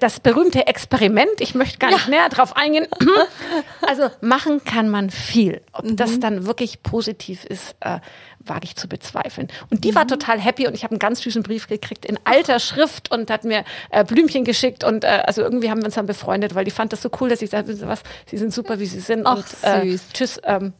das 0.00 0.18
berühmte 0.18 0.66
Experiment, 0.66 1.40
ich 1.40 1.54
möchte 1.54 1.78
gar 1.78 1.90
nicht 1.90 2.06
ja. 2.06 2.10
näher 2.10 2.28
drauf 2.30 2.56
eingehen. 2.56 2.88
also 3.86 4.10
machen 4.20 4.64
kann 4.64 4.88
man 4.88 5.10
viel. 5.10 5.60
Ob 5.72 5.84
mhm. 5.84 5.94
das 5.94 6.18
dann 6.18 6.46
wirklich 6.46 6.82
positiv 6.82 7.44
ist, 7.44 7.76
äh, 7.78 8.00
wage 8.40 8.64
ich 8.64 8.76
zu 8.76 8.88
bezweifeln. 8.88 9.48
Und 9.70 9.84
die 9.84 9.90
mhm. 9.90 9.96
war 9.96 10.06
total 10.06 10.40
happy 10.40 10.66
und 10.66 10.74
ich 10.74 10.84
habe 10.84 10.92
einen 10.92 10.98
ganz 10.98 11.20
süßen 11.20 11.42
Brief 11.42 11.68
gekriegt 11.68 12.04
in 12.04 12.18
alter 12.24 12.58
Schrift 12.60 13.10
und 13.10 13.30
hat 13.30 13.44
mir 13.44 13.64
äh, 13.90 14.04
Blümchen 14.04 14.44
geschickt 14.44 14.84
und 14.84 15.04
äh, 15.04 15.22
also 15.26 15.42
irgendwie 15.42 15.70
haben 15.70 15.80
wir 15.80 15.86
uns 15.86 15.94
dann 15.94 16.06
befreundet, 16.06 16.54
weil 16.54 16.64
die 16.64 16.70
fand 16.70 16.92
das 16.92 17.02
so 17.02 17.10
cool, 17.20 17.28
dass 17.28 17.42
ich 17.42 17.50
sagte, 17.50 17.78
was, 17.86 18.02
sie 18.26 18.38
sind 18.38 18.52
super, 18.52 18.78
wie 18.78 18.86
sie 18.86 19.00
sind. 19.00 19.26
Ach, 19.26 19.36
und, 19.36 19.46
äh. 19.62 19.98
Tschüss. 20.12 20.40
Ähm, 20.44 20.72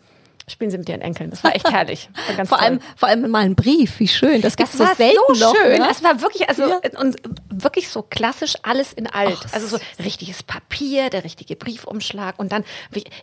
spielen 0.49 0.71
sie 0.71 0.79
mit 0.79 0.89
ihren 0.89 1.01
Enkeln. 1.01 1.31
Das 1.31 1.45
war 1.45 1.55
echt 1.55 1.71
herrlich. 1.71 2.09
War 2.37 2.47
vor 2.47 2.59
toll. 2.59 2.67
allem, 2.67 2.81
vor 2.97 3.09
allem 3.09 3.31
mal 3.31 3.45
ein 3.45 3.55
Brief, 3.55 3.99
wie 4.01 4.09
schön. 4.09 4.41
Das 4.43 4.57
gibt's 4.57 4.77
das 4.77 4.91
so 4.91 4.95
selten 4.97 5.35
so 5.35 5.45
noch, 5.47 5.57
schön. 5.57 5.79
Ne? 5.81 5.89
Es 5.91 6.03
war 6.03 6.21
wirklich, 6.21 6.49
also 6.49 6.69
ja. 6.69 6.81
und 7.01 7.17
wirklich 7.49 7.89
so 7.89 8.03
klassisch 8.03 8.55
alles 8.63 8.93
in 8.93 9.07
alt. 9.07 9.39
Ach, 9.49 9.55
also 9.55 9.67
so 9.67 9.79
richtiges 10.03 10.43
Papier, 10.43 11.11
der 11.11 11.25
richtige 11.25 11.57
Briefumschlag 11.57 12.39
und 12.39 12.53
dann, 12.53 12.65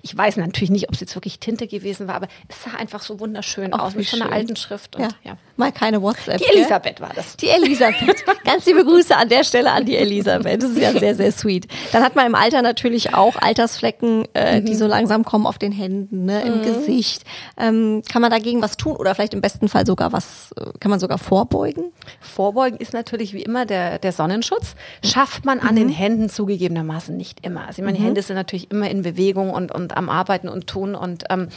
ich 0.01 0.15
weiß 0.15 0.37
natürlich 0.37 0.71
nicht, 0.71 0.87
ob 0.87 0.95
es 0.95 1.01
jetzt 1.01 1.15
wirklich 1.15 1.39
Tinte 1.39 1.67
gewesen 1.67 2.07
war, 2.07 2.15
aber 2.15 2.27
es 2.47 2.63
sah 2.63 2.77
einfach 2.77 3.01
so 3.01 3.19
wunderschön 3.19 3.73
Ach, 3.73 3.79
aus 3.79 3.95
mit 3.95 4.07
so 4.07 4.21
einer 4.21 4.31
alten 4.31 4.55
Schrift. 4.55 4.95
Und, 4.95 5.03
ja. 5.03 5.09
ja. 5.23 5.37
Mal 5.57 5.71
keine 5.71 6.01
WhatsApp. 6.01 6.37
Die 6.37 6.57
Elisabeth 6.57 6.97
gell? 6.97 7.07
war 7.07 7.15
das. 7.15 7.37
Die 7.37 7.47
Elisabeth. 7.47 8.25
Ganz 8.43 8.65
liebe 8.65 8.83
Grüße 8.83 9.15
an 9.15 9.29
der 9.29 9.43
Stelle 9.43 9.71
an 9.71 9.85
die 9.85 9.95
Elisabeth. 9.95 10.61
Das 10.61 10.71
ist 10.71 10.79
ja 10.79 10.91
sehr, 10.91 11.15
sehr 11.15 11.31
sweet. 11.31 11.67
Dann 11.91 12.03
hat 12.03 12.15
man 12.15 12.25
im 12.25 12.35
Alter 12.35 12.61
natürlich 12.61 13.13
auch 13.13 13.35
Altersflecken, 13.37 14.27
äh, 14.33 14.59
mhm. 14.59 14.65
die 14.65 14.75
so 14.75 14.85
langsam 14.85 15.23
kommen 15.23 15.45
auf 15.45 15.57
den 15.57 15.71
Händen, 15.71 16.25
ne, 16.25 16.41
im 16.41 16.59
mhm. 16.59 16.63
Gesicht 16.63 17.14
Gesicht. 17.15 17.25
Ähm, 17.57 18.01
kann 18.11 18.21
man 18.21 18.31
dagegen 18.31 18.61
was 18.61 18.77
tun 18.77 18.95
oder 18.95 19.15
vielleicht 19.15 19.33
im 19.33 19.41
besten 19.41 19.69
Fall 19.69 19.85
sogar 19.85 20.11
was, 20.11 20.51
äh, 20.57 20.65
kann 20.79 20.89
man 20.89 20.99
sogar 20.99 21.17
vorbeugen? 21.17 21.91
Vorbeugen 22.19 22.77
ist 22.77 22.93
natürlich 22.93 23.33
wie 23.33 23.41
immer 23.41 23.65
der, 23.65 23.99
der 23.99 24.11
Sonnenschutz. 24.11 24.75
Schafft 25.03 25.45
man 25.45 25.59
an 25.59 25.75
mhm. 25.75 25.79
den 25.79 25.89
Händen 25.89 26.29
zugegebenermaßen 26.29 27.15
nicht 27.15 27.45
immer. 27.45 27.67
Also 27.67 27.81
ich 27.81 27.85
meine, 27.85 27.97
die 27.97 28.03
mhm. 28.03 28.07
Hände 28.07 28.21
sind 28.21 28.35
natürlich 28.35 28.71
immer 28.71 28.89
in 28.89 29.01
Bewegung 29.01 29.51
und, 29.51 29.71
und 29.71 29.95
am 29.97 30.09
Arbeiten 30.09 30.49
und 30.49 30.67
Tun. 30.67 30.95
Und 30.95 31.25
ähm, 31.29 31.49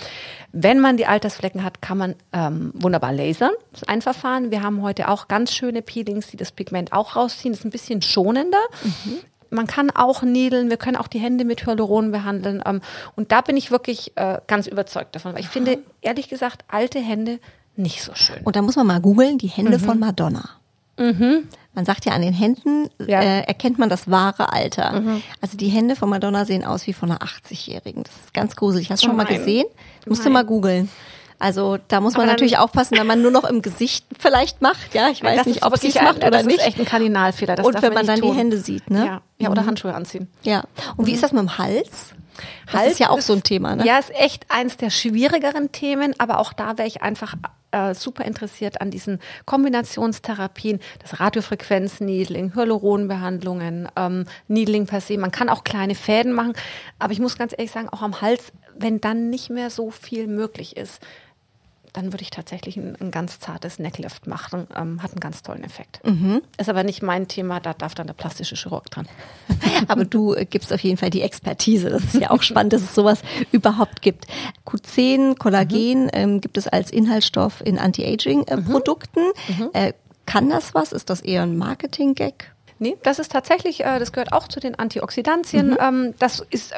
wenn 0.52 0.80
man 0.80 0.96
die 0.96 1.06
Altersflecken 1.06 1.64
hat, 1.64 1.82
kann 1.82 1.98
man 1.98 2.14
ähm, 2.32 2.72
wunderbar 2.74 3.12
lasern. 3.12 3.52
Das 3.72 3.82
ist 3.82 3.88
ein 3.88 4.02
Verfahren. 4.02 4.50
Wir 4.50 4.62
haben 4.62 4.82
heute 4.82 5.08
auch 5.08 5.28
ganz 5.28 5.52
schöne 5.52 5.82
Peelings, 5.82 6.28
die 6.28 6.36
das 6.36 6.52
Pigment 6.52 6.92
auch 6.92 7.16
rausziehen. 7.16 7.52
Das 7.52 7.60
ist 7.60 7.64
ein 7.64 7.70
bisschen 7.70 8.02
schonender. 8.02 8.58
Mhm 8.84 9.18
man 9.50 9.66
kann 9.66 9.90
auch 9.90 10.22
nädeln, 10.22 10.70
wir 10.70 10.76
können 10.76 10.96
auch 10.96 11.08
die 11.08 11.18
Hände 11.18 11.44
mit 11.44 11.66
Hyaluron 11.66 12.10
behandeln. 12.10 12.62
Ähm, 12.64 12.80
und 13.16 13.32
da 13.32 13.40
bin 13.40 13.56
ich 13.56 13.70
wirklich 13.70 14.12
äh, 14.16 14.38
ganz 14.46 14.66
überzeugt 14.66 15.14
davon. 15.14 15.34
Weil 15.34 15.40
ich 15.40 15.48
finde, 15.48 15.78
ehrlich 16.02 16.28
gesagt, 16.28 16.64
alte 16.68 16.98
Hände 16.98 17.38
nicht 17.76 18.02
so 18.02 18.14
schön. 18.14 18.42
Und 18.44 18.56
da 18.56 18.62
muss 18.62 18.76
man 18.76 18.86
mal 18.86 19.00
googeln, 19.00 19.38
die 19.38 19.48
Hände 19.48 19.78
mhm. 19.78 19.82
von 19.82 19.98
Madonna. 19.98 20.50
Mhm. 20.98 21.48
Man 21.74 21.84
sagt 21.84 22.06
ja, 22.06 22.12
an 22.12 22.22
den 22.22 22.34
Händen 22.34 22.88
ja. 23.06 23.20
äh, 23.20 23.40
erkennt 23.42 23.78
man 23.78 23.88
das 23.88 24.10
wahre 24.10 24.52
Alter. 24.52 25.00
Mhm. 25.00 25.22
Also 25.40 25.56
die 25.56 25.68
Hände 25.68 25.94
von 25.94 26.08
Madonna 26.08 26.44
sehen 26.44 26.64
aus 26.64 26.86
wie 26.88 26.92
von 26.92 27.10
einer 27.10 27.20
80-Jährigen. 27.20 28.02
Das 28.02 28.12
ist 28.16 28.34
ganz 28.34 28.56
gruselig. 28.56 28.90
Hast 28.90 29.04
du 29.04 29.06
schon 29.06 29.16
mal 29.16 29.26
gesehen? 29.26 29.66
Musst 30.06 30.24
du 30.26 30.30
mal 30.30 30.44
googeln. 30.44 30.88
Also 31.38 31.78
da 31.88 32.00
muss 32.00 32.14
man 32.14 32.24
Aber 32.24 32.32
natürlich 32.32 32.58
aufpassen, 32.58 32.98
wenn 32.98 33.06
man 33.06 33.22
nur 33.22 33.30
noch 33.30 33.44
im 33.44 33.62
Gesicht 33.62 34.04
vielleicht 34.18 34.60
macht. 34.60 34.92
Ja, 34.92 35.08
ich 35.08 35.22
weiß 35.22 35.46
nicht, 35.46 35.64
ob 35.64 35.74
es 35.74 35.82
sich 35.82 35.94
macht 35.94 36.24
oder 36.24 36.42
nicht. 36.42 36.58
Das 36.58 36.66
ist 36.66 36.66
echt 36.66 36.78
ein 36.80 36.84
Kardinalfehler. 36.84 37.54
Das 37.54 37.66
Und 37.66 37.74
wenn 37.74 37.92
man, 37.92 37.94
man 37.94 38.06
dann 38.06 38.20
tun. 38.20 38.32
die 38.32 38.38
Hände 38.38 38.58
sieht, 38.58 38.90
ne? 38.90 39.06
Ja, 39.06 39.22
ja 39.38 39.50
oder 39.50 39.62
mhm. 39.62 39.66
Handschuhe 39.68 39.94
anziehen. 39.94 40.28
Ja. 40.42 40.64
Und 40.96 41.04
mhm. 41.04 41.06
wie 41.06 41.12
ist 41.12 41.22
das 41.22 41.32
mit 41.32 41.40
dem 41.40 41.56
Hals? 41.58 42.14
Das 42.66 42.80
Hals 42.80 42.92
ist 42.92 42.98
ja 42.98 43.10
auch 43.10 43.18
ist, 43.18 43.26
so 43.26 43.34
ein 43.34 43.42
Thema, 43.42 43.76
ne? 43.76 43.86
Ja, 43.86 43.98
ist 43.98 44.14
echt 44.14 44.46
eins 44.48 44.76
der 44.76 44.90
schwierigeren 44.90 45.70
Themen, 45.70 46.14
aber 46.18 46.38
auch 46.38 46.52
da 46.52 46.76
wäre 46.76 46.88
ich 46.88 47.02
einfach 47.02 47.34
äh, 47.70 47.94
super 47.94 48.24
interessiert 48.24 48.80
an 48.80 48.90
diesen 48.90 49.20
Kombinationstherapien, 49.44 50.80
das 51.00 51.20
Radiofrequenz-Needling, 51.20 52.54
Hyaluronbehandlungen, 52.54 53.88
ähm, 53.96 54.24
Needling 54.48 54.86
per 54.86 55.00
se. 55.00 55.18
Man 55.18 55.30
kann 55.30 55.48
auch 55.48 55.64
kleine 55.64 55.94
Fäden 55.94 56.32
machen, 56.32 56.54
aber 56.98 57.12
ich 57.12 57.20
muss 57.20 57.38
ganz 57.38 57.52
ehrlich 57.52 57.70
sagen, 57.70 57.88
auch 57.88 58.02
am 58.02 58.20
Hals, 58.20 58.52
wenn 58.76 59.00
dann 59.00 59.30
nicht 59.30 59.50
mehr 59.50 59.70
so 59.70 59.90
viel 59.90 60.26
möglich 60.26 60.76
ist, 60.76 61.00
dann 61.92 62.12
würde 62.12 62.22
ich 62.22 62.30
tatsächlich 62.30 62.76
ein, 62.76 62.96
ein 63.00 63.10
ganz 63.10 63.40
zartes 63.40 63.78
Necklift 63.78 64.26
machen. 64.26 64.66
Ähm, 64.76 65.02
hat 65.02 65.12
einen 65.12 65.20
ganz 65.20 65.42
tollen 65.42 65.64
Effekt. 65.64 66.00
Mhm. 66.04 66.42
Ist 66.58 66.68
aber 66.68 66.84
nicht 66.84 67.02
mein 67.02 67.28
Thema, 67.28 67.60
da 67.60 67.74
darf 67.74 67.94
dann 67.94 68.06
der 68.06 68.14
plastische 68.14 68.56
Chirurg 68.56 68.90
dran. 68.90 69.08
aber 69.88 70.04
du 70.04 70.34
äh, 70.34 70.44
gibst 70.44 70.72
auf 70.72 70.80
jeden 70.80 70.96
Fall 70.96 71.10
die 71.10 71.22
Expertise. 71.22 71.90
Das 71.90 72.04
ist 72.04 72.14
ja 72.14 72.30
auch 72.30 72.42
spannend, 72.42 72.72
dass 72.72 72.82
es 72.82 72.94
sowas 72.94 73.20
überhaupt 73.52 74.02
gibt. 74.02 74.26
Q10, 74.66 75.38
Kollagen 75.38 76.04
mhm. 76.04 76.10
ähm, 76.12 76.40
gibt 76.40 76.56
es 76.56 76.68
als 76.68 76.90
Inhaltsstoff 76.90 77.64
in 77.64 77.78
Anti-Aging-Produkten. 77.78 79.20
Äh, 79.20 79.52
mhm. 79.52 79.70
äh, 79.72 79.92
kann 80.26 80.50
das 80.50 80.74
was? 80.74 80.92
Ist 80.92 81.08
das 81.08 81.20
eher 81.20 81.42
ein 81.42 81.56
Marketing-Gag? 81.56 82.52
Nee, 82.80 82.96
das 83.02 83.18
ist 83.18 83.32
tatsächlich, 83.32 83.84
äh, 83.84 83.98
das 83.98 84.12
gehört 84.12 84.32
auch 84.32 84.46
zu 84.46 84.60
den 84.60 84.76
Antioxidantien. 84.76 85.70
Mhm. 85.70 85.78
Ähm, 85.80 86.14
das 86.18 86.44
ist 86.50 86.72
äh, 86.72 86.76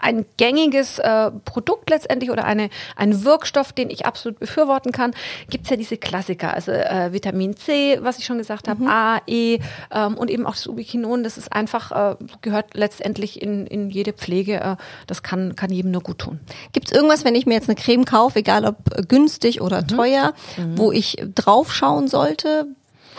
ein 0.00 0.24
gängiges 0.36 0.98
äh, 0.98 1.30
Produkt 1.44 1.90
letztendlich 1.90 2.30
oder 2.30 2.44
eine, 2.44 2.70
ein 2.96 3.24
Wirkstoff, 3.24 3.72
den 3.72 3.90
ich 3.90 4.06
absolut 4.06 4.38
befürworten 4.38 4.92
kann. 4.92 5.12
Gibt 5.48 5.64
es 5.64 5.70
ja 5.70 5.76
diese 5.76 5.96
Klassiker, 5.96 6.54
also 6.54 6.70
äh, 6.70 7.12
Vitamin 7.12 7.56
C, 7.56 7.98
was 8.00 8.18
ich 8.18 8.26
schon 8.26 8.38
gesagt 8.38 8.68
habe, 8.68 8.82
mhm. 8.82 8.88
A, 8.88 9.20
E 9.26 9.58
ähm, 9.90 10.16
und 10.16 10.30
eben 10.30 10.46
auch 10.46 10.54
das 10.54 10.66
Ubiquinon. 10.66 11.24
Das 11.24 11.36
ist 11.36 11.52
einfach, 11.52 12.12
äh, 12.12 12.16
gehört 12.42 12.74
letztendlich 12.74 13.42
in, 13.42 13.66
in 13.66 13.90
jede 13.90 14.12
Pflege. 14.12 14.60
Äh, 14.60 14.76
das 15.06 15.22
kann, 15.22 15.56
kann 15.56 15.72
jedem 15.72 15.90
nur 15.90 16.02
gut 16.02 16.18
tun. 16.18 16.40
Gibt 16.72 16.88
es 16.88 16.92
irgendwas, 16.92 17.24
wenn 17.24 17.34
ich 17.34 17.46
mir 17.46 17.54
jetzt 17.54 17.68
eine 17.68 17.76
Creme 17.76 18.04
kaufe, 18.04 18.38
egal 18.38 18.64
ob 18.64 18.76
günstig 19.08 19.60
oder 19.60 19.82
mhm. 19.82 19.88
teuer, 19.88 20.34
mhm. 20.56 20.78
wo 20.78 20.92
ich 20.92 21.16
draufschauen 21.34 22.06
sollte? 22.06 22.66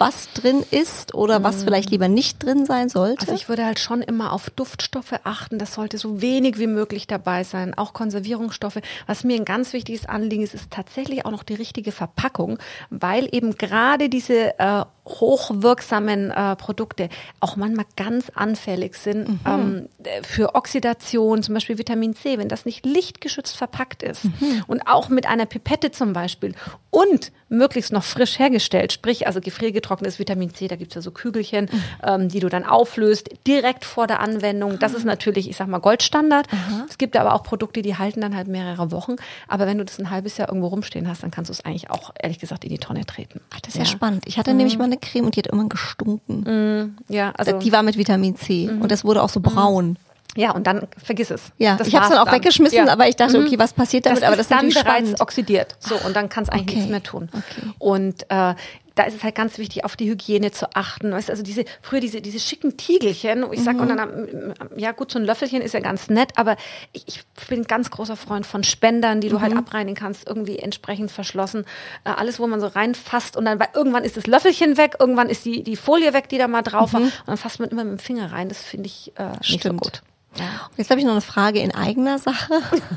Was 0.02 0.34
drin 0.34 0.66
ist 0.72 1.14
oder 1.14 1.44
was 1.44 1.58
mm. 1.58 1.66
vielleicht 1.66 1.92
lieber 1.92 2.08
nicht 2.08 2.44
drin 2.44 2.66
sein 2.66 2.90
sollte? 2.90 3.22
Also 3.22 3.36
ich 3.36 3.48
würde 3.50 3.66
halt 3.66 3.78
schon 3.78 4.02
immer 4.02 4.34
auf 4.34 4.50
Duftstoffe 4.50 5.14
achten. 5.24 5.60
Das 5.60 5.76
sollte 5.76 6.00
so 6.00 6.24
wenig 6.24 6.58
wie 6.58 6.66
möglich 6.66 7.06
dabei 7.06 7.44
sein. 7.44 7.76
Auch 7.78 7.94
Konservierungsstoffe. 7.94 8.80
Was 9.06 9.24
mir 9.24 9.36
ein 9.36 9.46
ganz 9.46 9.74
wichtiges 9.74 10.08
Anliegen 10.08 10.42
ist, 10.42 10.56
ist 10.56 10.72
tatsächlich 10.72 11.24
auch 11.28 11.30
noch 11.30 11.44
die 11.44 11.54
richtige 11.54 11.92
Verpackung, 11.92 12.58
weil 12.90 13.30
eben 13.32 13.56
gerade 13.60 14.10
diese 14.10 14.58
äh, 14.58 14.86
hochwirksamen 15.06 16.32
äh, 16.32 16.56
Produkte 16.56 17.10
auch 17.40 17.56
manchmal 17.56 17.86
ganz 17.96 18.30
anfällig 18.36 18.96
sind 18.96 19.30
mhm. 19.30 19.40
ähm, 19.46 19.90
für 20.24 20.56
Oxidation, 20.56 21.42
zum 21.42 21.56
Beispiel 21.56 21.78
Vitamin 21.78 22.16
C, 22.16 22.38
wenn 22.38 22.50
das 22.50 22.66
nicht 22.66 22.86
lichtgeschützt 22.86 23.58
verpackt 23.58 24.04
ist 24.04 24.26
mhm. 24.26 24.64
und 24.68 24.88
auch 24.88 25.10
mit 25.10 25.26
einer 25.26 25.46
Pipette 25.46 25.92
zum 25.92 26.14
Beispiel 26.14 26.54
und 26.92 27.32
möglichst 27.50 27.92
noch 27.92 28.04
frisch 28.04 28.40
hergestellt, 28.40 28.94
sprich 28.94 29.28
also 29.28 29.42
gefriergetrocknetes 29.42 30.20
Vitamin 30.20 30.54
C, 30.54 30.68
da 30.68 30.76
gibt 30.76 30.92
es 30.92 30.96
ja 30.96 31.02
so 31.02 31.12
Kügelchen, 31.12 31.70
mhm. 31.72 31.84
ähm, 32.04 32.30
die 32.30 32.40
du 32.40 32.50
dann 32.50 32.64
auflöst, 32.64 33.30
direkt 33.46 33.86
vor 33.86 34.08
der 34.08 34.20
Anwendung. 34.22 34.80
Das 34.80 34.94
ist 34.94 35.04
natürlich, 35.04 35.50
ich 35.50 35.58
sag 35.58 35.68
mal, 35.68 35.80
Goldstandard. 35.80 36.48
Es 36.90 36.98
gibt 36.98 37.18
aber 37.18 37.34
auch 37.34 37.44
Produkte, 37.44 37.82
die 37.82 37.98
halten 37.98 38.22
dann 38.22 38.36
halt 38.36 38.48
mehrere 38.48 38.92
Wochen. 38.92 39.16
Aber 39.48 39.68
wenn 39.68 39.78
du 39.78 39.86
das 39.86 40.00
ein 40.00 40.10
halbes 40.10 40.38
Jahr 40.38 40.48
irgendwo 40.50 40.68
rumstehen 40.68 41.08
hast, 41.08 41.24
dann 41.24 41.32
kannst 41.32 41.50
du 41.50 41.54
es 41.54 41.66
eigentlich 41.66 41.90
auch, 41.90 42.12
ehrlich 42.22 42.40
gesagt, 42.40 42.64
in 42.64 42.70
die 42.70 42.78
Tonne 42.78 43.06
treten. 43.06 43.42
Ach, 43.54 43.60
das 43.60 43.70
ist 43.74 43.76
ja, 43.76 43.84
ja 43.84 43.90
spannend. 43.90 44.24
Ich 44.28 44.38
hatte 44.38 44.54
nämlich 44.54 44.76
mhm. 44.76 44.82
mal 44.82 44.91
eine 44.92 45.00
Creme 45.00 45.26
und 45.26 45.36
die 45.36 45.40
hat 45.40 45.48
immer 45.48 45.68
gestunken. 45.68 46.42
Mm, 46.42 46.98
ja, 47.14 47.32
also 47.38 47.60
die 47.60 47.72
war 47.72 47.84
mit 47.84 47.98
Vitamin 47.98 48.36
C 48.36 48.68
mm. 48.68 48.82
und 48.82 48.92
das 48.92 49.04
wurde 49.04 49.24
auch 49.24 49.30
so 49.30 49.40
braun. 49.40 49.98
Ja, 50.38 50.52
und 50.52 50.66
dann 50.66 50.88
vergiss 50.98 51.30
es. 51.30 51.52
Ja, 51.58 51.76
das 51.76 51.90
ich 51.90 51.96
habe 51.96 52.06
es 52.06 52.12
dann 52.12 52.20
auch 52.20 52.26
dann. 52.26 52.36
weggeschmissen, 52.36 52.86
ja. 52.86 52.88
aber 52.88 53.08
ich 53.10 53.18
dachte, 53.18 53.38
mhm. 53.38 53.48
okay, 53.48 53.60
was 53.60 53.74
passiert 53.74 54.06
damit? 54.06 54.22
Das 54.22 54.28
aber 54.28 54.38
das 54.38 54.46
ist 54.46 54.52
dann 54.52 54.70
bereits 54.70 54.80
spannend. 54.80 55.22
oxidiert. 55.22 55.76
So, 55.80 55.96
und 55.96 56.16
dann 56.16 56.30
kann 56.30 56.44
es 56.44 56.50
eigentlich 56.50 56.68
okay. 56.68 56.76
nichts 56.76 56.90
mehr 56.90 57.04
tun. 57.04 57.30
Okay. 57.34 57.68
Und 57.80 58.26
äh, 58.30 58.56
da 58.96 59.04
ist 59.04 59.16
es 59.16 59.24
halt 59.24 59.36
ganz 59.36 59.58
wichtig, 59.58 59.86
auf 59.86 59.96
die 59.96 60.10
Hygiene 60.10 60.52
zu 60.52 60.76
achten. 60.76 61.12
Weißt, 61.12 61.30
also 61.30 61.44
diese, 61.44 61.66
früher 61.82 62.00
diese, 62.00 62.22
diese 62.22 62.40
schicken 62.40 62.78
Tiegelchen, 62.78 63.46
ich 63.52 63.64
sage, 63.64 63.82
mhm. 63.82 63.90
und 63.90 63.98
dann, 63.98 64.54
ja 64.76 64.92
gut, 64.92 65.12
so 65.12 65.20
ein 65.20 65.26
Löffelchen 65.26 65.62
ist 65.62 65.74
ja 65.74 65.80
ganz 65.80 66.10
nett, 66.10 66.34
aber 66.36 66.58
ich, 66.94 67.08
ich 67.08 67.24
bin 67.48 67.62
ein 67.62 67.68
ganz 67.68 67.90
großer 67.90 68.16
Freund 68.16 68.46
von 68.46 68.64
Spendern, 68.64 69.22
die 69.22 69.30
du 69.30 69.40
halt 69.42 69.54
mhm. 69.54 69.58
halt 69.58 69.68
abreinigen 69.68 69.96
kannst, 69.96 70.28
irgendwie 70.28 70.60
entsprechend 70.60 71.12
verschlossen. 71.12 71.66
Äh, 72.04 72.10
alles, 72.10 72.40
wo 72.40 72.48
man 72.48 72.60
so 72.60 72.68
reinfasst 72.68 73.38
und 73.38 73.46
dann, 73.46 73.60
weil 73.60 73.70
irgendwann 73.74 74.04
ist 74.04 74.18
das 74.18 74.28
Löffelchen 74.28 74.78
weg, 74.78 74.96
irgendwann 75.00 75.30
ist 75.30 75.46
die, 75.46 75.64
die 75.64 75.76
Folie 75.76 76.14
weg, 76.14 76.30
die 76.30 76.38
da 76.38 76.48
mal 76.48 76.62
drauf 76.62 76.92
mhm. 76.92 76.96
war, 76.96 77.02
und 77.02 77.28
dann 77.28 77.38
fasst 77.38 77.60
man 77.60 77.70
immer 77.70 77.84
mit 77.84 78.00
dem 78.00 78.00
Finger 78.00 78.32
rein. 78.32 78.50
Das 78.50 78.62
finde 78.62 78.88
ich 78.88 79.14
äh, 79.16 79.32
nicht 79.40 79.64
so 79.64 79.74
gut. 79.74 80.02
Ja. 80.36 80.46
Jetzt 80.78 80.90
habe 80.90 81.00
ich 81.00 81.06
noch 81.06 81.12
eine 81.12 81.22
Frage 81.22 81.60
in 81.60 81.76
eigener 81.76 82.18
Sache. 82.18 82.54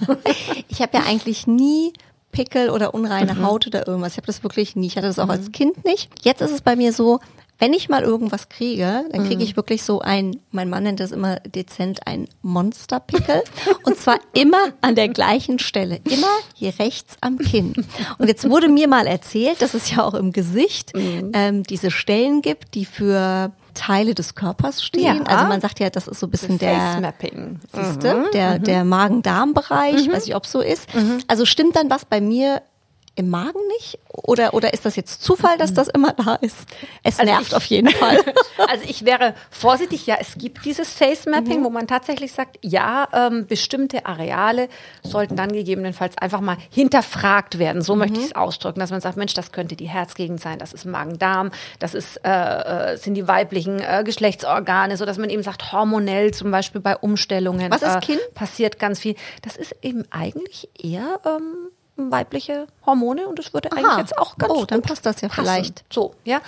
ich 0.69 0.81
habe 0.81 0.97
ja 0.97 1.05
eigentlich 1.05 1.47
nie 1.47 1.93
Pickel 2.35 2.69
oder 2.69 2.93
unreine 2.95 3.35
mhm. 3.35 3.47
Haut 3.47 3.67
oder 3.67 3.87
irgendwas. 3.87 4.13
Ich 4.13 4.17
habe 4.19 4.27
das 4.27 4.43
wirklich 4.43 4.75
nie. 4.77 4.89
Ich 4.89 4.97
hatte 4.97 5.07
das 5.07 5.19
auch 5.19 5.27
mhm. 5.27 5.31
als 5.31 5.53
Kind 5.53 5.85
nicht. 5.85 6.11
Jetzt 6.23 6.43
ist 6.43 6.51
es 6.51 6.61
bei 6.61 6.75
mir 6.75 6.93
so, 6.93 7.21
wenn 7.61 7.73
ich 7.73 7.89
mal 7.89 8.03
irgendwas 8.03 8.49
kriege, 8.49 9.05
dann 9.13 9.23
kriege 9.23 9.37
mhm. 9.37 9.43
ich 9.43 9.57
wirklich 9.57 9.85
so 9.85 10.01
ein, 10.01 10.41
mein 10.51 10.69
Mann 10.69 10.83
nennt 10.83 10.99
das 10.99 11.13
immer 11.13 11.37
dezent 11.41 12.07
ein 12.07 12.27
Monsterpickel. 12.43 13.43
und 13.85 13.97
zwar 13.97 14.19
immer 14.35 14.73
an 14.81 14.97
der 14.97 15.09
gleichen 15.09 15.61
Stelle. 15.61 16.01
Immer 16.11 16.27
hier 16.55 16.77
rechts 16.81 17.17
am 17.21 17.39
Kinn. 17.39 17.73
Und 18.19 18.27
jetzt 18.27 18.51
wurde 18.51 18.69
mir 18.69 18.89
mal 18.89 19.07
erzählt, 19.07 19.63
dass 19.63 19.75
es 19.75 19.95
ja 19.95 20.03
auch 20.03 20.15
im 20.15 20.33
Gesicht 20.33 20.97
mhm. 20.97 21.31
ähm, 21.33 21.63
diese 21.63 21.93
Stellen 21.93 22.43
gibt, 22.43 22.75
die 22.75 22.85
für 22.85 23.53
Teile 23.75 24.15
des 24.15 24.35
Körpers 24.35 24.83
stehen. 24.83 25.19
Ja. 25.19 25.23
Also 25.25 25.47
man 25.47 25.61
sagt 25.61 25.81
ja, 25.81 25.91
das 25.91 26.09
ist 26.09 26.21
so 26.21 26.27
ein 26.27 26.31
bisschen 26.31 26.59
der 26.59 26.75
Face 26.77 27.01
Mapping. 27.01 27.61
Siehste, 27.73 28.15
mhm. 28.15 28.25
der, 28.33 28.59
mhm. 28.59 28.65
der 28.65 28.85
Magen-Darm-Bereich, 28.85 30.09
mhm. 30.09 30.13
weiß 30.13 30.27
ich, 30.27 30.35
ob 30.35 30.47
so 30.47 30.61
ist. 30.61 30.95
Mhm. 30.95 31.19
Also 31.27 31.45
stimmt 31.45 31.77
dann 31.77 31.91
was 31.91 32.05
bei 32.05 32.21
mir 32.21 32.63
im 33.17 33.31
Magen 33.31 33.61
nicht? 33.79 33.99
Oder, 34.09 34.55
oder 34.55 34.73
ist 34.73 34.85
das 34.85 34.97
jetzt 34.97 35.23
Zufall, 35.23 35.57
dass 35.57 35.73
das 35.73 35.89
immer 35.89 36.13
da 36.13 36.35
ist? 36.37 36.67
Es 37.03 37.19
also 37.19 37.31
nervt 37.31 37.49
ich, 37.49 37.55
auf 37.55 37.65
jeden 37.67 37.91
Fall. 37.91 38.19
Also 38.67 38.85
ich 38.89 39.05
wäre 39.05 39.35
vorsichtig, 39.51 40.07
ja, 40.07 40.17
es 40.21 40.37
gibt 40.37 40.65
dieses 40.65 40.93
Face 40.93 41.27
Mapping, 41.27 41.61
mhm. 41.61 41.65
wo 41.65 41.71
man 41.71 41.87
tatsächlich 41.87 42.33
sagt, 42.33 42.59
ja, 42.63 43.09
ähm, 43.13 43.47
bestimmte 43.47 44.07
Areale 44.07 44.69
sollten 45.03 45.37
dann 45.37 45.53
gegebenenfalls 45.53 46.17
einfach 46.19 46.41
mal 46.41 46.57
hinterfragt 46.71 47.59
werden. 47.59 47.83
So 47.83 47.95
mhm. 47.95 48.01
möchte 48.01 48.21
ich 48.21 48.27
es 48.27 48.35
ausdrücken, 48.35 48.81
dass 48.81 48.91
man 48.91 49.01
sagt, 49.01 49.17
Mensch, 49.17 49.35
das 49.35 49.53
könnte 49.53 49.77
die 49.77 49.89
Herzgegend 49.89 50.41
sein, 50.41 50.59
das 50.59 50.73
ist 50.73 50.87
Magen-Darm, 50.87 51.51
das 51.79 51.95
ist, 51.95 52.21
äh, 52.25 52.93
äh 52.93 52.97
sind 52.97 53.15
die 53.15 53.29
weiblichen 53.29 53.81
äh, 53.81 54.03
Geschlechtsorgane, 54.05 54.97
so 54.97 55.05
dass 55.05 55.19
man 55.19 55.31
eben 55.31 55.43
sagt, 55.43 55.73
hormonell 55.73 56.33
zum 56.33 56.51
Beispiel 56.51 56.81
bei 56.81 56.97
Umstellungen. 56.97 57.71
Was 57.71 57.83
ist 57.83 58.01
Kind? 58.01 58.21
Äh, 58.21 58.35
passiert 58.35 58.79
ganz 58.79 58.99
viel. 58.99 59.15
Das 59.43 59.57
ist 59.57 59.77
eben 59.83 60.05
eigentlich 60.11 60.69
eher 60.81 61.21
ähm, 61.27 61.71
weibliche 61.97 62.67
Hormone 62.85 63.27
und 63.29 63.39
das 63.39 63.53
würde 63.55 63.73
Aha. 63.73 63.79
eigentlich 63.79 63.99
jetzt 63.99 64.19
auch 64.19 64.37
ganz 64.37 64.53
Oh, 64.53 64.65
dann 64.65 64.83
passt 64.83 65.07
das 65.07 65.21
ja 65.21 65.29
passen. 65.29 65.43
vielleicht. 65.43 65.85
So, 65.93 66.15
ja. 66.25 66.41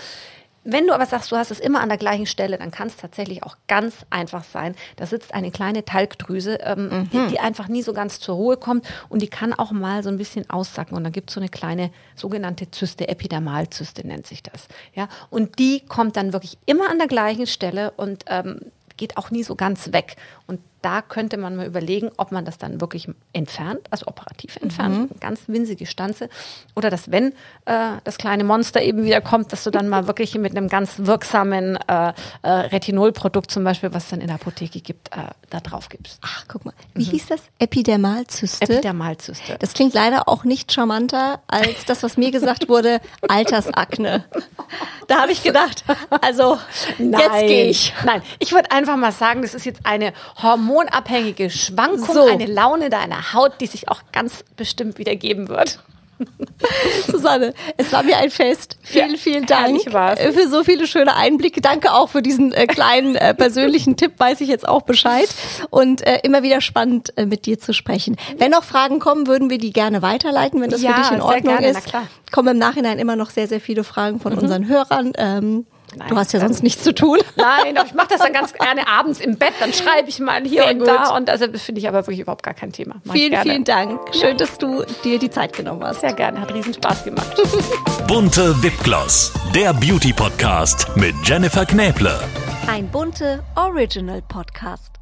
Wenn 0.69 0.89
du 0.89 0.95
aber 0.95 1.07
sagst, 1.07 1.31
du 1.31 1.37
hast 1.37 1.53
es 1.53 1.61
immer 1.61 1.81
an 1.81 1.89
der 1.89 1.97
gleichen 1.97 2.27
Stelle, 2.27 2.59
dann 2.59 2.73
kann 2.73 2.89
es 2.89 2.97
tatsächlich 2.97 3.45
auch 3.45 3.57
ganz 3.69 4.05
einfach 4.11 4.43
sein. 4.43 4.75
Da 4.97 5.07
sitzt 5.07 5.33
eine 5.33 5.53
kleine 5.53 5.85
Talgdrüse, 5.85 6.59
ähm, 6.61 6.89
mhm. 6.89 7.11
die, 7.11 7.27
die, 7.29 7.39
einfach 7.39 7.69
nie 7.69 7.83
so 7.83 7.93
ganz 7.93 8.19
zur 8.19 8.35
Ruhe 8.35 8.57
kommt 8.57 8.85
und 9.09 9.23
die 9.23 9.29
kann 9.29 9.53
auch 9.53 9.71
mal 9.71 10.03
so 10.03 10.09
ein 10.09 10.19
bisschen 10.19 10.51
aussacken. 10.51 10.97
Und 10.97 11.05
dann 11.05 11.13
gibt 11.13 11.31
es 11.31 11.35
so 11.35 11.41
eine 11.41 11.49
kleine 11.49 11.93
sogenannte 12.17 12.69
Zyste, 12.73 13.07
Epidermalzyste 13.07 14.05
nennt 14.05 14.27
sich 14.27 14.43
das. 14.43 14.67
Ja? 14.93 15.07
Und 15.31 15.61
die 15.61 15.87
kommt 15.87 16.17
dann 16.17 16.33
wirklich 16.33 16.59
immer 16.67 16.91
an 16.91 16.99
der 16.99 17.07
gleichen 17.07 17.47
Stelle 17.47 17.93
und 17.93 18.25
ähm, 18.27 18.59
geht 18.97 19.17
auch 19.19 19.31
nie 19.31 19.45
so 19.45 19.55
ganz 19.55 19.93
weg. 19.93 20.17
Und 20.49 20.59
da 20.87 21.03
könnte 21.03 21.37
man 21.37 21.57
mal 21.57 21.67
überlegen, 21.67 22.13
ob 22.17 22.31
man 22.31 22.45
das 22.45 22.59
dann 22.59 22.81
wirklich 22.81 23.09
entfernt, 23.33 23.81
also 23.91 24.07
operativ 24.07 24.55
entfernt, 24.63 25.11
mhm. 25.11 25.19
ganz 25.19 25.41
winzige 25.49 25.85
Stanze. 25.85 26.29
Oder 26.77 26.91
dass, 26.91 27.11
wenn 27.11 27.33
äh, 27.65 27.97
das 28.05 28.19
kleine 28.19 28.45
Monster 28.45 28.81
eben 28.81 29.03
wieder 29.03 29.21
kommt, 29.21 29.53
dass 29.53 29.65
du 29.65 29.73
dann 29.73 29.89
mal 29.89 30.07
wirklich 30.07 30.37
mit 30.37 30.57
einem 30.57 30.69
ganz 30.69 30.93
wirksamen 30.99 31.77
äh, 31.89 32.13
äh, 32.43 32.49
Retinolprodukt 32.49 33.51
zum 33.51 33.65
Beispiel, 33.65 33.93
was 33.93 34.05
es 34.05 34.11
dann 34.11 34.21
in 34.21 34.29
der 34.29 34.37
Apotheke 34.37 34.81
gibt, 34.81 35.09
äh, 35.09 35.23
da 35.51 35.59
drauf 35.59 35.89
gibst. 35.89 36.21
Ach, 36.23 36.45
guck 36.47 36.65
mal. 36.65 36.75
Wie 36.95 37.05
mhm. 37.05 37.11
hieß 37.11 37.27
das? 37.31 37.41
Epidermalzyste? 37.59 38.73
Epidermalzyste. 38.73 39.57
Das 39.59 39.73
klingt 39.73 39.93
leider 39.93 40.29
auch 40.29 40.45
nicht 40.45 40.73
charmanter 40.73 41.41
als 41.49 41.85
das, 41.87 42.05
was 42.05 42.17
mir 42.17 42.31
gesagt 42.31 42.69
wurde, 42.69 43.01
Altersakne. 43.29 44.25
Da 45.09 45.23
habe 45.23 45.33
ich 45.33 45.43
gedacht, 45.43 45.83
also 46.21 46.59
Nein. 46.99 47.21
jetzt 47.21 47.41
gehe 47.41 47.67
ich. 47.71 47.93
Nein, 48.05 48.23
ich 48.39 48.53
würde 48.53 48.71
einfach 48.71 48.97
mal 48.97 49.11
sagen, 49.11 49.43
das 49.43 49.53
ist 49.53 49.65
jetzt 49.65 49.81
eine 49.85 50.13
hormonabhängige 50.77 51.51
Schwankung, 51.51 52.15
so. 52.15 52.27
eine 52.27 52.47
Laune 52.47 52.91
deiner 52.91 53.33
Haut, 53.33 53.61
die 53.61 53.67
sich 53.67 53.89
auch 53.89 54.03
ganz 54.13 54.45
bestimmt 54.57 54.99
wieder 54.99 55.17
geben 55.17 55.49
wird. 55.49 55.81
Susanne, 57.07 57.53
es 57.77 57.93
war 57.93 58.03
mir 58.03 58.17
ein 58.17 58.31
Fest. 58.31 58.79
Vielen, 58.83 59.11
ja, 59.13 59.17
vielen 59.19 59.45
Dank 59.45 59.83
für 59.83 60.49
so 60.49 60.65
viele 60.65 60.87
schöne 60.87 61.15
Einblicke. 61.15 61.61
Danke 61.61 61.93
auch 61.93 62.09
für 62.09 62.23
diesen 62.23 62.55
äh, 62.55 62.67
kleinen 62.67 63.17
äh, 63.17 63.35
persönlichen 63.39 63.99
Tipp, 63.99 64.13
weiß 64.17 64.41
ich 64.41 64.49
jetzt 64.49 64.67
auch 64.67 64.81
Bescheid. 64.83 65.29
Und 65.69 66.07
äh, 66.07 66.21
immer 66.23 66.43
wieder 66.43 66.63
spannend, 66.63 67.13
äh, 67.19 67.27
mit 67.27 67.45
dir 67.45 67.59
zu 67.59 67.75
sprechen. 67.75 68.17
Wenn 68.39 68.53
noch 68.53 68.65
Fragen 68.65 68.99
kommen, 68.99 69.27
würden 69.27 69.51
wir 69.51 69.59
die 69.59 69.75
gerne 69.75 70.01
weiterleiten, 70.01 70.63
wenn 70.63 70.71
das 70.71 70.81
ja, 70.81 70.95
für 70.95 71.03
dich 71.03 71.11
in 71.11 71.21
Ordnung 71.21 71.59
gerne, 71.59 71.79
ist. 71.79 71.93
Kommen 72.33 72.49
im 72.49 72.59
Nachhinein 72.59 72.99
immer 72.99 73.17
noch 73.17 73.29
sehr, 73.29 73.47
sehr 73.47 73.61
viele 73.61 73.85
Fragen 73.85 74.19
von 74.19 74.33
mhm. 74.33 74.39
unseren 74.39 74.69
Hörern. 74.69 75.13
Ähm, 75.19 75.67
Nein, 75.97 76.09
du 76.09 76.17
hast 76.17 76.33
ja 76.33 76.41
sonst 76.41 76.63
nichts 76.63 76.83
zu 76.83 76.95
tun. 76.95 77.19
Nein, 77.37 77.77
aber 77.77 77.87
ich 77.87 77.95
mache 77.95 78.09
das 78.11 78.21
dann 78.21 78.33
ganz 78.33 78.53
gerne 78.53 78.87
abends 78.87 79.19
im 79.21 79.37
Bett. 79.37 79.55
Dann 79.61 79.73
schreibe 79.73 80.09
ich 80.09 80.19
mal 80.19 80.43
hier 80.43 80.63
Sehr 80.63 80.73
und 80.73 80.79
gut. 80.81 80.89
da. 80.89 81.17
Und 81.17 81.31
also 81.31 81.47
das 81.47 81.63
finde 81.63 81.81
ich 81.81 81.89
aber 81.89 81.99
wirklich 81.99 82.21
überhaupt 82.21 82.43
gar 82.43 82.55
kein 82.55 82.73
Thema. 82.73 82.97
Mach 83.05 83.15
vielen, 83.15 83.41
vielen 83.41 83.65
Dank. 83.65 84.01
Schön, 84.15 84.37
dass 84.37 84.59
du 84.59 84.85
dir 85.05 85.19
die 85.19 85.31
Zeit 85.31 85.55
genommen 85.55 85.83
hast. 85.85 86.01
Sehr 86.03 86.13
gerne. 86.13 86.41
Hat 86.41 86.53
riesen 86.53 86.75
Spaß 86.75 87.05
gemacht. 87.05 87.41
Bunte 88.09 88.63
Wipgloss, 88.63 89.33
der 89.55 89.73
Beauty 89.73 90.13
Podcast 90.13 90.87
mit 90.97 91.15
Jennifer 91.25 91.65
Knäble. 91.65 92.19
Ein 92.69 92.89
bunte 92.89 93.43
Original 93.55 94.23
Podcast. 94.23 94.96